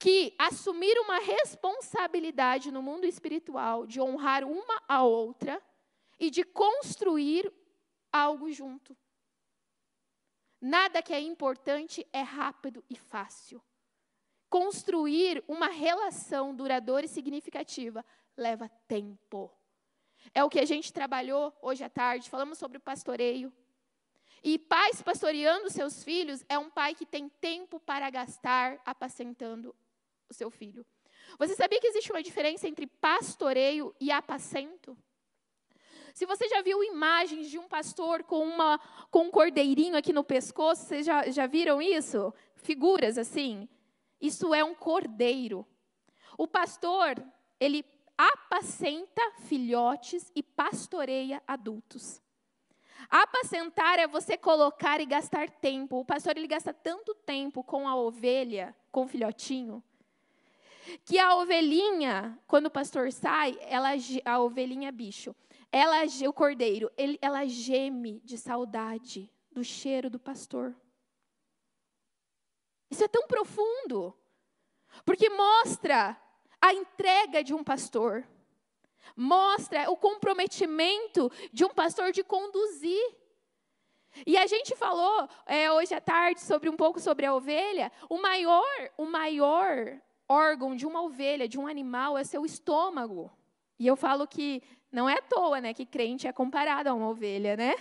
que 0.00 0.34
assumiram 0.38 1.02
uma 1.04 1.18
responsabilidade 1.18 2.72
no 2.72 2.80
mundo 2.80 3.04
espiritual 3.04 3.86
de 3.86 4.00
honrar 4.00 4.44
uma 4.44 4.82
a 4.88 5.04
outra 5.04 5.62
e 6.18 6.30
de 6.30 6.42
construir 6.42 7.52
algo 8.10 8.50
junto. 8.50 8.96
Nada 10.58 11.02
que 11.02 11.12
é 11.12 11.20
importante 11.20 12.06
é 12.14 12.22
rápido 12.22 12.82
e 12.88 12.96
fácil. 12.96 13.62
Construir 14.48 15.44
uma 15.46 15.68
relação 15.68 16.56
duradoura 16.56 17.04
e 17.04 17.08
significativa 17.08 18.02
leva 18.34 18.70
tempo. 18.88 19.52
É 20.34 20.42
o 20.42 20.48
que 20.48 20.60
a 20.60 20.64
gente 20.64 20.94
trabalhou 20.94 21.54
hoje 21.60 21.84
à 21.84 21.90
tarde, 21.90 22.30
falamos 22.30 22.56
sobre 22.56 22.78
o 22.78 22.80
pastoreio. 22.80 23.52
E 24.42 24.58
pais 24.58 25.02
pastoreando 25.02 25.68
seus 25.68 26.02
filhos 26.02 26.42
é 26.48 26.58
um 26.58 26.70
pai 26.70 26.94
que 26.94 27.04
tem 27.04 27.28
tempo 27.28 27.78
para 27.78 28.08
gastar 28.08 28.80
apacentando 28.86 29.76
o 30.30 30.34
seu 30.34 30.50
filho. 30.50 30.86
Você 31.38 31.54
sabia 31.54 31.80
que 31.80 31.86
existe 31.88 32.10
uma 32.10 32.22
diferença 32.22 32.68
entre 32.68 32.86
pastoreio 32.86 33.94
e 34.00 34.10
apacento? 34.10 34.96
Se 36.14 36.26
você 36.26 36.48
já 36.48 36.62
viu 36.62 36.82
imagens 36.82 37.48
de 37.48 37.58
um 37.58 37.68
pastor 37.68 38.22
com, 38.24 38.42
uma, 38.44 38.78
com 39.10 39.24
um 39.24 39.30
cordeirinho 39.30 39.96
aqui 39.96 40.12
no 40.12 40.24
pescoço, 40.24 40.84
vocês 40.84 41.06
já, 41.06 41.30
já 41.30 41.46
viram 41.46 41.80
isso? 41.80 42.32
Figuras 42.56 43.16
assim? 43.16 43.68
Isso 44.20 44.54
é 44.54 44.64
um 44.64 44.74
cordeiro. 44.74 45.66
O 46.36 46.46
pastor, 46.46 47.22
ele 47.58 47.84
apacenta 48.18 49.22
filhotes 49.46 50.30
e 50.34 50.42
pastoreia 50.42 51.42
adultos. 51.46 52.20
Apacentar 53.08 53.98
é 53.98 54.06
você 54.06 54.36
colocar 54.36 55.00
e 55.00 55.06
gastar 55.06 55.48
tempo. 55.48 56.00
O 56.00 56.04
pastor 56.04 56.36
ele 56.36 56.46
gasta 56.46 56.74
tanto 56.74 57.14
tempo 57.14 57.64
com 57.64 57.88
a 57.88 57.96
ovelha, 57.96 58.76
com 58.92 59.04
o 59.04 59.08
filhotinho, 59.08 59.82
que 61.04 61.18
a 61.18 61.36
ovelhinha, 61.36 62.38
quando 62.46 62.66
o 62.66 62.70
pastor 62.70 63.12
sai, 63.12 63.58
ela, 63.62 63.90
a 64.24 64.40
ovelhinha 64.40 64.90
bicho, 64.90 65.34
ela, 65.72 65.98
o 66.26 66.32
cordeiro, 66.32 66.90
ele, 66.96 67.18
ela 67.22 67.46
geme 67.46 68.20
de 68.24 68.36
saudade 68.36 69.30
do 69.52 69.62
cheiro 69.62 70.10
do 70.10 70.18
pastor. 70.18 70.74
Isso 72.90 73.04
é 73.04 73.08
tão 73.08 73.26
profundo, 73.26 74.16
porque 75.04 75.30
mostra 75.30 76.20
a 76.60 76.74
entrega 76.74 77.42
de 77.42 77.54
um 77.54 77.62
pastor, 77.62 78.26
mostra 79.16 79.88
o 79.90 79.96
comprometimento 79.96 81.30
de 81.52 81.64
um 81.64 81.70
pastor 81.70 82.10
de 82.10 82.24
conduzir. 82.24 83.16
E 84.26 84.36
a 84.36 84.46
gente 84.46 84.74
falou 84.74 85.28
é, 85.46 85.70
hoje 85.70 85.94
à 85.94 86.00
tarde 86.00 86.40
sobre 86.40 86.68
um 86.68 86.76
pouco 86.76 86.98
sobre 86.98 87.26
a 87.26 87.34
ovelha. 87.34 87.92
O 88.08 88.20
maior, 88.20 88.90
o 88.98 89.06
maior 89.06 90.00
órgão 90.30 90.76
de 90.76 90.86
uma 90.86 91.02
ovelha, 91.02 91.48
de 91.48 91.58
um 91.58 91.66
animal, 91.66 92.16
é 92.16 92.22
seu 92.22 92.46
estômago. 92.46 93.30
E 93.76 93.86
eu 93.86 93.96
falo 93.96 94.28
que 94.28 94.62
não 94.92 95.08
é 95.08 95.14
à 95.14 95.22
toa, 95.22 95.60
né, 95.60 95.74
que 95.74 95.84
crente 95.84 96.28
é 96.28 96.32
comparado 96.32 96.88
a 96.88 96.94
uma 96.94 97.08
ovelha, 97.08 97.56
né? 97.56 97.74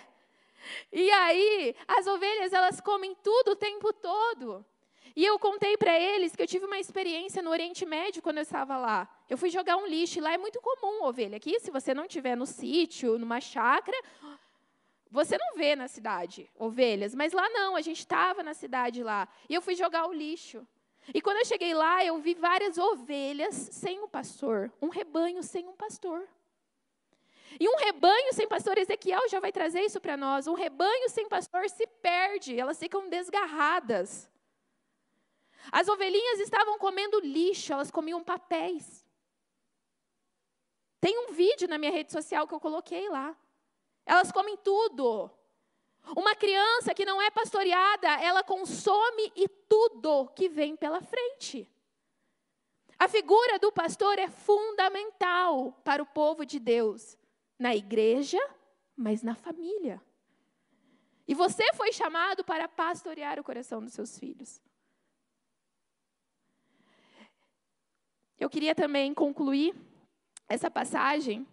E 0.91 1.09
aí, 1.11 1.75
as 1.87 2.07
ovelhas, 2.07 2.51
elas 2.51 2.81
comem 2.81 3.15
tudo 3.23 3.51
o 3.51 3.55
tempo 3.55 3.93
todo. 3.93 4.65
E 5.15 5.23
eu 5.23 5.37
contei 5.39 5.77
para 5.77 5.97
eles 5.97 6.35
que 6.35 6.41
eu 6.41 6.47
tive 6.47 6.65
uma 6.65 6.79
experiência 6.79 7.41
no 7.41 7.49
Oriente 7.49 7.85
Médio 7.85 8.21
quando 8.21 8.37
eu 8.37 8.43
estava 8.43 8.77
lá. 8.77 9.07
Eu 9.29 9.37
fui 9.37 9.49
jogar 9.49 9.77
um 9.77 9.85
lixo, 9.85 10.17
e 10.17 10.21
lá 10.21 10.33
é 10.33 10.37
muito 10.37 10.59
comum 10.61 11.03
ovelha. 11.05 11.37
Aqui, 11.37 11.59
se 11.59 11.71
você 11.71 11.93
não 11.93 12.05
estiver 12.05 12.35
no 12.35 12.45
sítio, 12.45 13.17
numa 13.17 13.39
chácara, 13.39 13.97
você 15.09 15.37
não 15.37 15.55
vê 15.55 15.75
na 15.75 15.87
cidade 15.87 16.49
ovelhas, 16.57 17.15
mas 17.15 17.31
lá 17.33 17.47
não, 17.49 17.75
a 17.75 17.81
gente 17.81 17.99
estava 17.99 18.43
na 18.43 18.53
cidade 18.53 19.03
lá. 19.03 19.27
E 19.47 19.53
eu 19.53 19.61
fui 19.61 19.75
jogar 19.75 20.07
o 20.07 20.13
lixo. 20.13 20.65
E 21.13 21.21
quando 21.21 21.37
eu 21.37 21.45
cheguei 21.45 21.73
lá, 21.73 22.03
eu 22.03 22.17
vi 22.19 22.33
várias 22.33 22.77
ovelhas 22.77 23.55
sem 23.55 23.99
um 23.99 24.07
pastor, 24.07 24.71
um 24.81 24.89
rebanho 24.89 25.41
sem 25.41 25.67
um 25.67 25.75
pastor. 25.75 26.27
E 27.59 27.67
um 27.67 27.77
rebanho 27.77 28.33
sem 28.33 28.47
pastor, 28.47 28.77
Ezequiel 28.77 29.27
já 29.27 29.39
vai 29.39 29.51
trazer 29.51 29.81
isso 29.81 29.99
para 29.99 30.15
nós. 30.15 30.45
Um 30.45 30.53
rebanho 30.53 31.09
sem 31.09 31.27
pastor 31.27 31.67
se 31.69 31.87
perde, 31.87 32.59
elas 32.59 32.77
ficam 32.77 33.09
desgarradas. 33.09 34.29
As 35.71 35.87
ovelhinhas 35.87 36.39
estavam 36.39 36.77
comendo 36.77 37.19
lixo, 37.21 37.73
elas 37.73 37.89
comiam 37.89 38.23
papéis. 38.23 39.05
Tem 41.01 41.17
um 41.17 41.33
vídeo 41.33 41.67
na 41.67 41.77
minha 41.77 41.91
rede 41.91 42.11
social 42.11 42.47
que 42.47 42.53
eu 42.53 42.59
coloquei 42.59 43.09
lá. 43.09 43.35
Elas 44.05 44.31
comem 44.31 44.57
tudo. 44.57 45.31
Uma 46.15 46.35
criança 46.35 46.93
que 46.93 47.05
não 47.05 47.21
é 47.21 47.29
pastoreada, 47.29 48.07
ela 48.21 48.43
consome 48.43 49.31
e 49.35 49.47
tudo 49.47 50.27
que 50.35 50.49
vem 50.49 50.75
pela 50.75 51.01
frente. 51.01 51.69
A 52.97 53.07
figura 53.07 53.57
do 53.59 53.71
pastor 53.71 54.19
é 54.19 54.27
fundamental 54.27 55.71
para 55.83 56.03
o 56.03 56.05
povo 56.05 56.45
de 56.45 56.59
Deus, 56.59 57.17
na 57.57 57.75
igreja, 57.75 58.39
mas 58.95 59.23
na 59.23 59.35
família. 59.35 60.01
E 61.27 61.33
você 61.33 61.71
foi 61.73 61.93
chamado 61.93 62.43
para 62.43 62.67
pastorear 62.67 63.39
o 63.39 63.43
coração 63.43 63.81
dos 63.81 63.93
seus 63.93 64.17
filhos. 64.17 64.61
Eu 68.37 68.49
queria 68.49 68.73
também 68.73 69.13
concluir 69.13 69.75
essa 70.47 70.71
passagem, 70.71 71.47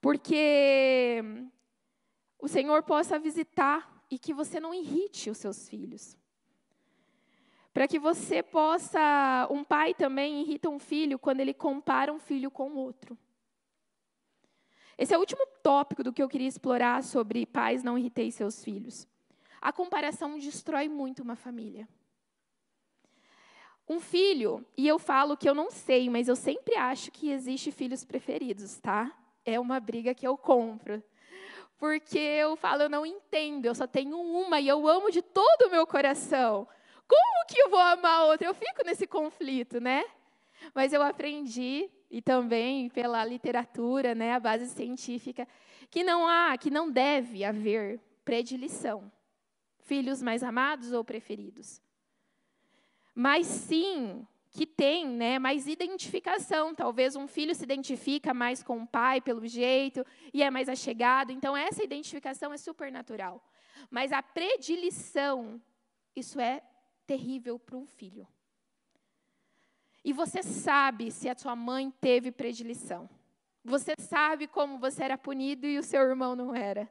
porque 0.00 1.22
o 2.44 2.48
Senhor 2.48 2.82
possa 2.82 3.18
visitar 3.18 4.04
e 4.10 4.18
que 4.18 4.34
você 4.34 4.60
não 4.60 4.74
irrite 4.74 5.30
os 5.30 5.38
seus 5.38 5.66
filhos. 5.66 6.14
Para 7.72 7.88
que 7.88 7.98
você 7.98 8.42
possa, 8.42 9.48
um 9.50 9.64
pai 9.64 9.94
também 9.94 10.42
irrita 10.42 10.68
um 10.68 10.78
filho 10.78 11.18
quando 11.18 11.40
ele 11.40 11.54
compara 11.54 12.12
um 12.12 12.18
filho 12.18 12.50
com 12.50 12.74
outro. 12.74 13.16
Esse 14.98 15.14
é 15.14 15.16
o 15.16 15.20
último 15.20 15.46
tópico 15.62 16.04
do 16.04 16.12
que 16.12 16.22
eu 16.22 16.28
queria 16.28 16.46
explorar 16.46 17.02
sobre 17.02 17.46
pais 17.46 17.82
não 17.82 17.96
irritei 17.96 18.30
seus 18.30 18.62
filhos. 18.62 19.08
A 19.58 19.72
comparação 19.72 20.38
destrói 20.38 20.86
muito 20.86 21.22
uma 21.22 21.36
família. 21.36 21.88
Um 23.88 24.00
filho, 24.00 24.62
e 24.76 24.86
eu 24.86 24.98
falo 24.98 25.34
que 25.34 25.48
eu 25.48 25.54
não 25.54 25.70
sei, 25.70 26.10
mas 26.10 26.28
eu 26.28 26.36
sempre 26.36 26.76
acho 26.76 27.10
que 27.10 27.30
existe 27.30 27.72
filhos 27.72 28.04
preferidos, 28.04 28.76
tá? 28.80 29.10
É 29.46 29.58
uma 29.58 29.80
briga 29.80 30.14
que 30.14 30.28
eu 30.28 30.36
compro 30.36 31.02
porque 31.78 32.18
eu 32.18 32.56
falo, 32.56 32.82
eu 32.82 32.88
não 32.88 33.04
entendo, 33.04 33.66
eu 33.66 33.74
só 33.74 33.86
tenho 33.86 34.18
uma 34.18 34.60
e 34.60 34.68
eu 34.68 34.86
amo 34.88 35.10
de 35.10 35.22
todo 35.22 35.66
o 35.66 35.70
meu 35.70 35.86
coração. 35.86 36.66
Como 37.06 37.46
que 37.46 37.60
eu 37.60 37.70
vou 37.70 37.80
amar 37.80 38.20
a 38.20 38.24
outra? 38.26 38.46
Eu 38.46 38.54
fico 38.54 38.84
nesse 38.84 39.06
conflito, 39.06 39.80
né? 39.80 40.04
Mas 40.74 40.92
eu 40.92 41.02
aprendi 41.02 41.90
e 42.10 42.22
também 42.22 42.88
pela 42.88 43.24
literatura, 43.24 44.14
né, 44.14 44.32
a 44.34 44.40
base 44.40 44.68
científica, 44.68 45.46
que 45.90 46.04
não 46.04 46.26
há, 46.26 46.56
que 46.56 46.70
não 46.70 46.90
deve 46.90 47.44
haver 47.44 48.00
predileção, 48.24 49.10
filhos 49.80 50.22
mais 50.22 50.42
amados 50.42 50.92
ou 50.92 51.04
preferidos. 51.04 51.82
Mas 53.14 53.46
sim 53.46 54.26
que 54.54 54.64
tem 54.64 55.04
né, 55.04 55.36
mais 55.36 55.66
identificação. 55.66 56.72
Talvez 56.74 57.16
um 57.16 57.26
filho 57.26 57.52
se 57.56 57.64
identifica 57.64 58.32
mais 58.32 58.62
com 58.62 58.78
o 58.78 58.86
pai 58.86 59.20
pelo 59.20 59.44
jeito 59.46 60.06
e 60.32 60.44
é 60.44 60.50
mais 60.50 60.68
achegado. 60.68 61.32
Então, 61.32 61.56
essa 61.56 61.82
identificação 61.82 62.52
é 62.52 62.56
supernatural. 62.56 63.44
Mas 63.90 64.12
a 64.12 64.22
predileção, 64.22 65.60
isso 66.14 66.38
é 66.38 66.62
terrível 67.04 67.58
para 67.58 67.76
um 67.76 67.84
filho. 67.84 68.28
E 70.04 70.12
você 70.12 70.40
sabe 70.40 71.10
se 71.10 71.28
a 71.28 71.34
sua 71.34 71.56
mãe 71.56 71.92
teve 72.00 72.30
predileção. 72.30 73.10
Você 73.64 73.94
sabe 73.98 74.46
como 74.46 74.78
você 74.78 75.02
era 75.02 75.18
punido 75.18 75.66
e 75.66 75.78
o 75.78 75.82
seu 75.82 76.00
irmão 76.02 76.36
não 76.36 76.54
era. 76.54 76.88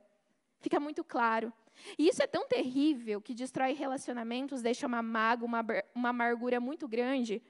Fica 0.60 0.82
muito 0.82 1.02
claro. 1.02 1.54
E 1.98 2.10
isso 2.10 2.22
é 2.22 2.28
tão 2.28 2.46
terrível 2.46 3.22
que 3.22 3.34
destrói 3.34 3.74
relacionamentos, 3.74 4.62
deixa 4.62 4.86
uma 4.86 5.02
mágoa, 5.02 5.48
uma, 5.48 5.66
uma 5.96 6.10
amargura 6.10 6.60
muito 6.60 6.88
grande, 6.88 7.42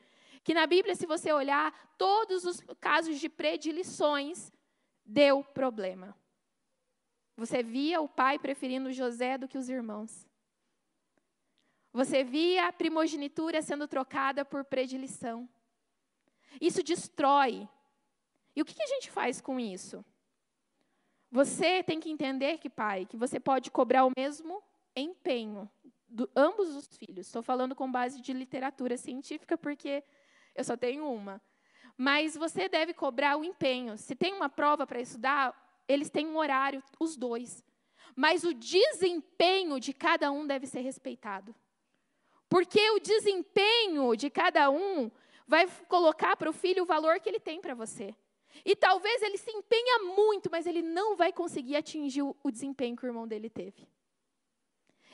que 0.43 0.53
na 0.53 0.67
Bíblia, 0.67 0.95
se 0.95 1.05
você 1.05 1.31
olhar, 1.31 1.73
todos 1.97 2.43
os 2.43 2.59
casos 2.79 3.19
de 3.19 3.29
predileções 3.29 4.51
deu 5.05 5.43
problema. 5.43 6.15
Você 7.35 7.63
via 7.63 8.01
o 8.01 8.07
pai 8.07 8.37
preferindo 8.37 8.91
José 8.91 9.37
do 9.37 9.47
que 9.47 9.57
os 9.57 9.69
irmãos. 9.69 10.27
Você 11.91 12.23
via 12.23 12.67
a 12.67 12.73
primogenitura 12.73 13.61
sendo 13.61 13.87
trocada 13.87 14.43
por 14.43 14.65
predileção. 14.65 15.47
Isso 16.59 16.83
destrói. 16.83 17.67
E 18.55 18.61
o 18.61 18.65
que 18.65 18.81
a 18.81 18.87
gente 18.87 19.09
faz 19.09 19.39
com 19.39 19.59
isso? 19.59 20.03
Você 21.31 21.81
tem 21.81 21.99
que 21.99 22.09
entender 22.09 22.57
que, 22.59 22.69
pai, 22.69 23.05
que 23.05 23.17
você 23.17 23.39
pode 23.39 23.71
cobrar 23.71 24.05
o 24.05 24.11
mesmo 24.15 24.61
empenho 24.95 25.69
de 26.07 26.27
ambos 26.35 26.75
os 26.75 26.87
filhos. 26.95 27.25
Estou 27.25 27.41
falando 27.41 27.75
com 27.75 27.91
base 27.91 28.21
de 28.21 28.33
literatura 28.33 28.95
científica, 28.97 29.57
porque 29.57 30.03
eu 30.55 30.63
só 30.63 30.75
tenho 30.77 31.09
uma. 31.11 31.41
Mas 31.97 32.35
você 32.35 32.67
deve 32.67 32.93
cobrar 32.93 33.37
o 33.37 33.43
empenho. 33.43 33.97
Se 33.97 34.15
tem 34.15 34.33
uma 34.33 34.49
prova 34.49 34.85
para 34.85 34.99
estudar, 34.99 35.53
eles 35.87 36.09
têm 36.09 36.27
um 36.27 36.37
horário, 36.37 36.83
os 36.99 37.15
dois. 37.15 37.63
Mas 38.15 38.43
o 38.43 38.53
desempenho 38.53 39.79
de 39.79 39.93
cada 39.93 40.31
um 40.31 40.45
deve 40.45 40.65
ser 40.65 40.81
respeitado. 40.81 41.55
Porque 42.49 42.89
o 42.91 42.99
desempenho 42.99 44.15
de 44.15 44.29
cada 44.29 44.69
um 44.69 45.09
vai 45.47 45.67
colocar 45.87 46.35
para 46.35 46.49
o 46.49 46.53
filho 46.53 46.83
o 46.83 46.85
valor 46.85 47.19
que 47.19 47.29
ele 47.29 47.39
tem 47.39 47.59
para 47.59 47.73
você. 47.73 48.15
E 48.63 48.75
talvez 48.75 49.21
ele 49.21 49.37
se 49.37 49.51
empenha 49.51 49.99
muito, 50.15 50.49
mas 50.51 50.67
ele 50.67 50.81
não 50.81 51.15
vai 51.15 51.33
conseguir 51.33 51.75
atingir 51.75 52.21
o 52.21 52.51
desempenho 52.51 52.95
que 52.95 53.05
o 53.05 53.07
irmão 53.07 53.27
dele 53.27 53.49
teve. 53.49 53.87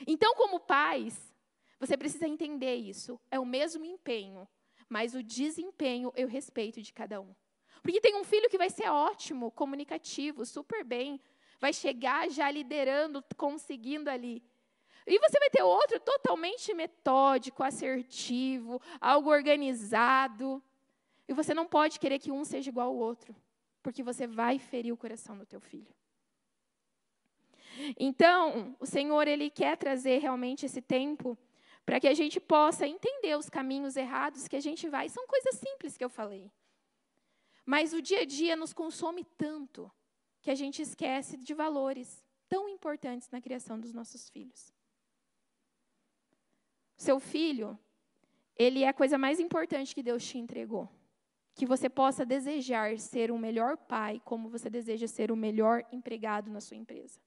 Então, 0.06 0.34
como 0.34 0.60
pais, 0.60 1.34
você 1.78 1.96
precisa 1.96 2.28
entender 2.28 2.74
isso. 2.74 3.18
É 3.30 3.38
o 3.38 3.46
mesmo 3.46 3.84
empenho, 3.84 4.46
mas 4.90 5.14
o 5.14 5.22
desempenho 5.22 6.12
eu 6.16 6.26
respeito 6.26 6.82
de 6.82 6.92
cada 6.92 7.20
um. 7.20 7.32
Porque 7.80 8.00
tem 8.00 8.16
um 8.16 8.24
filho 8.24 8.50
que 8.50 8.58
vai 8.58 8.68
ser 8.68 8.90
ótimo, 8.90 9.52
comunicativo, 9.52 10.44
super 10.44 10.84
bem, 10.84 11.18
vai 11.60 11.72
chegar 11.72 12.28
já 12.28 12.50
liderando, 12.50 13.24
conseguindo 13.36 14.10
ali. 14.10 14.42
E 15.06 15.18
você 15.18 15.38
vai 15.38 15.48
ter 15.48 15.62
outro 15.62 15.98
totalmente 16.00 16.74
metódico, 16.74 17.62
assertivo, 17.62 18.82
algo 19.00 19.30
organizado. 19.30 20.62
E 21.26 21.32
você 21.32 21.54
não 21.54 21.66
pode 21.66 21.98
querer 21.98 22.18
que 22.18 22.32
um 22.32 22.44
seja 22.44 22.68
igual 22.68 22.88
ao 22.88 22.96
outro, 22.96 23.34
porque 23.82 24.02
você 24.02 24.26
vai 24.26 24.58
ferir 24.58 24.92
o 24.92 24.96
coração 24.96 25.38
do 25.38 25.46
teu 25.46 25.60
filho. 25.60 25.94
Então, 27.98 28.76
o 28.80 28.84
Senhor 28.84 29.26
ele 29.28 29.48
quer 29.48 29.76
trazer 29.76 30.18
realmente 30.18 30.66
esse 30.66 30.82
tempo 30.82 31.38
para 31.90 31.98
que 31.98 32.06
a 32.06 32.14
gente 32.14 32.38
possa 32.38 32.86
entender 32.86 33.36
os 33.36 33.50
caminhos 33.50 33.96
errados 33.96 34.46
que 34.46 34.54
a 34.54 34.60
gente 34.60 34.88
vai. 34.88 35.08
São 35.08 35.26
coisas 35.26 35.56
simples 35.56 35.96
que 35.96 36.04
eu 36.04 36.08
falei. 36.08 36.48
Mas 37.66 37.92
o 37.92 38.00
dia 38.00 38.20
a 38.20 38.24
dia 38.24 38.54
nos 38.54 38.72
consome 38.72 39.24
tanto 39.36 39.90
que 40.40 40.52
a 40.52 40.54
gente 40.54 40.80
esquece 40.80 41.36
de 41.36 41.52
valores 41.52 42.24
tão 42.48 42.68
importantes 42.68 43.28
na 43.32 43.40
criação 43.40 43.76
dos 43.76 43.92
nossos 43.92 44.30
filhos. 44.30 44.72
Seu 46.96 47.18
filho, 47.18 47.76
ele 48.56 48.84
é 48.84 48.88
a 48.88 48.94
coisa 48.94 49.18
mais 49.18 49.40
importante 49.40 49.92
que 49.92 50.00
Deus 50.00 50.24
te 50.24 50.38
entregou. 50.38 50.88
Que 51.56 51.66
você 51.66 51.88
possa 51.88 52.24
desejar 52.24 52.96
ser 53.00 53.32
o 53.32 53.36
melhor 53.36 53.76
pai, 53.76 54.22
como 54.24 54.48
você 54.48 54.70
deseja 54.70 55.08
ser 55.08 55.32
o 55.32 55.36
melhor 55.36 55.84
empregado 55.90 56.52
na 56.52 56.60
sua 56.60 56.76
empresa. 56.76 57.18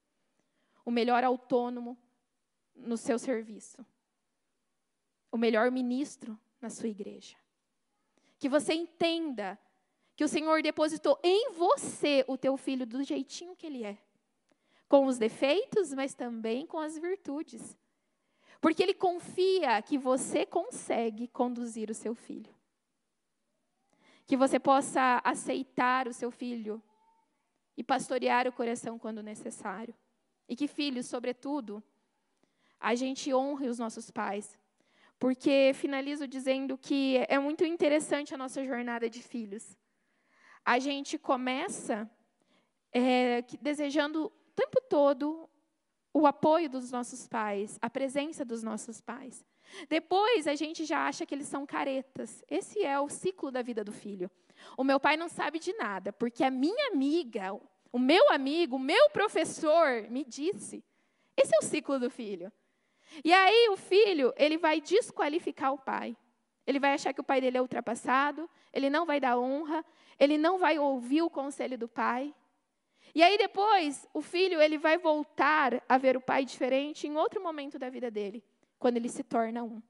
O 0.85 0.89
melhor 0.89 1.21
autônomo 1.21 1.97
no 2.73 2.95
seu 2.95 3.19
serviço 3.19 3.85
o 5.33 5.37
melhor 5.37 5.71
ministro 5.71 6.39
na 6.61 6.69
sua 6.69 6.87
igreja. 6.87 7.35
Que 8.37 8.47
você 8.47 8.71
entenda 8.71 9.57
que 10.15 10.23
o 10.23 10.27
Senhor 10.27 10.61
depositou 10.61 11.19
em 11.23 11.53
você 11.53 12.23
o 12.27 12.37
teu 12.37 12.55
filho 12.55 12.85
do 12.85 13.01
jeitinho 13.01 13.55
que 13.55 13.65
ele 13.65 13.83
é. 13.83 13.97
Com 14.87 15.07
os 15.07 15.17
defeitos, 15.17 15.91
mas 15.91 16.13
também 16.13 16.67
com 16.67 16.77
as 16.77 16.99
virtudes. 16.99 17.75
Porque 18.61 18.83
ele 18.83 18.93
confia 18.93 19.81
que 19.81 19.97
você 19.97 20.45
consegue 20.45 21.27
conduzir 21.27 21.89
o 21.89 21.95
seu 21.95 22.13
filho. 22.13 22.53
Que 24.27 24.37
você 24.37 24.59
possa 24.59 25.19
aceitar 25.23 26.07
o 26.07 26.13
seu 26.13 26.29
filho 26.29 26.79
e 27.75 27.83
pastorear 27.83 28.47
o 28.47 28.53
coração 28.53 28.99
quando 28.99 29.23
necessário. 29.23 29.95
E 30.47 30.55
que, 30.55 30.67
filhos, 30.67 31.07
sobretudo, 31.07 31.83
a 32.79 32.93
gente 32.93 33.33
honre 33.33 33.67
os 33.67 33.79
nossos 33.79 34.11
pais, 34.11 34.59
porque 35.23 35.71
finalizo 35.75 36.27
dizendo 36.27 36.77
que 36.77 37.15
é 37.29 37.39
muito 37.39 37.63
interessante 37.63 38.33
a 38.33 38.37
nossa 38.37 38.61
jornada 38.65 39.09
de 39.09 39.23
filhos. 39.23 39.77
A 40.65 40.79
gente 40.79 41.17
começa 41.17 42.11
é, 42.91 43.41
desejando 43.61 44.25
o 44.25 44.29
tempo 44.53 44.81
todo 44.89 45.49
o 46.13 46.27
apoio 46.27 46.69
dos 46.69 46.91
nossos 46.91 47.25
pais, 47.25 47.79
a 47.81 47.89
presença 47.89 48.43
dos 48.43 48.63
nossos 48.63 48.99
pais. 48.99 49.45
Depois 49.87 50.45
a 50.45 50.55
gente 50.55 50.83
já 50.83 51.07
acha 51.07 51.25
que 51.25 51.33
eles 51.33 51.47
são 51.47 51.65
caretas. 51.65 52.43
Esse 52.49 52.83
é 52.83 52.99
o 52.99 53.07
ciclo 53.07 53.49
da 53.49 53.61
vida 53.61 53.81
do 53.81 53.93
filho. 53.93 54.29
O 54.77 54.83
meu 54.83 54.99
pai 54.99 55.15
não 55.15 55.29
sabe 55.29 55.57
de 55.57 55.71
nada, 55.77 56.11
porque 56.11 56.43
a 56.43 56.51
minha 56.51 56.91
amiga, 56.91 57.57
o 57.93 57.97
meu 57.97 58.29
amigo, 58.29 58.75
o 58.75 58.87
meu 58.93 59.09
professor 59.11 60.05
me 60.09 60.25
disse. 60.25 60.83
Esse 61.37 61.55
é 61.55 61.59
o 61.65 61.65
ciclo 61.65 61.97
do 61.97 62.09
filho. 62.09 62.51
E 63.23 63.33
aí 63.33 63.69
o 63.69 63.77
filho, 63.77 64.33
ele 64.37 64.57
vai 64.57 64.79
desqualificar 64.79 65.73
o 65.73 65.77
pai. 65.77 66.15
Ele 66.65 66.79
vai 66.79 66.93
achar 66.93 67.13
que 67.13 67.21
o 67.21 67.23
pai 67.23 67.41
dele 67.41 67.57
é 67.57 67.61
ultrapassado, 67.61 68.49
ele 68.71 68.89
não 68.89 69.05
vai 69.05 69.19
dar 69.19 69.37
honra, 69.37 69.83
ele 70.17 70.37
não 70.37 70.57
vai 70.57 70.79
ouvir 70.79 71.21
o 71.21 71.29
conselho 71.29 71.77
do 71.77 71.87
pai. 71.87 72.33
E 73.13 73.21
aí 73.21 73.37
depois, 73.37 74.07
o 74.13 74.21
filho, 74.21 74.61
ele 74.61 74.77
vai 74.77 74.97
voltar 74.97 75.83
a 75.87 75.97
ver 75.97 76.15
o 76.15 76.21
pai 76.21 76.45
diferente 76.45 77.05
em 77.05 77.17
outro 77.17 77.43
momento 77.43 77.77
da 77.77 77.89
vida 77.89 78.09
dele 78.09 78.43
quando 78.79 78.97
ele 78.97 79.09
se 79.09 79.23
torna 79.23 79.63
um. 79.63 79.81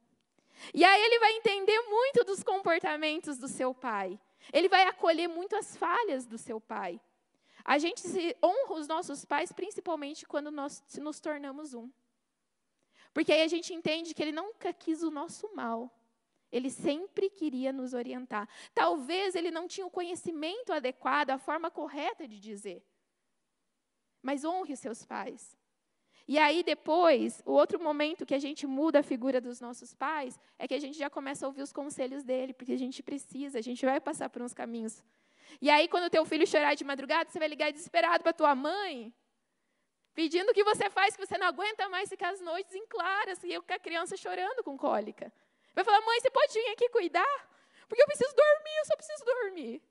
E 0.73 0.83
aí 0.83 1.01
ele 1.01 1.19
vai 1.19 1.33
entender 1.33 1.79
muito 1.81 2.23
dos 2.23 2.43
comportamentos 2.43 3.37
do 3.37 3.47
seu 3.47 3.73
pai. 3.73 4.19
Ele 4.51 4.67
vai 4.67 4.83
acolher 4.83 5.27
muito 5.27 5.55
as 5.55 5.75
falhas 5.77 6.25
do 6.25 6.37
seu 6.37 6.59
pai. 6.59 6.99
A 7.63 7.77
gente 7.77 8.03
honra 8.43 8.73
os 8.73 8.87
nossos 8.87 9.23
pais 9.23 9.51
principalmente 9.51 10.25
quando 10.25 10.51
nós 10.51 10.83
nos 10.99 11.19
tornamos 11.19 11.73
um. 11.73 11.89
Porque 13.13 13.31
aí 13.31 13.41
a 13.41 13.47
gente 13.47 13.73
entende 13.73 14.13
que 14.13 14.21
ele 14.21 14.31
nunca 14.31 14.73
quis 14.73 15.03
o 15.03 15.11
nosso 15.11 15.53
mal. 15.55 15.91
Ele 16.51 16.69
sempre 16.69 17.29
queria 17.29 17.71
nos 17.71 17.93
orientar. 17.93 18.47
Talvez 18.73 19.35
ele 19.35 19.51
não 19.51 19.67
tinha 19.67 19.85
o 19.85 19.91
conhecimento 19.91 20.71
adequado, 20.71 21.31
a 21.31 21.37
forma 21.37 21.71
correta 21.71 22.27
de 22.27 22.39
dizer. 22.39 22.83
Mas 24.21 24.45
honre 24.45 24.73
os 24.73 24.79
seus 24.79 25.03
pais. 25.03 25.57
E 26.27 26.37
aí 26.37 26.63
depois, 26.63 27.41
o 27.45 27.51
outro 27.51 27.81
momento 27.81 28.25
que 28.25 28.33
a 28.33 28.39
gente 28.39 28.65
muda 28.65 28.99
a 28.99 29.03
figura 29.03 29.41
dos 29.41 29.59
nossos 29.59 29.93
pais 29.93 30.39
é 30.57 30.67
que 30.67 30.73
a 30.73 30.79
gente 30.79 30.97
já 30.97 31.09
começa 31.09 31.45
a 31.45 31.49
ouvir 31.49 31.61
os 31.61 31.73
conselhos 31.73 32.23
dele, 32.23 32.53
porque 32.53 32.71
a 32.71 32.77
gente 32.77 33.03
precisa, 33.03 33.59
a 33.59 33.61
gente 33.61 33.85
vai 33.85 33.99
passar 33.99 34.29
por 34.29 34.41
uns 34.41 34.53
caminhos. 34.53 35.03
E 35.61 35.69
aí 35.69 35.87
quando 35.87 36.05
o 36.05 36.09
teu 36.09 36.23
filho 36.25 36.47
chorar 36.47 36.75
de 36.75 36.83
madrugada, 36.85 37.29
você 37.29 37.39
vai 37.39 37.47
ligar 37.47 37.71
desesperado 37.71 38.23
para 38.23 38.31
tua 38.31 38.55
mãe, 38.55 39.13
pedindo 40.13 40.53
que 40.53 40.63
você 40.63 40.89
faz 40.89 41.15
que 41.15 41.25
você 41.25 41.37
não 41.37 41.47
aguenta 41.47 41.89
mais 41.89 42.09
ficar 42.09 42.33
as 42.33 42.41
noites 42.41 42.73
em 42.73 42.85
claras 42.87 43.43
e 43.43 43.59
com 43.59 43.73
a 43.73 43.79
criança 43.79 44.15
chorando 44.15 44.63
com 44.63 44.77
cólica. 44.77 45.31
Vai 45.73 45.83
falar: 45.83 46.01
"Mãe, 46.01 46.19
você 46.19 46.29
pode 46.29 46.53
vir 46.53 46.69
aqui 46.69 46.89
cuidar? 46.89 47.49
Porque 47.87 48.01
eu 48.01 48.07
preciso 48.07 48.33
dormir, 48.35 48.77
eu 48.77 48.85
só 48.85 48.95
preciso 48.95 49.25
dormir". 49.25 49.81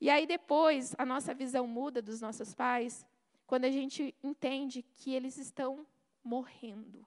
E 0.00 0.08
aí 0.08 0.26
depois 0.26 0.94
a 0.96 1.04
nossa 1.04 1.34
visão 1.34 1.66
muda 1.66 2.00
dos 2.00 2.20
nossos 2.20 2.54
pais 2.54 3.04
quando 3.46 3.64
a 3.64 3.70
gente 3.70 4.14
entende 4.22 4.82
que 4.82 5.14
eles 5.14 5.36
estão 5.38 5.86
morrendo. 6.22 7.06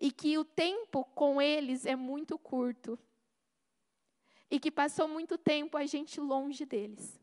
E 0.00 0.12
que 0.12 0.38
o 0.38 0.44
tempo 0.44 1.04
com 1.04 1.42
eles 1.42 1.84
é 1.84 1.96
muito 1.96 2.38
curto. 2.38 2.98
E 4.50 4.58
que 4.58 4.70
passou 4.70 5.08
muito 5.08 5.36
tempo 5.36 5.76
a 5.76 5.84
gente 5.84 6.20
longe 6.20 6.64
deles. 6.64 7.20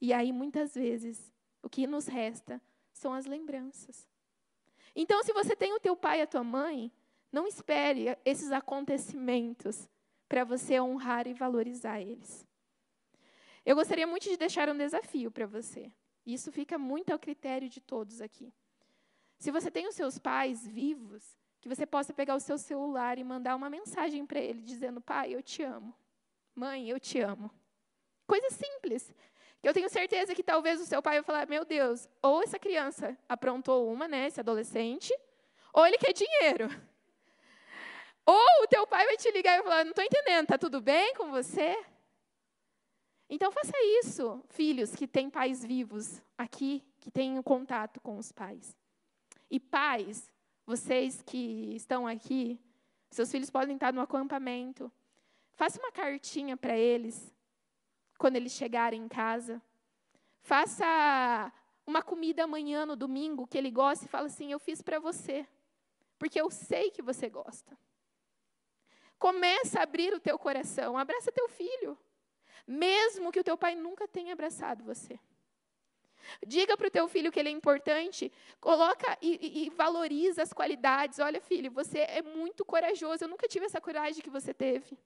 E 0.00 0.12
aí, 0.12 0.30
muitas 0.30 0.74
vezes, 0.74 1.32
o 1.62 1.68
que 1.68 1.86
nos 1.86 2.06
resta 2.06 2.60
são 2.92 3.12
as 3.12 3.26
lembranças. 3.26 4.08
Então, 4.94 5.22
se 5.22 5.32
você 5.32 5.54
tem 5.54 5.72
o 5.72 5.80
teu 5.80 5.96
pai 5.96 6.18
e 6.18 6.22
a 6.22 6.26
tua 6.26 6.42
mãe, 6.42 6.92
não 7.30 7.46
espere 7.46 8.16
esses 8.24 8.50
acontecimentos 8.50 9.88
para 10.28 10.44
você 10.44 10.80
honrar 10.80 11.26
e 11.26 11.34
valorizar 11.34 12.00
eles. 12.00 12.46
Eu 13.64 13.76
gostaria 13.76 14.06
muito 14.06 14.28
de 14.28 14.36
deixar 14.36 14.68
um 14.68 14.76
desafio 14.76 15.30
para 15.30 15.46
você. 15.46 15.92
Isso 16.24 16.50
fica 16.50 16.78
muito 16.78 17.12
ao 17.12 17.18
critério 17.18 17.68
de 17.68 17.80
todos 17.80 18.20
aqui. 18.20 18.52
Se 19.38 19.50
você 19.50 19.70
tem 19.70 19.86
os 19.86 19.94
seus 19.94 20.18
pais 20.18 20.66
vivos, 20.66 21.38
que 21.60 21.68
você 21.68 21.86
possa 21.86 22.12
pegar 22.12 22.34
o 22.34 22.40
seu 22.40 22.58
celular 22.58 23.18
e 23.18 23.24
mandar 23.24 23.56
uma 23.56 23.70
mensagem 23.70 24.24
para 24.26 24.40
ele 24.40 24.62
dizendo: 24.62 25.00
"Pai, 25.00 25.34
eu 25.34 25.42
te 25.42 25.62
amo. 25.62 25.94
Mãe, 26.54 26.88
eu 26.88 26.98
te 26.98 27.20
amo". 27.20 27.50
Coisa 28.26 28.50
simples. 28.50 29.14
Que 29.60 29.68
eu 29.68 29.72
tenho 29.72 29.88
certeza 29.88 30.34
que 30.34 30.42
talvez 30.42 30.80
o 30.80 30.86
seu 30.86 31.02
pai 31.02 31.16
vai 31.16 31.22
falar: 31.24 31.46
"Meu 31.48 31.64
Deus, 31.64 32.08
ou 32.22 32.42
essa 32.42 32.58
criança 32.58 33.16
aprontou 33.28 33.90
uma, 33.92 34.06
né, 34.06 34.26
esse 34.26 34.40
adolescente, 34.40 35.12
ou 35.72 35.86
ele 35.86 35.98
quer 35.98 36.12
dinheiro". 36.12 36.68
Ou 38.30 38.62
o 38.62 38.66
teu 38.66 38.86
pai 38.86 39.06
vai 39.06 39.16
te 39.16 39.30
ligar 39.30 39.58
e 39.58 39.62
falar: 39.62 39.84
"Não 39.84 39.92
estou 39.92 40.04
entendendo, 40.04 40.48
tá 40.48 40.58
tudo 40.58 40.82
bem 40.82 41.14
com 41.14 41.30
você?" 41.30 41.82
Então 43.30 43.50
faça 43.50 43.72
isso, 44.00 44.42
filhos 44.48 44.94
que 44.94 45.06
têm 45.06 45.30
pais 45.30 45.64
vivos 45.64 46.22
aqui, 46.36 46.82
que 47.00 47.10
têm 47.10 47.40
contato 47.42 48.00
com 48.00 48.16
os 48.16 48.32
pais. 48.32 48.76
E 49.50 49.58
pais, 49.58 50.30
vocês 50.66 51.22
que 51.22 51.74
estão 51.74 52.06
aqui, 52.06 52.60
seus 53.10 53.30
filhos 53.30 53.50
podem 53.50 53.74
estar 53.74 53.92
no 53.92 54.00
acampamento. 54.00 54.92
Faça 55.54 55.78
uma 55.78 55.90
cartinha 55.90 56.56
para 56.56 56.76
eles 56.76 57.34
quando 58.18 58.36
eles 58.36 58.52
chegarem 58.52 59.02
em 59.02 59.08
casa. 59.08 59.62
Faça 60.42 61.52
uma 61.86 62.02
comida 62.02 62.44
amanhã 62.44 62.84
no 62.84 62.96
domingo 62.96 63.46
que 63.46 63.56
ele 63.56 63.70
gosta 63.70 64.04
e 64.04 64.08
fala 64.08 64.26
assim: 64.26 64.52
"Eu 64.52 64.58
fiz 64.58 64.82
para 64.82 64.98
você, 64.98 65.46
porque 66.18 66.40
eu 66.40 66.50
sei 66.50 66.90
que 66.90 67.00
você 67.00 67.30
gosta". 67.30 67.78
Começa 69.18 69.80
a 69.80 69.84
abrir 69.84 70.12
o 70.12 70.20
teu 70.20 70.38
coração, 70.38 70.98
abraça 70.98 71.32
teu 71.32 71.48
filho 71.48 71.98
mesmo 72.68 73.32
que 73.32 73.40
o 73.40 73.44
teu 73.44 73.56
pai 73.56 73.74
nunca 73.74 74.06
tenha 74.06 74.34
abraçado 74.34 74.84
você. 74.84 75.18
Diga 76.46 76.76
para 76.76 76.88
o 76.88 76.90
teu 76.90 77.08
filho 77.08 77.32
que 77.32 77.40
ele 77.40 77.48
é 77.48 77.52
importante, 77.52 78.30
coloca 78.60 79.16
e, 79.22 79.64
e, 79.64 79.70
valoriza 79.70 80.42
as 80.42 80.52
qualidades. 80.52 81.18
Olha, 81.18 81.40
filho, 81.40 81.70
você 81.70 82.00
é 82.00 82.20
muito 82.20 82.66
corajoso. 82.66 83.24
Eu 83.24 83.28
nunca 83.28 83.48
tive 83.48 83.64
essa 83.64 83.80
coragem 83.80 84.22
que 84.22 84.28
você 84.28 84.52
teve. 84.52 84.98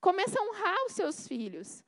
Começa 0.00 0.38
a 0.38 0.42
honrar 0.44 0.84
os 0.86 0.92
seus 0.92 1.26
filhos. 1.26 1.82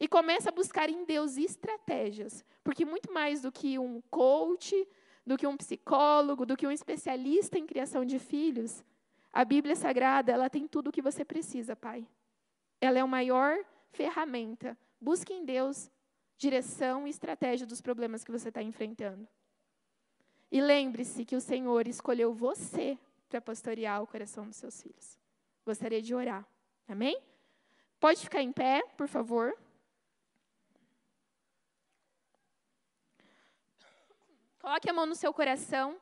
E 0.00 0.08
começa 0.08 0.48
a 0.48 0.52
buscar 0.52 0.88
em 0.88 1.04
Deus 1.04 1.36
estratégias. 1.36 2.42
Porque 2.64 2.84
muito 2.86 3.12
mais 3.12 3.42
do 3.42 3.52
que 3.52 3.78
um 3.78 4.00
coach, 4.10 4.88
do 5.26 5.36
que 5.36 5.46
um 5.46 5.56
psicólogo, 5.56 6.46
do 6.46 6.56
que 6.56 6.66
um 6.66 6.72
especialista 6.72 7.58
em 7.58 7.66
criação 7.66 8.04
de 8.04 8.18
filhos, 8.18 8.82
a 9.30 9.44
Bíblia 9.44 9.76
Sagrada, 9.76 10.32
ela 10.32 10.48
tem 10.48 10.66
tudo 10.66 10.88
o 10.88 10.92
que 10.92 11.02
você 11.02 11.24
precisa, 11.24 11.76
pai. 11.76 12.08
Ela 12.80 12.98
é 12.98 13.04
o 13.04 13.08
maior 13.08 13.62
ferramenta. 13.92 14.76
Busque 15.00 15.34
em 15.34 15.44
Deus 15.44 15.90
direção 16.38 17.06
e 17.06 17.10
estratégia 17.10 17.66
dos 17.66 17.82
problemas 17.82 18.24
que 18.24 18.32
você 18.32 18.48
está 18.48 18.62
enfrentando. 18.62 19.28
E 20.50 20.60
lembre-se 20.60 21.24
que 21.26 21.36
o 21.36 21.40
Senhor 21.40 21.86
escolheu 21.86 22.32
você 22.32 22.98
para 23.28 23.40
pastorear 23.40 24.02
o 24.02 24.06
coração 24.06 24.46
dos 24.46 24.56
seus 24.56 24.82
filhos. 24.82 25.18
Gostaria 25.64 26.00
de 26.00 26.14
orar. 26.14 26.44
Amém? 26.88 27.20
Pode 28.00 28.22
ficar 28.22 28.42
em 28.42 28.50
pé, 28.50 28.82
por 28.96 29.06
favor. 29.06 29.54
Coloque 34.60 34.90
a 34.90 34.92
mão 34.92 35.06
no 35.06 35.14
seu 35.14 35.32
coração. 35.32 35.96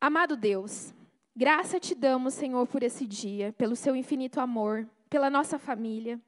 Amado 0.00 0.34
Deus, 0.34 0.94
graça 1.36 1.78
te 1.78 1.94
damos, 1.94 2.32
Senhor, 2.32 2.66
por 2.66 2.82
esse 2.82 3.06
dia, 3.06 3.52
pelo 3.58 3.76
seu 3.76 3.94
infinito 3.94 4.40
amor, 4.40 4.88
pela 5.10 5.28
nossa 5.28 5.58
família. 5.58 6.18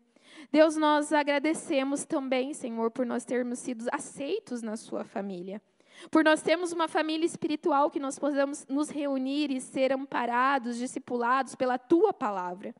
Deus, 0.52 0.76
nós 0.76 1.14
agradecemos 1.14 2.04
também, 2.04 2.52
Senhor, 2.52 2.90
por 2.90 3.06
nós 3.06 3.24
termos 3.24 3.58
sido 3.58 3.86
aceitos 3.90 4.60
na 4.60 4.76
sua 4.76 5.02
família. 5.02 5.62
Por 6.10 6.22
nós 6.22 6.42
termos 6.42 6.70
uma 6.72 6.86
família 6.86 7.24
espiritual 7.24 7.90
que 7.90 7.98
nós 7.98 8.18
possamos 8.18 8.66
nos 8.66 8.90
reunir 8.90 9.50
e 9.50 9.62
ser 9.62 9.92
amparados, 9.92 10.76
discipulados 10.76 11.54
pela 11.54 11.78
tua 11.78 12.12
palavra. 12.12 12.74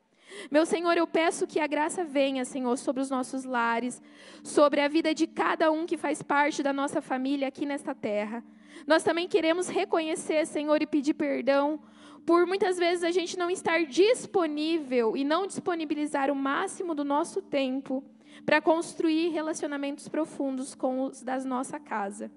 Meu 0.49 0.65
Senhor, 0.65 0.97
eu 0.97 1.07
peço 1.07 1.47
que 1.47 1.59
a 1.59 1.67
graça 1.67 2.03
venha, 2.03 2.45
Senhor, 2.45 2.77
sobre 2.77 3.01
os 3.01 3.09
nossos 3.09 3.43
lares, 3.43 4.01
sobre 4.43 4.81
a 4.81 4.87
vida 4.87 5.13
de 5.13 5.27
cada 5.27 5.71
um 5.71 5.85
que 5.85 5.97
faz 5.97 6.21
parte 6.21 6.63
da 6.63 6.73
nossa 6.73 7.01
família 7.01 7.47
aqui 7.47 7.65
nesta 7.65 7.93
terra. 7.93 8.43
Nós 8.87 9.03
também 9.03 9.27
queremos 9.27 9.67
reconhecer, 9.67 10.45
Senhor, 10.45 10.81
e 10.81 10.87
pedir 10.87 11.13
perdão 11.13 11.79
por 12.25 12.45
muitas 12.45 12.77
vezes 12.77 13.03
a 13.03 13.11
gente 13.11 13.37
não 13.37 13.49
estar 13.49 13.85
disponível 13.85 15.17
e 15.17 15.23
não 15.23 15.47
disponibilizar 15.47 16.29
o 16.29 16.35
máximo 16.35 16.93
do 16.93 17.03
nosso 17.03 17.41
tempo 17.41 18.03
para 18.45 18.61
construir 18.61 19.29
relacionamentos 19.29 20.07
profundos 20.07 20.75
com 20.75 21.03
os 21.03 21.23
da 21.23 21.39
nossa 21.39 21.79
casa. 21.79 22.31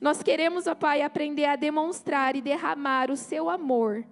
Nós 0.00 0.22
queremos, 0.22 0.66
ó 0.66 0.74
Pai, 0.74 1.02
aprender 1.02 1.44
a 1.44 1.56
demonstrar 1.56 2.36
e 2.36 2.40
derramar 2.40 3.10
o 3.10 3.16
seu 3.16 3.50
amor 3.50 4.04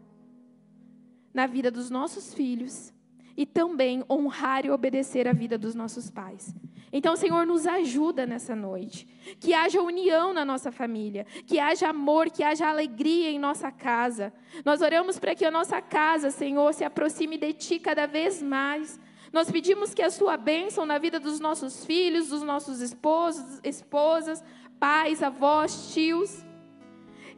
na 1.32 1.46
vida 1.46 1.70
dos 1.70 1.90
nossos 1.90 2.34
filhos 2.34 2.92
e 3.36 3.44
também 3.44 4.04
honrar 4.10 4.64
e 4.64 4.70
obedecer 4.70 5.28
a 5.28 5.32
vida 5.32 5.58
dos 5.58 5.74
nossos 5.74 6.10
pais. 6.10 6.54
Então, 6.92 7.16
Senhor, 7.16 7.44
nos 7.44 7.66
ajuda 7.66 8.24
nessa 8.24 8.56
noite. 8.56 9.06
Que 9.38 9.52
haja 9.52 9.82
união 9.82 10.32
na 10.32 10.44
nossa 10.44 10.72
família, 10.72 11.26
que 11.46 11.58
haja 11.58 11.88
amor, 11.88 12.30
que 12.30 12.42
haja 12.42 12.68
alegria 12.68 13.30
em 13.30 13.38
nossa 13.38 13.70
casa. 13.70 14.32
Nós 14.64 14.80
oramos 14.80 15.18
para 15.18 15.34
que 15.34 15.44
a 15.44 15.50
nossa 15.50 15.82
casa, 15.82 16.30
Senhor, 16.30 16.72
se 16.72 16.84
aproxime 16.84 17.36
de 17.36 17.52
Ti 17.52 17.78
cada 17.78 18.06
vez 18.06 18.40
mais. 18.40 18.98
Nós 19.32 19.50
pedimos 19.50 19.92
que 19.92 20.02
a 20.02 20.10
Sua 20.10 20.36
bênção 20.36 20.86
na 20.86 20.96
vida 20.96 21.20
dos 21.20 21.40
nossos 21.40 21.84
filhos, 21.84 22.28
dos 22.28 22.42
nossos 22.42 22.80
esposos, 22.80 23.60
esposas, 23.62 24.42
pais, 24.78 25.22
avós, 25.22 25.92
tios, 25.92 26.45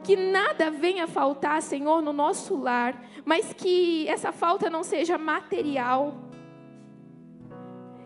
que 0.03 0.15
nada 0.15 0.71
venha 0.71 1.07
faltar, 1.07 1.61
Senhor, 1.61 2.01
no 2.01 2.13
nosso 2.13 2.55
lar, 2.55 3.03
mas 3.25 3.53
que 3.53 4.07
essa 4.07 4.31
falta 4.31 4.69
não 4.69 4.83
seja 4.83 5.17
material, 5.17 6.15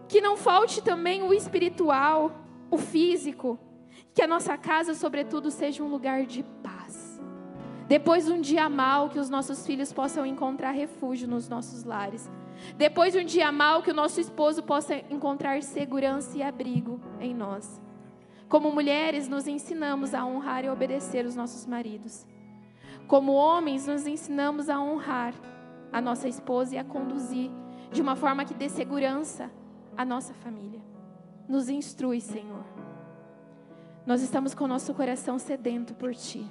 que 0.08 0.20
não 0.22 0.36
falte 0.36 0.82
também 0.82 1.24
o 1.24 1.34
espiritual, 1.34 2.32
o 2.70 2.78
físico, 2.78 3.60
que 4.14 4.22
a 4.22 4.28
nossa 4.28 4.58
casa, 4.58 4.94
sobretudo, 4.94 5.50
seja 5.50 5.84
um 5.84 5.88
lugar 5.88 6.26
de 6.26 6.44
paz. 6.64 7.22
Depois 7.88 8.26
de 8.26 8.32
um 8.32 8.42
dia 8.42 8.70
mal, 8.70 9.10
que 9.10 9.20
os 9.20 9.30
nossos 9.30 9.66
filhos 9.66 9.92
possam 9.92 10.26
encontrar 10.26 10.72
refúgio 10.72 11.28
nos 11.28 11.50
nossos 11.50 11.84
lares. 11.84 12.32
Depois 12.76 13.14
de 13.14 13.20
um 13.20 13.26
dia 13.26 13.52
mal, 13.52 13.82
que 13.82 13.92
o 13.92 13.94
nosso 13.94 14.20
esposo 14.22 14.64
possa 14.64 14.96
encontrar 15.10 15.62
segurança 15.62 16.38
e 16.38 16.42
abrigo 16.42 17.00
em 17.20 17.34
nós. 17.34 17.83
Como 18.54 18.72
mulheres, 18.72 19.28
nos 19.28 19.48
ensinamos 19.48 20.14
a 20.14 20.24
honrar 20.24 20.64
e 20.64 20.70
obedecer 20.70 21.26
os 21.26 21.36
nossos 21.36 21.66
maridos. 21.66 22.24
Como 23.08 23.32
homens, 23.32 23.88
nos 23.88 24.06
ensinamos 24.06 24.70
a 24.70 24.80
honrar 24.80 25.34
a 25.92 26.00
nossa 26.00 26.28
esposa 26.28 26.76
e 26.76 26.78
a 26.78 26.84
conduzir 26.84 27.50
de 27.92 28.00
uma 28.00 28.16
forma 28.16 28.46
que 28.46 28.54
dê 28.54 28.70
segurança 28.70 29.50
à 29.98 30.06
nossa 30.06 30.36
família. 30.36 30.84
Nos 31.50 31.68
instrui, 31.68 32.22
Senhor. 32.22 32.64
Nós 34.06 34.22
estamos 34.22 34.54
com 34.54 34.66
o 34.66 34.68
nosso 34.68 34.94
coração 34.94 35.40
sedento 35.40 35.96
por 35.96 36.14
Ti. 36.14 36.46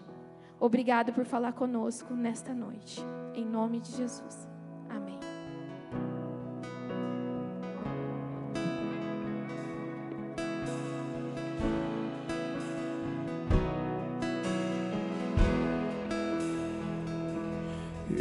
Obrigado 0.58 1.12
por 1.12 1.24
falar 1.24 1.52
conosco 1.52 2.14
nesta 2.14 2.52
noite. 2.52 3.00
Em 3.32 3.44
nome 3.44 3.78
de 3.78 3.92
Jesus. 3.92 4.48
Amém. 4.90 5.20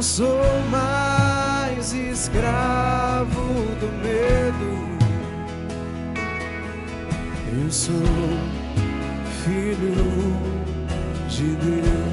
não 0.00 0.02
sou 0.02 0.42
mais 0.70 1.92
escravo 1.92 3.42
do 3.78 3.86
medo. 4.02 4.88
Eu 7.52 7.70
sou 7.70 7.92
filho 9.44 9.92
de 11.28 11.54
Deus. 11.56 12.09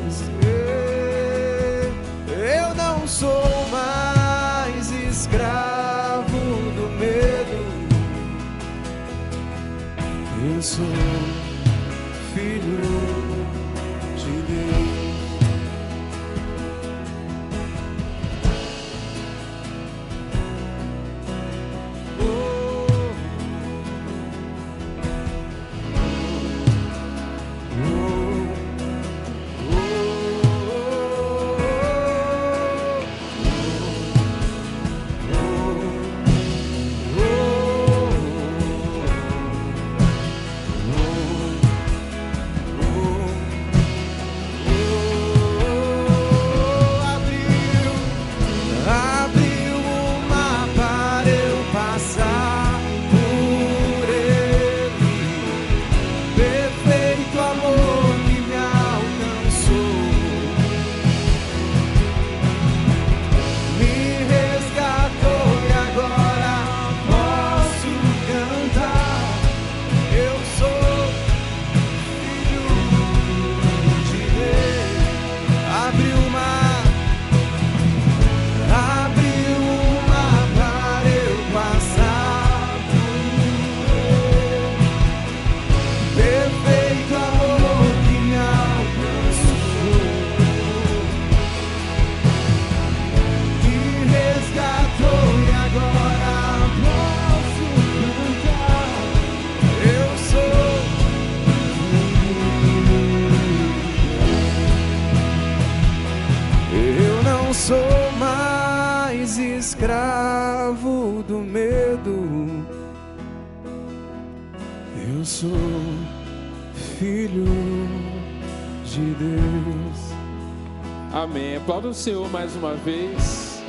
Senhor 121.98 122.30
mais 122.30 122.56
uma 122.56 122.76
vez. 122.76 123.60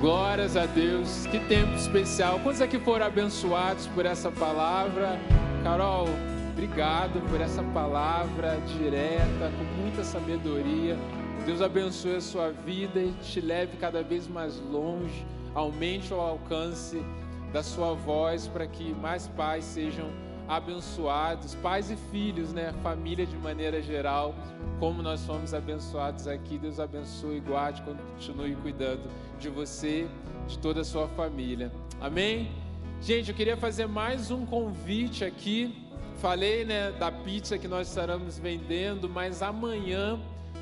Glórias 0.00 0.56
a 0.56 0.66
Deus. 0.66 1.26
Que 1.26 1.40
tempo 1.40 1.74
especial. 1.74 2.38
Quantos 2.44 2.60
aqui 2.60 2.78
foram 2.78 3.06
abençoados 3.06 3.88
por 3.88 4.06
essa 4.06 4.30
palavra? 4.30 5.18
Carol, 5.64 6.08
obrigado 6.52 7.20
por 7.28 7.40
essa 7.40 7.60
palavra 7.60 8.56
direta, 8.78 9.50
com 9.58 9.82
muita 9.82 10.04
sabedoria. 10.04 10.96
Deus 11.44 11.60
abençoe 11.60 12.16
a 12.16 12.20
sua 12.20 12.50
vida 12.50 13.00
e 13.00 13.12
te 13.20 13.40
leve 13.40 13.76
cada 13.76 14.04
vez 14.04 14.28
mais 14.28 14.56
longe. 14.60 15.26
Aumente 15.56 16.14
o 16.14 16.20
alcance 16.20 17.02
da 17.52 17.64
sua 17.64 17.94
voz 17.94 18.46
para 18.46 18.64
que 18.64 18.94
mais 18.94 19.26
pais 19.26 19.64
sejam 19.64 20.08
abençoados, 20.48 21.54
pais 21.54 21.90
e 21.90 21.96
filhos, 21.96 22.52
né? 22.52 22.72
Família 22.82 23.26
de 23.26 23.36
maneira 23.36 23.80
geral, 23.82 24.34
como 24.78 25.02
nós 25.02 25.24
fomos 25.24 25.54
abençoados 25.54 26.26
aqui. 26.26 26.58
Deus 26.58 26.78
abençoe, 26.78 27.40
guarde, 27.40 27.82
continue 27.82 28.54
cuidando 28.56 29.08
de 29.38 29.48
você, 29.48 30.06
de 30.46 30.58
toda 30.58 30.82
a 30.82 30.84
sua 30.84 31.08
família. 31.08 31.72
Amém? 32.00 32.50
Gente, 33.00 33.30
eu 33.30 33.36
queria 33.36 33.56
fazer 33.56 33.86
mais 33.86 34.30
um 34.30 34.46
convite 34.46 35.24
aqui. 35.24 35.82
Falei, 36.16 36.64
né, 36.64 36.92
da 36.92 37.10
pizza 37.10 37.58
que 37.58 37.68
nós 37.68 37.88
estaremos 37.88 38.38
vendendo, 38.38 39.08
mas 39.08 39.42
amanhã, 39.42 40.18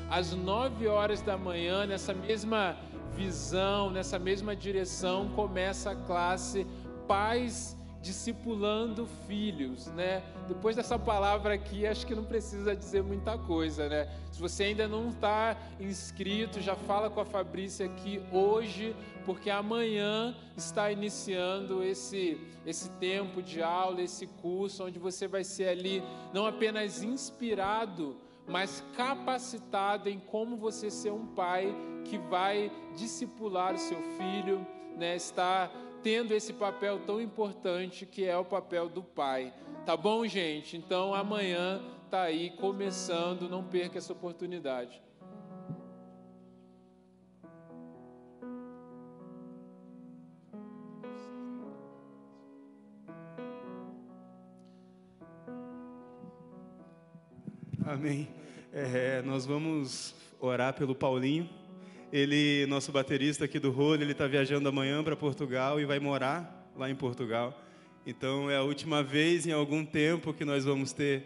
às 0.09 0.33
9 0.33 0.87
horas 0.87 1.21
da 1.21 1.37
manhã, 1.37 1.85
nessa 1.85 2.13
mesma 2.13 2.75
visão, 3.15 3.89
nessa 3.89 4.17
mesma 4.17 4.55
direção, 4.55 5.29
começa 5.29 5.91
a 5.91 5.95
classe 5.95 6.65
Pais 7.07 7.77
discipulando 8.03 9.07
filhos, 9.25 9.87
né? 9.87 10.21
Depois 10.47 10.75
dessa 10.75 10.99
palavra 10.99 11.53
aqui, 11.53 11.87
acho 11.87 12.05
que 12.05 12.13
não 12.13 12.25
precisa 12.25 12.75
dizer 12.75 13.01
muita 13.01 13.37
coisa, 13.37 13.87
né? 13.87 14.09
Se 14.29 14.41
você 14.41 14.65
ainda 14.65 14.89
não 14.89 15.07
está 15.07 15.57
inscrito, 15.79 16.59
já 16.59 16.75
fala 16.75 17.09
com 17.09 17.21
a 17.21 17.25
Fabrícia 17.25 17.85
aqui 17.85 18.21
hoje, 18.29 18.93
porque 19.25 19.49
amanhã 19.49 20.35
está 20.57 20.91
iniciando 20.91 21.81
esse 21.81 22.37
esse 22.65 22.89
tempo 22.91 23.41
de 23.41 23.61
aula, 23.61 24.01
esse 24.01 24.25
curso 24.25 24.85
onde 24.85 24.97
você 24.97 25.27
vai 25.27 25.43
ser 25.43 25.67
ali 25.67 26.01
não 26.33 26.45
apenas 26.45 27.03
inspirado, 27.03 28.15
mas 28.47 28.83
capacitado 28.95 30.09
em 30.09 30.19
como 30.19 30.55
você 30.55 30.89
ser 30.89 31.11
um 31.11 31.25
pai 31.27 31.73
que 32.05 32.17
vai 32.17 32.71
discipular 32.95 33.73
o 33.73 33.77
seu 33.77 34.01
filho, 34.17 34.65
né? 34.97 35.15
Está 35.15 35.69
tendo 36.03 36.33
esse 36.33 36.51
papel 36.51 36.99
tão 37.05 37.21
importante 37.21 38.05
que 38.05 38.25
é 38.25 38.37
o 38.37 38.43
papel 38.43 38.89
do 38.89 39.01
pai. 39.01 39.53
Tá 39.85 39.95
bom, 39.95 40.27
gente? 40.27 40.75
Então 40.75 41.15
amanhã 41.15 41.81
tá 42.11 42.23
aí 42.23 42.51
começando, 42.51 43.49
não 43.49 43.63
perca 43.63 43.97
essa 43.97 44.11
oportunidade. 44.11 45.01
Amém. 57.85 58.27
É, 58.73 59.21
nós 59.21 59.45
vamos 59.45 60.15
orar 60.39 60.73
pelo 60.73 60.95
Paulinho. 60.95 61.62
Ele, 62.13 62.67
nosso 62.67 62.91
baterista 62.91 63.45
aqui 63.45 63.57
do 63.57 63.71
rolo, 63.71 64.03
ele 64.03 64.11
está 64.11 64.27
viajando 64.27 64.69
amanhã 64.69 65.03
para 65.03 65.15
Portugal 65.15 65.81
e 65.81 65.85
vai 65.85 65.99
morar 65.99 66.71
lá 66.77 66.87
em 66.87 66.93
Portugal. 66.93 67.59
Então 68.05 68.51
é 68.51 68.55
a 68.55 68.61
última 68.61 69.01
vez 69.01 69.47
em 69.47 69.51
algum 69.51 69.83
tempo 69.83 70.31
que 70.31 70.45
nós 70.45 70.63
vamos 70.63 70.93
ter 70.93 71.23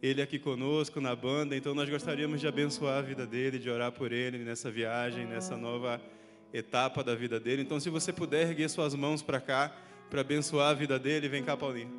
ele 0.00 0.22
aqui 0.22 0.38
conosco 0.38 1.00
na 1.00 1.16
banda. 1.16 1.56
Então 1.56 1.74
nós 1.74 1.90
gostaríamos 1.90 2.40
de 2.40 2.46
abençoar 2.46 2.98
a 2.98 3.02
vida 3.02 3.26
dele, 3.26 3.58
de 3.58 3.68
orar 3.68 3.90
por 3.90 4.12
ele 4.12 4.38
nessa 4.38 4.70
viagem, 4.70 5.26
nessa 5.26 5.56
nova 5.56 6.00
etapa 6.54 7.02
da 7.02 7.16
vida 7.16 7.40
dele. 7.40 7.62
Então 7.62 7.80
se 7.80 7.90
você 7.90 8.12
puder 8.12 8.46
erguer 8.46 8.70
suas 8.70 8.94
mãos 8.94 9.20
para 9.20 9.40
cá 9.40 9.74
para 10.08 10.20
abençoar 10.20 10.70
a 10.70 10.74
vida 10.74 11.00
dele, 11.00 11.28
vem 11.28 11.42
cá, 11.42 11.56
Paulinho. 11.56 11.90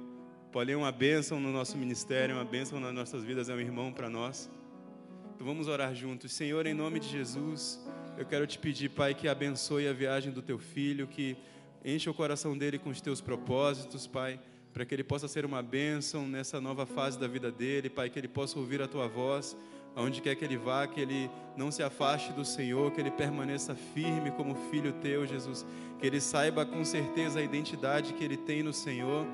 Paulinho 0.50 0.76
é 0.76 0.84
uma 0.84 0.94
bênção 0.94 1.42
no 1.42 1.52
nosso 1.52 1.78
ministério, 1.78 2.36
uma 2.36 2.46
bênção 2.46 2.80
nas 2.80 2.94
nossas 2.94 3.22
vidas, 3.22 3.50
é 3.50 3.54
um 3.54 3.60
irmão 3.60 3.92
para 3.92 4.10
nós. 4.10 4.50
Então 5.36 5.46
vamos 5.46 5.68
orar 5.68 5.94
juntos. 5.94 6.32
Senhor, 6.32 6.66
em 6.66 6.74
nome 6.74 7.02
de 7.02 7.10
Jesus, 7.10 7.86
eu 8.20 8.26
quero 8.26 8.46
te 8.46 8.60
pedir, 8.60 8.90
Pai, 8.90 9.14
que 9.14 9.30
abençoe 9.30 9.88
a 9.88 9.94
viagem 9.94 10.34
do 10.34 10.42
teu 10.42 10.60
filho, 10.60 11.08
que 11.08 11.38
enche 11.86 12.10
o 12.10 12.14
coração 12.14 12.58
dele 12.58 12.78
com 12.78 12.90
os 12.90 13.00
teus 13.00 13.22
propósitos, 13.22 14.06
Pai, 14.08 14.38
para 14.74 14.84
que 14.84 14.94
ele 14.94 15.06
possa 15.06 15.26
ser 15.26 15.46
uma 15.46 15.64
bênção 15.64 16.28
nessa 16.28 16.60
nova 16.60 16.86
fase 16.86 17.18
da 17.18 17.30
vida 17.30 17.50
dele, 17.50 17.90
Pai, 17.90 18.10
que 18.10 18.20
ele 18.20 18.28
possa 18.28 18.60
ouvir 18.60 18.82
a 18.82 18.90
tua 18.90 19.08
voz, 19.08 19.56
aonde 19.96 20.22
quer 20.22 20.36
que 20.36 20.44
ele 20.44 20.58
vá, 20.58 20.86
que 20.86 21.00
ele 21.00 21.32
não 21.56 21.72
se 21.72 21.82
afaste 21.82 22.34
do 22.34 22.44
Senhor, 22.44 22.92
que 22.92 23.00
ele 23.00 23.10
permaneça 23.10 23.74
firme 23.74 24.32
como 24.32 24.54
filho 24.70 24.92
teu, 25.02 25.26
Jesus, 25.26 25.66
que 25.98 26.06
ele 26.06 26.20
saiba 26.20 26.66
com 26.66 26.84
certeza 26.84 27.40
a 27.40 27.42
identidade 27.42 28.12
que 28.12 28.24
ele 28.26 28.36
tem 28.36 28.62
no 28.62 28.74
Senhor 28.74 29.26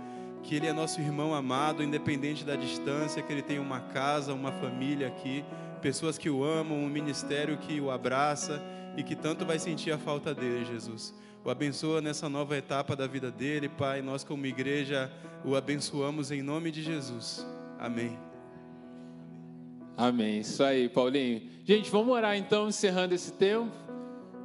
que 0.44 0.54
Ele 0.54 0.68
é 0.68 0.74
nosso 0.74 1.02
irmão 1.02 1.34
amado, 1.34 1.82
independente 1.82 2.46
da 2.46 2.56
distância, 2.56 3.20
que 3.20 3.34
Ele 3.34 3.42
tem 3.42 3.58
uma 3.58 3.80
casa, 3.80 4.32
uma 4.32 4.52
família 4.52 5.08
aqui, 5.08 5.44
pessoas 5.82 6.20
que 6.20 6.30
o 6.30 6.44
amam, 6.44 6.78
um 6.78 6.88
ministério 6.88 7.58
que 7.58 7.82
o 7.82 7.90
abraça 7.90 8.62
e 8.98 9.04
que 9.04 9.16
tanto 9.16 9.46
vai 9.46 9.60
sentir 9.60 9.92
a 9.92 9.98
falta 9.98 10.34
dele, 10.34 10.66
Jesus. 10.66 11.14
O 11.44 11.50
abençoa 11.50 12.02
nessa 12.02 12.28
nova 12.28 12.58
etapa 12.58 12.96
da 12.96 13.06
vida 13.06 13.30
dele, 13.30 13.70
Pai. 13.70 14.02
Nós, 14.02 14.24
como 14.24 14.46
igreja, 14.46 15.12
o 15.44 15.56
abençoamos 15.56 16.32
em 16.32 16.42
nome 16.42 16.72
de 16.72 16.82
Jesus. 16.82 17.46
Amém. 17.78 18.18
Amém. 19.96 20.40
Isso 20.40 20.64
aí, 20.64 20.90
Paulinho. 20.90 21.42
Gente, 21.64 21.90
vamos 21.92 22.14
orar 22.14 22.36
então, 22.36 22.68
encerrando 22.68 23.14
esse 23.14 23.32
tempo. 23.34 23.72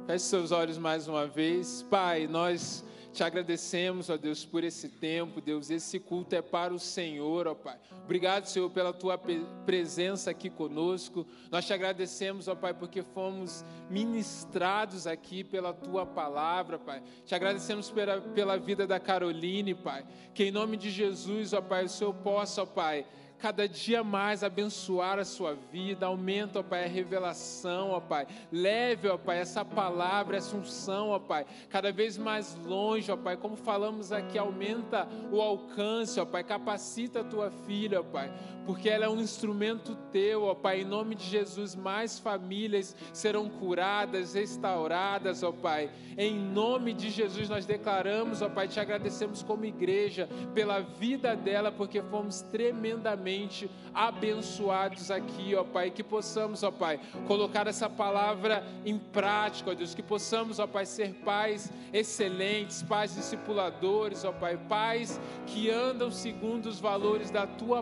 Feche 0.05 0.25
seus 0.25 0.51
olhos 0.51 0.77
mais 0.77 1.07
uma 1.07 1.25
vez. 1.25 1.85
Pai, 1.89 2.27
nós 2.27 2.85
te 3.11 3.23
agradecemos, 3.23 4.09
ó 4.09 4.17
Deus, 4.17 4.45
por 4.45 4.63
esse 4.63 4.87
tempo, 4.87 5.41
Deus. 5.41 5.69
Esse 5.69 5.99
culto 5.99 6.33
é 6.35 6.41
para 6.41 6.73
o 6.73 6.79
Senhor, 6.79 7.47
ó 7.47 7.53
Pai. 7.53 7.77
Obrigado, 8.03 8.45
Senhor, 8.45 8.69
pela 8.69 8.93
tua 8.93 9.19
presença 9.65 10.31
aqui 10.31 10.49
conosco. 10.49 11.27
Nós 11.49 11.65
te 11.65 11.73
agradecemos, 11.73 12.47
ó 12.47 12.55
Pai, 12.55 12.73
porque 12.73 13.03
fomos 13.03 13.65
ministrados 13.89 15.05
aqui 15.05 15.43
pela 15.43 15.73
tua 15.73 16.05
palavra, 16.05 16.79
Pai. 16.79 17.03
Te 17.25 17.35
agradecemos 17.35 17.91
pela, 17.91 18.21
pela 18.21 18.57
vida 18.57 18.87
da 18.87 18.99
Caroline, 18.99 19.75
Pai. 19.75 20.05
Que 20.33 20.45
em 20.45 20.51
nome 20.51 20.77
de 20.77 20.89
Jesus, 20.89 21.53
ó 21.53 21.61
Pai, 21.61 21.85
o 21.85 21.89
Senhor 21.89 22.13
possa, 22.13 22.63
ó 22.63 22.65
Pai 22.65 23.05
cada 23.41 23.67
dia 23.67 24.03
mais 24.03 24.43
abençoar 24.43 25.17
a 25.17 25.25
sua 25.25 25.55
vida. 25.55 26.05
Aumenta, 26.05 26.59
ó 26.59 26.63
Pai, 26.63 26.85
a 26.85 26.87
revelação, 26.87 27.89
ó 27.89 27.99
Pai. 27.99 28.27
Leve, 28.51 29.09
ó 29.09 29.17
Pai, 29.17 29.39
essa 29.39 29.65
palavra, 29.65 30.37
essa 30.37 30.55
unção, 30.55 31.09
ó 31.09 31.19
Pai, 31.19 31.45
cada 31.67 31.91
vez 31.91 32.17
mais 32.17 32.55
longe, 32.63 33.11
ó 33.11 33.17
Pai. 33.17 33.35
Como 33.35 33.55
falamos 33.55 34.11
aqui, 34.11 34.37
aumenta 34.37 35.07
o 35.31 35.41
alcance, 35.41 36.19
ó 36.19 36.25
Pai. 36.25 36.43
Capacita 36.43 37.21
a 37.21 37.23
tua 37.23 37.49
filha, 37.65 38.01
ó 38.01 38.03
Pai, 38.03 38.31
porque 38.65 38.89
ela 38.89 39.05
é 39.05 39.09
um 39.09 39.19
instrumento 39.19 39.95
teu, 40.11 40.43
ó 40.43 40.53
Pai. 40.53 40.81
Em 40.81 40.85
nome 40.85 41.15
de 41.15 41.25
Jesus, 41.25 41.75
mais 41.75 42.19
famílias 42.19 42.95
serão 43.13 43.49
curadas, 43.49 44.33
restauradas, 44.33 45.43
ó 45.43 45.51
Pai. 45.51 45.89
Em 46.17 46.37
nome 46.37 46.93
de 46.93 47.09
Jesus, 47.09 47.49
nós 47.49 47.65
declaramos, 47.65 48.41
ó 48.41 48.49
Pai, 48.49 48.67
te 48.67 48.79
agradecemos 48.79 49.41
como 49.41 49.65
igreja 49.65 50.27
pela 50.53 50.79
vida 50.79 51.35
dela, 51.35 51.71
porque 51.71 52.01
fomos 52.01 52.41
tremendamente 52.41 53.69
abençoados 53.93 55.09
aqui, 55.09 55.55
ó 55.55 55.63
Pai, 55.63 55.91
que 55.91 56.03
possamos, 56.03 56.63
ó 56.63 56.71
Pai, 56.71 56.99
colocar 57.27 57.67
essa 57.67 57.89
palavra 57.89 58.63
em 58.85 58.97
prática, 58.97 59.71
ó 59.71 59.73
Deus, 59.73 59.95
que 59.95 60.03
possamos, 60.03 60.59
ó 60.59 60.67
Pai, 60.67 60.85
ser 60.85 61.13
pais 61.25 61.71
excelentes, 61.93 62.83
pais 62.83 63.15
discipuladores, 63.15 64.23
ó 64.23 64.31
Pai, 64.31 64.57
pais 64.57 65.19
que 65.47 65.69
andam 65.69 66.11
segundo 66.11 66.67
os 66.67 66.79
valores 66.79 67.31
da 67.31 67.45
tua 67.47 67.81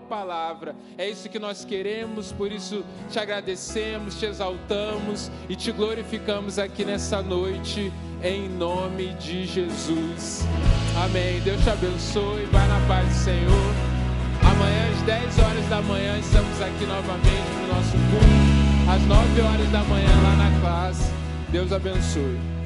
palavra. 0.70 0.76
É 0.98 1.10
isso 1.10 1.30
que 1.30 1.40
nós 1.40 1.66
queremos, 1.66 2.32
por 2.32 2.52
isso 2.52 2.84
te 3.10 3.20
agradecemos, 3.20 4.20
te 4.20 4.26
exaltamos 4.26 5.32
e 5.48 5.56
te 5.56 5.72
glorificamos 5.72 6.60
aqui 6.60 6.86
nessa 6.86 7.22
noite, 7.22 7.92
em 8.24 8.50
nome 8.50 9.14
de 9.16 9.46
Jesus. 9.46 10.44
Amém. 11.04 11.40
Deus 11.42 11.62
te 11.64 11.70
abençoe, 11.70 12.46
vai 12.52 12.68
na 12.68 12.80
paz 12.88 13.08
do 13.08 13.14
Senhor. 13.14 13.74
Amanhã, 14.42 14.92
às 14.94 15.02
10 15.04 15.40
horas 15.40 15.70
da 15.70 15.82
manhã, 15.82 16.18
estamos 16.18 16.62
aqui 16.62 16.86
novamente 16.86 17.50
no 17.62 17.68
nosso 17.68 17.92
culto. 17.92 18.90
Às 18.90 19.02
9 19.04 19.42
horas 19.42 19.72
da 19.72 19.84
manhã, 19.84 20.10
lá 20.24 20.36
na 20.36 20.60
classe. 20.62 21.12
Deus 21.52 21.72
abençoe. 21.72 22.59